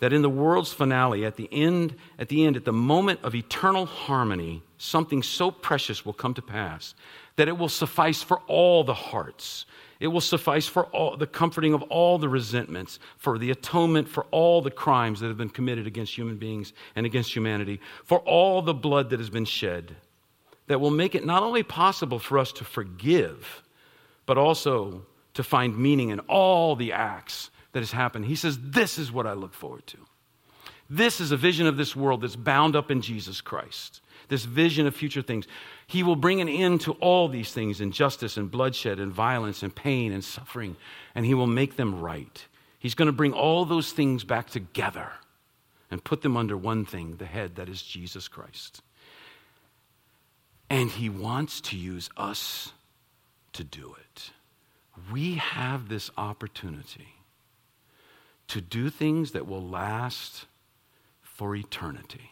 that 0.00 0.12
in 0.12 0.22
the 0.22 0.30
world's 0.30 0.72
finale, 0.72 1.24
at 1.24 1.36
the 1.36 1.48
end, 1.52 1.94
at 2.18 2.28
the 2.28 2.44
end, 2.44 2.56
at 2.56 2.64
the 2.64 2.72
moment 2.72 3.20
of 3.22 3.34
eternal 3.34 3.86
harmony, 3.86 4.62
something 4.76 5.22
so 5.22 5.50
precious 5.50 6.04
will 6.04 6.12
come 6.12 6.34
to 6.34 6.42
pass 6.42 6.94
that 7.36 7.48
it 7.48 7.58
will 7.58 7.68
suffice 7.68 8.22
for 8.22 8.38
all 8.46 8.84
the 8.84 8.94
hearts. 8.94 9.66
It 10.00 10.08
will 10.08 10.20
suffice 10.20 10.66
for 10.66 10.84
all, 10.86 11.16
the 11.16 11.26
comforting 11.26 11.74
of 11.74 11.82
all 11.84 12.18
the 12.18 12.28
resentments, 12.28 12.98
for 13.16 13.38
the 13.38 13.50
atonement 13.50 14.08
for 14.08 14.24
all 14.30 14.60
the 14.60 14.70
crimes 14.70 15.20
that 15.20 15.28
have 15.28 15.38
been 15.38 15.48
committed 15.48 15.86
against 15.86 16.16
human 16.16 16.36
beings 16.36 16.72
and 16.94 17.06
against 17.06 17.34
humanity, 17.34 17.80
for 18.04 18.18
all 18.20 18.62
the 18.62 18.74
blood 18.74 19.10
that 19.10 19.18
has 19.18 19.30
been 19.30 19.44
shed, 19.44 19.96
that 20.66 20.80
will 20.80 20.90
make 20.90 21.14
it 21.14 21.24
not 21.24 21.42
only 21.42 21.62
possible 21.62 22.18
for 22.18 22.38
us 22.38 22.52
to 22.52 22.64
forgive, 22.64 23.62
but 24.26 24.38
also 24.38 25.04
to 25.34 25.42
find 25.42 25.76
meaning 25.76 26.10
in 26.10 26.20
all 26.20 26.76
the 26.76 26.92
acts 26.92 27.50
that 27.74 27.80
has 27.80 27.92
happened. 27.92 28.24
He 28.24 28.36
says, 28.36 28.58
This 28.60 28.98
is 28.98 29.12
what 29.12 29.26
I 29.26 29.34
look 29.34 29.52
forward 29.52 29.86
to. 29.88 29.98
This 30.88 31.20
is 31.20 31.32
a 31.32 31.36
vision 31.36 31.66
of 31.66 31.76
this 31.76 31.96
world 31.96 32.22
that's 32.22 32.36
bound 32.36 32.76
up 32.76 32.90
in 32.90 33.02
Jesus 33.02 33.40
Christ. 33.40 34.00
This 34.28 34.44
vision 34.44 34.86
of 34.86 34.94
future 34.94 35.22
things. 35.22 35.46
He 35.86 36.02
will 36.02 36.16
bring 36.16 36.40
an 36.40 36.48
end 36.48 36.82
to 36.82 36.92
all 36.92 37.28
these 37.28 37.52
things 37.52 37.80
injustice 37.80 38.36
and 38.36 38.50
bloodshed 38.50 39.00
and 39.00 39.12
violence 39.12 39.62
and 39.62 39.74
pain 39.74 40.12
and 40.12 40.24
suffering, 40.24 40.76
and 41.14 41.26
He 41.26 41.34
will 41.34 41.48
make 41.48 41.76
them 41.76 42.00
right. 42.00 42.46
He's 42.78 42.94
going 42.94 43.06
to 43.06 43.12
bring 43.12 43.32
all 43.32 43.64
those 43.64 43.92
things 43.92 44.22
back 44.24 44.48
together 44.48 45.10
and 45.90 46.02
put 46.02 46.22
them 46.22 46.36
under 46.36 46.56
one 46.56 46.84
thing 46.84 47.16
the 47.16 47.26
head 47.26 47.56
that 47.56 47.68
is 47.68 47.82
Jesus 47.82 48.28
Christ. 48.28 48.82
And 50.70 50.90
He 50.90 51.08
wants 51.08 51.60
to 51.62 51.76
use 51.76 52.08
us 52.16 52.72
to 53.54 53.64
do 53.64 53.96
it. 53.98 54.30
We 55.12 55.34
have 55.34 55.88
this 55.88 56.10
opportunity 56.16 57.14
to 58.48 58.60
do 58.60 58.90
things 58.90 59.32
that 59.32 59.46
will 59.46 59.66
last 59.66 60.46
for 61.22 61.56
eternity. 61.56 62.30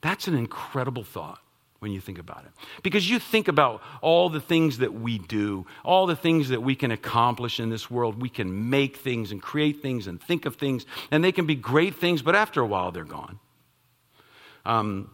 That's 0.00 0.28
an 0.28 0.34
incredible 0.34 1.04
thought 1.04 1.40
when 1.80 1.92
you 1.92 2.00
think 2.00 2.18
about 2.18 2.44
it. 2.44 2.52
Because 2.82 3.08
you 3.08 3.18
think 3.18 3.48
about 3.48 3.82
all 4.02 4.28
the 4.28 4.40
things 4.40 4.78
that 4.78 4.94
we 4.94 5.18
do, 5.18 5.66
all 5.84 6.06
the 6.06 6.16
things 6.16 6.50
that 6.50 6.62
we 6.62 6.74
can 6.74 6.90
accomplish 6.90 7.58
in 7.58 7.70
this 7.70 7.90
world. 7.90 8.20
We 8.20 8.28
can 8.28 8.70
make 8.70 8.96
things 8.96 9.32
and 9.32 9.42
create 9.42 9.82
things 9.82 10.06
and 10.06 10.20
think 10.20 10.46
of 10.46 10.56
things, 10.56 10.86
and 11.10 11.24
they 11.24 11.32
can 11.32 11.46
be 11.46 11.54
great 11.54 11.96
things, 11.96 12.22
but 12.22 12.36
after 12.36 12.60
a 12.60 12.66
while, 12.66 12.92
they're 12.92 13.04
gone. 13.04 13.38
Um, 14.64 15.10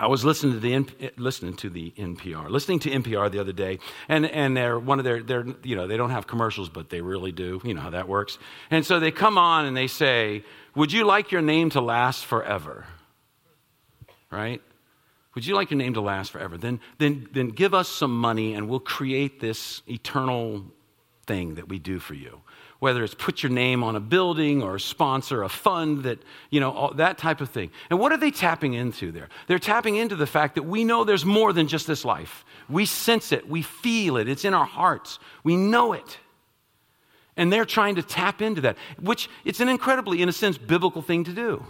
I 0.00 0.06
was 0.06 0.24
listening 0.24 0.54
to 0.54 0.60
the 0.60 1.10
listening 1.18 1.54
to 1.56 1.68
the 1.68 1.90
NPR, 1.90 2.48
listening 2.48 2.78
to 2.80 2.90
NPR 2.90 3.30
the 3.30 3.38
other 3.38 3.52
day, 3.52 3.80
and 4.08 4.24
and 4.24 4.56
they're 4.56 4.78
one 4.78 4.98
of 4.98 5.04
their 5.04 5.22
they're 5.22 5.44
you 5.62 5.76
know 5.76 5.86
they 5.86 5.98
don't 5.98 6.08
have 6.08 6.26
commercials, 6.26 6.70
but 6.70 6.88
they 6.88 7.02
really 7.02 7.32
do. 7.32 7.60
You 7.62 7.74
know 7.74 7.82
how 7.82 7.90
that 7.90 8.08
works. 8.08 8.38
And 8.70 8.86
so 8.86 8.98
they 8.98 9.10
come 9.10 9.36
on 9.36 9.66
and 9.66 9.76
they 9.76 9.88
say, 9.88 10.42
"Would 10.74 10.90
you 10.90 11.04
like 11.04 11.30
your 11.30 11.42
name 11.42 11.68
to 11.70 11.82
last 11.82 12.24
forever?" 12.24 12.86
Right? 14.30 14.62
Would 15.34 15.46
you 15.46 15.54
like 15.54 15.70
your 15.70 15.78
name 15.78 15.92
to 15.94 16.00
last 16.00 16.32
forever? 16.32 16.56
Then 16.56 16.80
then 16.96 17.28
then 17.32 17.48
give 17.48 17.74
us 17.74 17.88
some 17.88 18.18
money 18.18 18.54
and 18.54 18.70
we'll 18.70 18.80
create 18.80 19.38
this 19.38 19.82
eternal 19.86 20.64
thing 21.26 21.56
that 21.56 21.68
we 21.68 21.78
do 21.78 21.98
for 21.98 22.14
you 22.14 22.40
whether 22.80 23.04
it's 23.04 23.14
put 23.14 23.42
your 23.42 23.52
name 23.52 23.84
on 23.84 23.94
a 23.94 24.00
building 24.00 24.62
or 24.62 24.78
sponsor 24.78 25.42
a 25.42 25.48
fund 25.48 26.02
that, 26.02 26.18
you 26.48 26.58
know, 26.58 26.72
all, 26.72 26.94
that 26.94 27.18
type 27.18 27.40
of 27.40 27.50
thing. 27.50 27.70
And 27.90 27.98
what 28.00 28.10
are 28.10 28.16
they 28.16 28.30
tapping 28.30 28.74
into 28.74 29.12
there? 29.12 29.28
They're 29.46 29.58
tapping 29.58 29.96
into 29.96 30.16
the 30.16 30.26
fact 30.26 30.56
that 30.56 30.64
we 30.64 30.82
know 30.82 31.04
there's 31.04 31.24
more 31.24 31.52
than 31.52 31.68
just 31.68 31.86
this 31.86 32.04
life. 32.04 32.44
We 32.68 32.86
sense 32.86 33.32
it, 33.32 33.48
we 33.48 33.62
feel 33.62 34.16
it, 34.16 34.28
it's 34.28 34.44
in 34.44 34.54
our 34.54 34.64
hearts, 34.64 35.18
we 35.44 35.56
know 35.56 35.92
it. 35.92 36.18
And 37.36 37.52
they're 37.52 37.64
trying 37.64 37.94
to 37.94 38.02
tap 38.02 38.42
into 38.42 38.62
that, 38.62 38.76
which 39.00 39.28
it's 39.44 39.60
an 39.60 39.68
incredibly, 39.68 40.20
in 40.20 40.28
a 40.28 40.32
sense, 40.32 40.58
biblical 40.58 41.02
thing 41.02 41.24
to 41.24 41.32
do. 41.32 41.64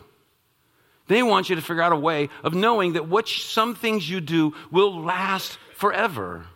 They 1.06 1.24
want 1.24 1.50
you 1.50 1.56
to 1.56 1.62
figure 1.62 1.82
out 1.82 1.92
a 1.92 1.96
way 1.96 2.28
of 2.44 2.54
knowing 2.54 2.92
that 2.92 3.08
what 3.08 3.26
some 3.26 3.74
things 3.74 4.08
you 4.08 4.20
do 4.20 4.54
will 4.70 5.02
last 5.02 5.58
forever. 5.74 6.46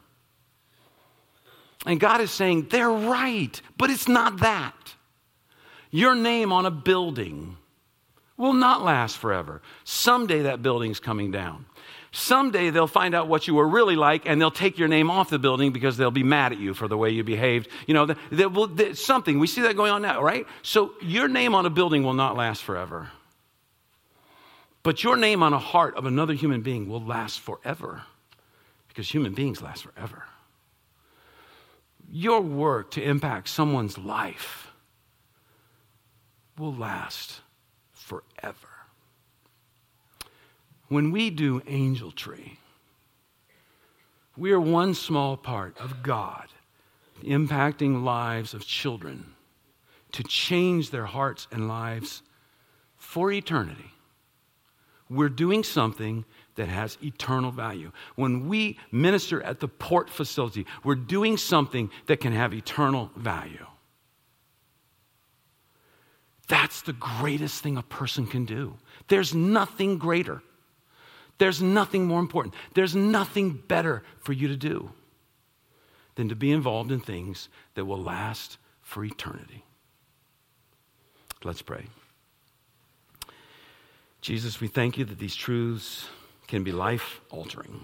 And 1.85 2.01
God 2.01 2.21
is 2.21 2.31
saying, 2.31 2.69
they're 2.71 2.91
right, 2.91 3.61
but 3.77 3.91
it's 3.91 4.09
not 4.09 4.39
that. 4.39 4.75
Your 5.91 6.15
name 6.15 6.53
on 6.53 6.67
a 6.67 6.71
building 6.71 7.57
will 8.37 8.55
not 8.55 8.83
last 8.83 9.17
forever. 9.17 9.63
Someday 9.85 10.43
that 10.43 10.63
building's 10.63 10.99
coming 10.99 11.31
down. 11.31 11.67
Someday 12.11 12.71
they'll 12.71 12.87
find 12.87 13.15
out 13.15 13.29
what 13.29 13.47
you 13.47 13.55
were 13.55 13.67
really 13.69 13.97
like 13.97 14.27
and 14.27 14.41
they'll 14.41 14.51
take 14.51 14.79
your 14.79 14.89
name 14.89 15.11
off 15.11 15.31
the 15.31 15.39
building 15.39 15.73
because 15.73 15.97
they'll 15.97 16.11
be 16.11 16.23
mad 16.23 16.53
at 16.53 16.59
you 16.59 16.73
for 16.73 16.89
the 16.89 16.97
way 16.97 17.11
you 17.11 17.23
behaved. 17.23 17.69
You 17.87 17.95
know, 17.95 18.93
something. 18.95 19.39
We 19.39 19.47
see 19.47 19.63
that 19.63 19.77
going 19.77 19.93
on 19.93 20.03
now, 20.03 20.23
right? 20.23 20.47
So 20.63 20.95
your 21.03 21.29
name 21.29 21.55
on 21.55 21.67
a 21.67 21.71
building 21.71 22.03
will 22.03 22.15
not 22.15 22.37
last 22.37 22.63
forever. 22.63 23.11
But 24.83 25.03
your 25.03 25.17
name 25.17 25.43
on 25.43 25.53
a 25.53 25.59
heart 25.59 25.97
of 25.97 26.07
another 26.07 26.35
human 26.35 26.61
being 26.61 26.89
will 26.89 27.05
last 27.05 27.41
forever 27.41 28.03
because 28.89 29.09
human 29.09 29.33
beings 29.35 29.61
last 29.61 29.85
forever 29.85 30.25
your 32.17 32.41
work 32.41 32.93
to 32.93 33.03
impact 33.03 33.49
someone's 33.49 33.99
life 33.99 34.71
will 36.57 36.73
last 36.73 37.41
forever. 37.93 38.69
When 40.87 41.11
we 41.11 41.29
do 41.31 41.61
Angel 41.67 42.13
Tree, 42.13 42.61
we 44.37 44.53
are 44.53 44.61
one 44.61 44.95
small 44.95 45.37
part 45.37 45.77
of 45.81 46.05
God 46.05 46.47
impacting 47.25 48.05
lives 48.05 48.55
of 48.55 48.65
children 48.65 49.35
to 50.13 50.23
change 50.23 50.91
their 50.91 51.07
hearts 51.07 51.49
and 51.51 51.67
lives 51.67 52.23
for 52.97 53.33
eternity. 53.33 53.91
We're 55.11 55.29
doing 55.29 55.65
something 55.65 56.25
that 56.57 56.69
has 56.69 56.99
eternal 57.03 57.51
value. 57.51 57.91
When 58.15 58.49
we 58.49 58.79
minister 58.93 59.43
at 59.43 59.61
the 59.61 59.69
port 59.69 60.09
facility, 60.09 60.67
we're 60.83 60.95
doing 60.95 61.37
something 61.37 61.91
that 62.07 62.21
can 62.21 62.33
have 62.33 62.55
eternal 62.55 63.11
value. 63.17 63.67
That's 66.49 66.83
the 66.83 66.93
greatest 66.93 67.63
thing 67.63 67.77
a 67.77 67.83
person 67.83 68.27
can 68.27 68.45
do. 68.45 68.77
There's 69.09 69.35
nothing 69.35 69.99
greater. 69.99 70.43
There's 71.39 71.63
nothing 71.63 72.07
more 72.07 72.21
important. 72.21 72.55
There's 72.75 72.95
nothing 72.95 73.53
better 73.67 74.03
for 74.21 74.33
you 74.33 74.49
to 74.49 74.57
do 74.57 74.91
than 76.15 76.29
to 76.29 76.37
be 76.37 76.53
involved 76.53 76.93
in 76.93 77.01
things 77.01 77.49
that 77.75 77.85
will 77.87 78.01
last 78.01 78.59
for 78.83 79.05
eternity. 79.05 79.65
Let's 81.43 81.63
pray. 81.63 81.87
Jesus, 84.21 84.61
we 84.61 84.69
thank 84.69 84.97
you 84.97 85.05
that 85.05 85.19
these 85.19 85.35
truths 85.35 86.09
can 86.55 86.63
be 86.63 86.71
life 86.71 87.21
altering. 87.31 87.81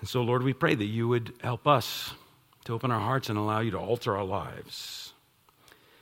And 0.00 0.06
so, 0.06 0.20
Lord, 0.20 0.42
we 0.42 0.52
pray 0.52 0.74
that 0.74 0.84
you 0.84 1.08
would 1.08 1.32
help 1.42 1.66
us 1.66 2.12
to 2.66 2.74
open 2.74 2.90
our 2.90 3.00
hearts 3.00 3.30
and 3.30 3.38
allow 3.38 3.60
you 3.60 3.70
to 3.70 3.78
alter 3.78 4.14
our 4.14 4.24
lives. 4.24 5.14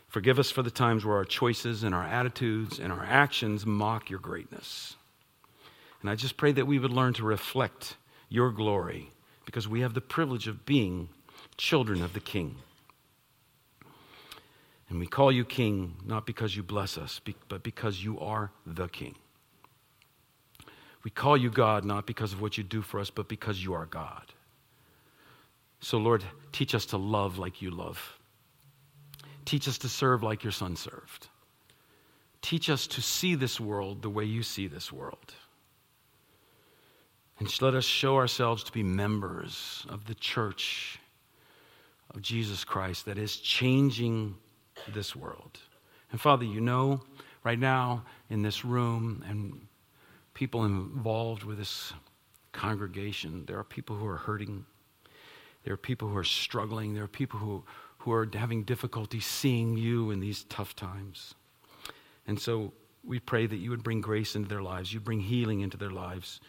Forgive 0.08 0.40
us 0.40 0.50
for 0.50 0.64
the 0.64 0.70
times 0.72 1.04
where 1.04 1.18
our 1.18 1.24
choices 1.24 1.84
and 1.84 1.94
our 1.94 2.02
attitudes 2.02 2.80
and 2.80 2.92
our 2.92 3.04
actions 3.04 3.64
mock 3.64 4.10
your 4.10 4.18
greatness. 4.18 4.96
And 6.00 6.10
I 6.10 6.16
just 6.16 6.36
pray 6.36 6.50
that 6.50 6.66
we 6.66 6.80
would 6.80 6.90
learn 6.90 7.12
to 7.14 7.24
reflect 7.24 7.96
your 8.28 8.50
glory 8.50 9.12
because 9.44 9.68
we 9.68 9.82
have 9.82 9.94
the 9.94 10.00
privilege 10.00 10.48
of 10.48 10.66
being 10.66 11.10
children 11.56 12.02
of 12.02 12.12
the 12.12 12.18
King. 12.18 12.56
And 14.88 14.98
we 14.98 15.06
call 15.06 15.30
you 15.30 15.44
King 15.44 15.94
not 16.04 16.26
because 16.26 16.56
you 16.56 16.64
bless 16.64 16.98
us, 16.98 17.20
but 17.48 17.62
because 17.62 18.02
you 18.02 18.18
are 18.18 18.50
the 18.66 18.88
King. 18.88 19.14
We 21.07 21.11
call 21.11 21.36
you 21.36 21.50
God 21.50 21.84
not 21.84 22.04
because 22.04 22.32
of 22.32 22.40
what 22.40 22.59
you 22.59 22.64
do 22.64 22.82
for 22.82 22.98
us, 22.98 23.11
but 23.11 23.28
because 23.28 23.62
you 23.62 23.74
are 23.74 23.86
God. 23.86 24.24
So, 25.78 25.98
Lord, 25.98 26.24
teach 26.50 26.74
us 26.74 26.84
to 26.86 26.96
love 26.96 27.38
like 27.38 27.62
you 27.62 27.70
love. 27.70 28.18
Teach 29.44 29.68
us 29.68 29.78
to 29.78 29.88
serve 29.88 30.24
like 30.24 30.42
your 30.42 30.50
son 30.50 30.74
served. 30.74 31.28
Teach 32.42 32.68
us 32.68 32.88
to 32.88 33.00
see 33.00 33.36
this 33.36 33.61
world 33.61 34.02
the 34.02 34.11
way 34.11 34.24
you 34.24 34.42
see 34.42 34.66
this 34.66 34.92
world. 34.92 35.32
And 37.38 37.62
let 37.62 37.74
us 37.76 37.84
show 37.84 38.16
ourselves 38.16 38.64
to 38.64 38.72
be 38.72 38.82
members 38.82 39.86
of 39.88 40.07
the 40.07 40.14
church 40.16 40.98
of 42.16 42.20
Jesus 42.20 42.64
Christ 42.64 43.04
that 43.04 43.16
is 43.16 43.36
changing 43.36 44.34
this 44.92 45.14
world. 45.14 45.61
And 46.11 46.20
Father, 46.20 46.44
you 46.44 46.61
know 46.61 47.00
right 47.44 47.61
now 47.61 48.02
in 48.28 48.42
this 48.42 48.64
room 48.64 49.22
and 49.28 49.68
people 50.37 50.66
involved 50.66 51.45
with 51.45 51.57
this 51.57 51.95
congregation, 52.53 53.43
there 53.47 53.59
are 53.59 53.64
people 53.64 53.97
who 53.97 54.07
are 54.07 54.18
hurting. 54.18 54.66
There 55.64 55.72
are 55.72 55.78
people 55.78 56.09
who 56.09 56.16
are 56.18 56.24
struggling. 56.24 56.93
There 56.93 57.05
are 57.05 57.09
people 57.09 57.41
who, 57.41 57.64
who 57.97 58.12
are 58.12 58.28
having 58.34 58.62
difficulty 58.64 59.18
seeing 59.18 59.78
you 59.78 60.11
in 60.11 60.20
these 60.20 60.45
tough 60.51 60.76
times. 60.76 61.34
And 62.26 62.39
so 62.39 62.74
we 63.03 63.18
pray 63.18 63.47
that 63.47 63.57
you 63.57 63.70
would 63.70 63.82
bring 63.82 64.03
grace 64.03 64.37
into 64.37 64.47
their 64.47 64.61
lives, 64.61 64.93
you 64.93 65.01
bring 65.01 65.20
healing 65.20 65.61
into 65.61 65.78
their 65.78 65.91
lives. 65.91 66.41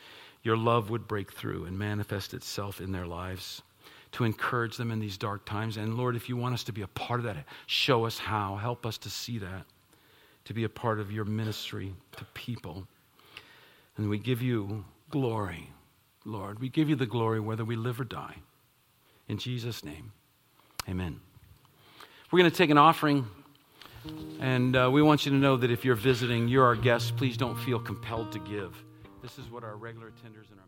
Your 0.44 0.58
love 0.58 0.90
would 0.90 1.08
break 1.08 1.32
through 1.32 1.64
and 1.64 1.80
manifest 1.80 2.34
itself 2.34 2.82
in 2.82 2.92
their 2.92 3.08
lives 3.08 3.62
to 4.12 4.26
encourage 4.26 4.76
them 4.76 4.92
in 4.92 5.00
these 5.00 5.18
dark 5.18 5.46
times. 5.46 5.78
And 5.78 5.96
Lord, 5.96 6.18
if 6.18 6.28
you 6.28 6.36
want 6.36 6.56
us 6.56 6.66
to 6.66 6.74
be 6.74 6.82
a 6.82 6.88
part 6.88 7.22
of 7.22 7.26
that, 7.26 7.46
show 7.68 8.06
us 8.06 8.18
how. 8.18 8.58
Help 8.58 8.86
us 8.86 8.98
to 9.00 9.10
see 9.10 9.38
that, 9.38 9.66
to 10.44 10.54
be 10.54 10.66
a 10.66 10.70
part 10.70 11.00
of 11.00 11.10
your 11.10 11.24
ministry 11.24 11.94
to 12.18 12.26
people. 12.34 12.86
And 13.98 14.10
we 14.10 14.20
give 14.20 14.41
you 14.41 14.86
glory, 15.10 15.72
Lord. 16.24 16.60
We 16.60 16.70
give 16.70 16.89
you 16.89 16.95
the 16.95 17.06
glory 17.06 17.39
whether 17.39 17.66
we 17.66 17.76
live 17.76 18.00
or 18.00 18.04
die. 18.04 18.36
In 19.28 19.38
Jesus' 19.38 19.84
name, 19.84 20.14
amen. 20.88 21.20
We're 22.32 22.39
going 22.39 22.52
to 22.52 22.58
take 22.58 22.70
an 22.70 22.78
offering. 22.78 23.26
And 24.39 24.76
uh, 24.76 24.89
we 24.91 25.02
want 25.02 25.26
you 25.26 25.32
to 25.32 25.38
know 25.38 25.58
that 25.58 25.72
if 25.72 25.84
you're 25.84 25.95
visiting, 25.95 26.48
you're 26.48 26.64
our 26.64 26.76
guest, 26.76 27.18
please 27.18 27.36
don't 27.36 27.58
feel 27.58 27.80
compelled 27.80 28.32
to 28.32 28.39
give. 28.39 28.82
This 29.22 29.38
is 29.38 29.52
what 29.52 29.64
our 29.64 29.76
regular 29.76 30.08
attenders 30.08 30.50
and 30.52 30.60
our 30.60 30.66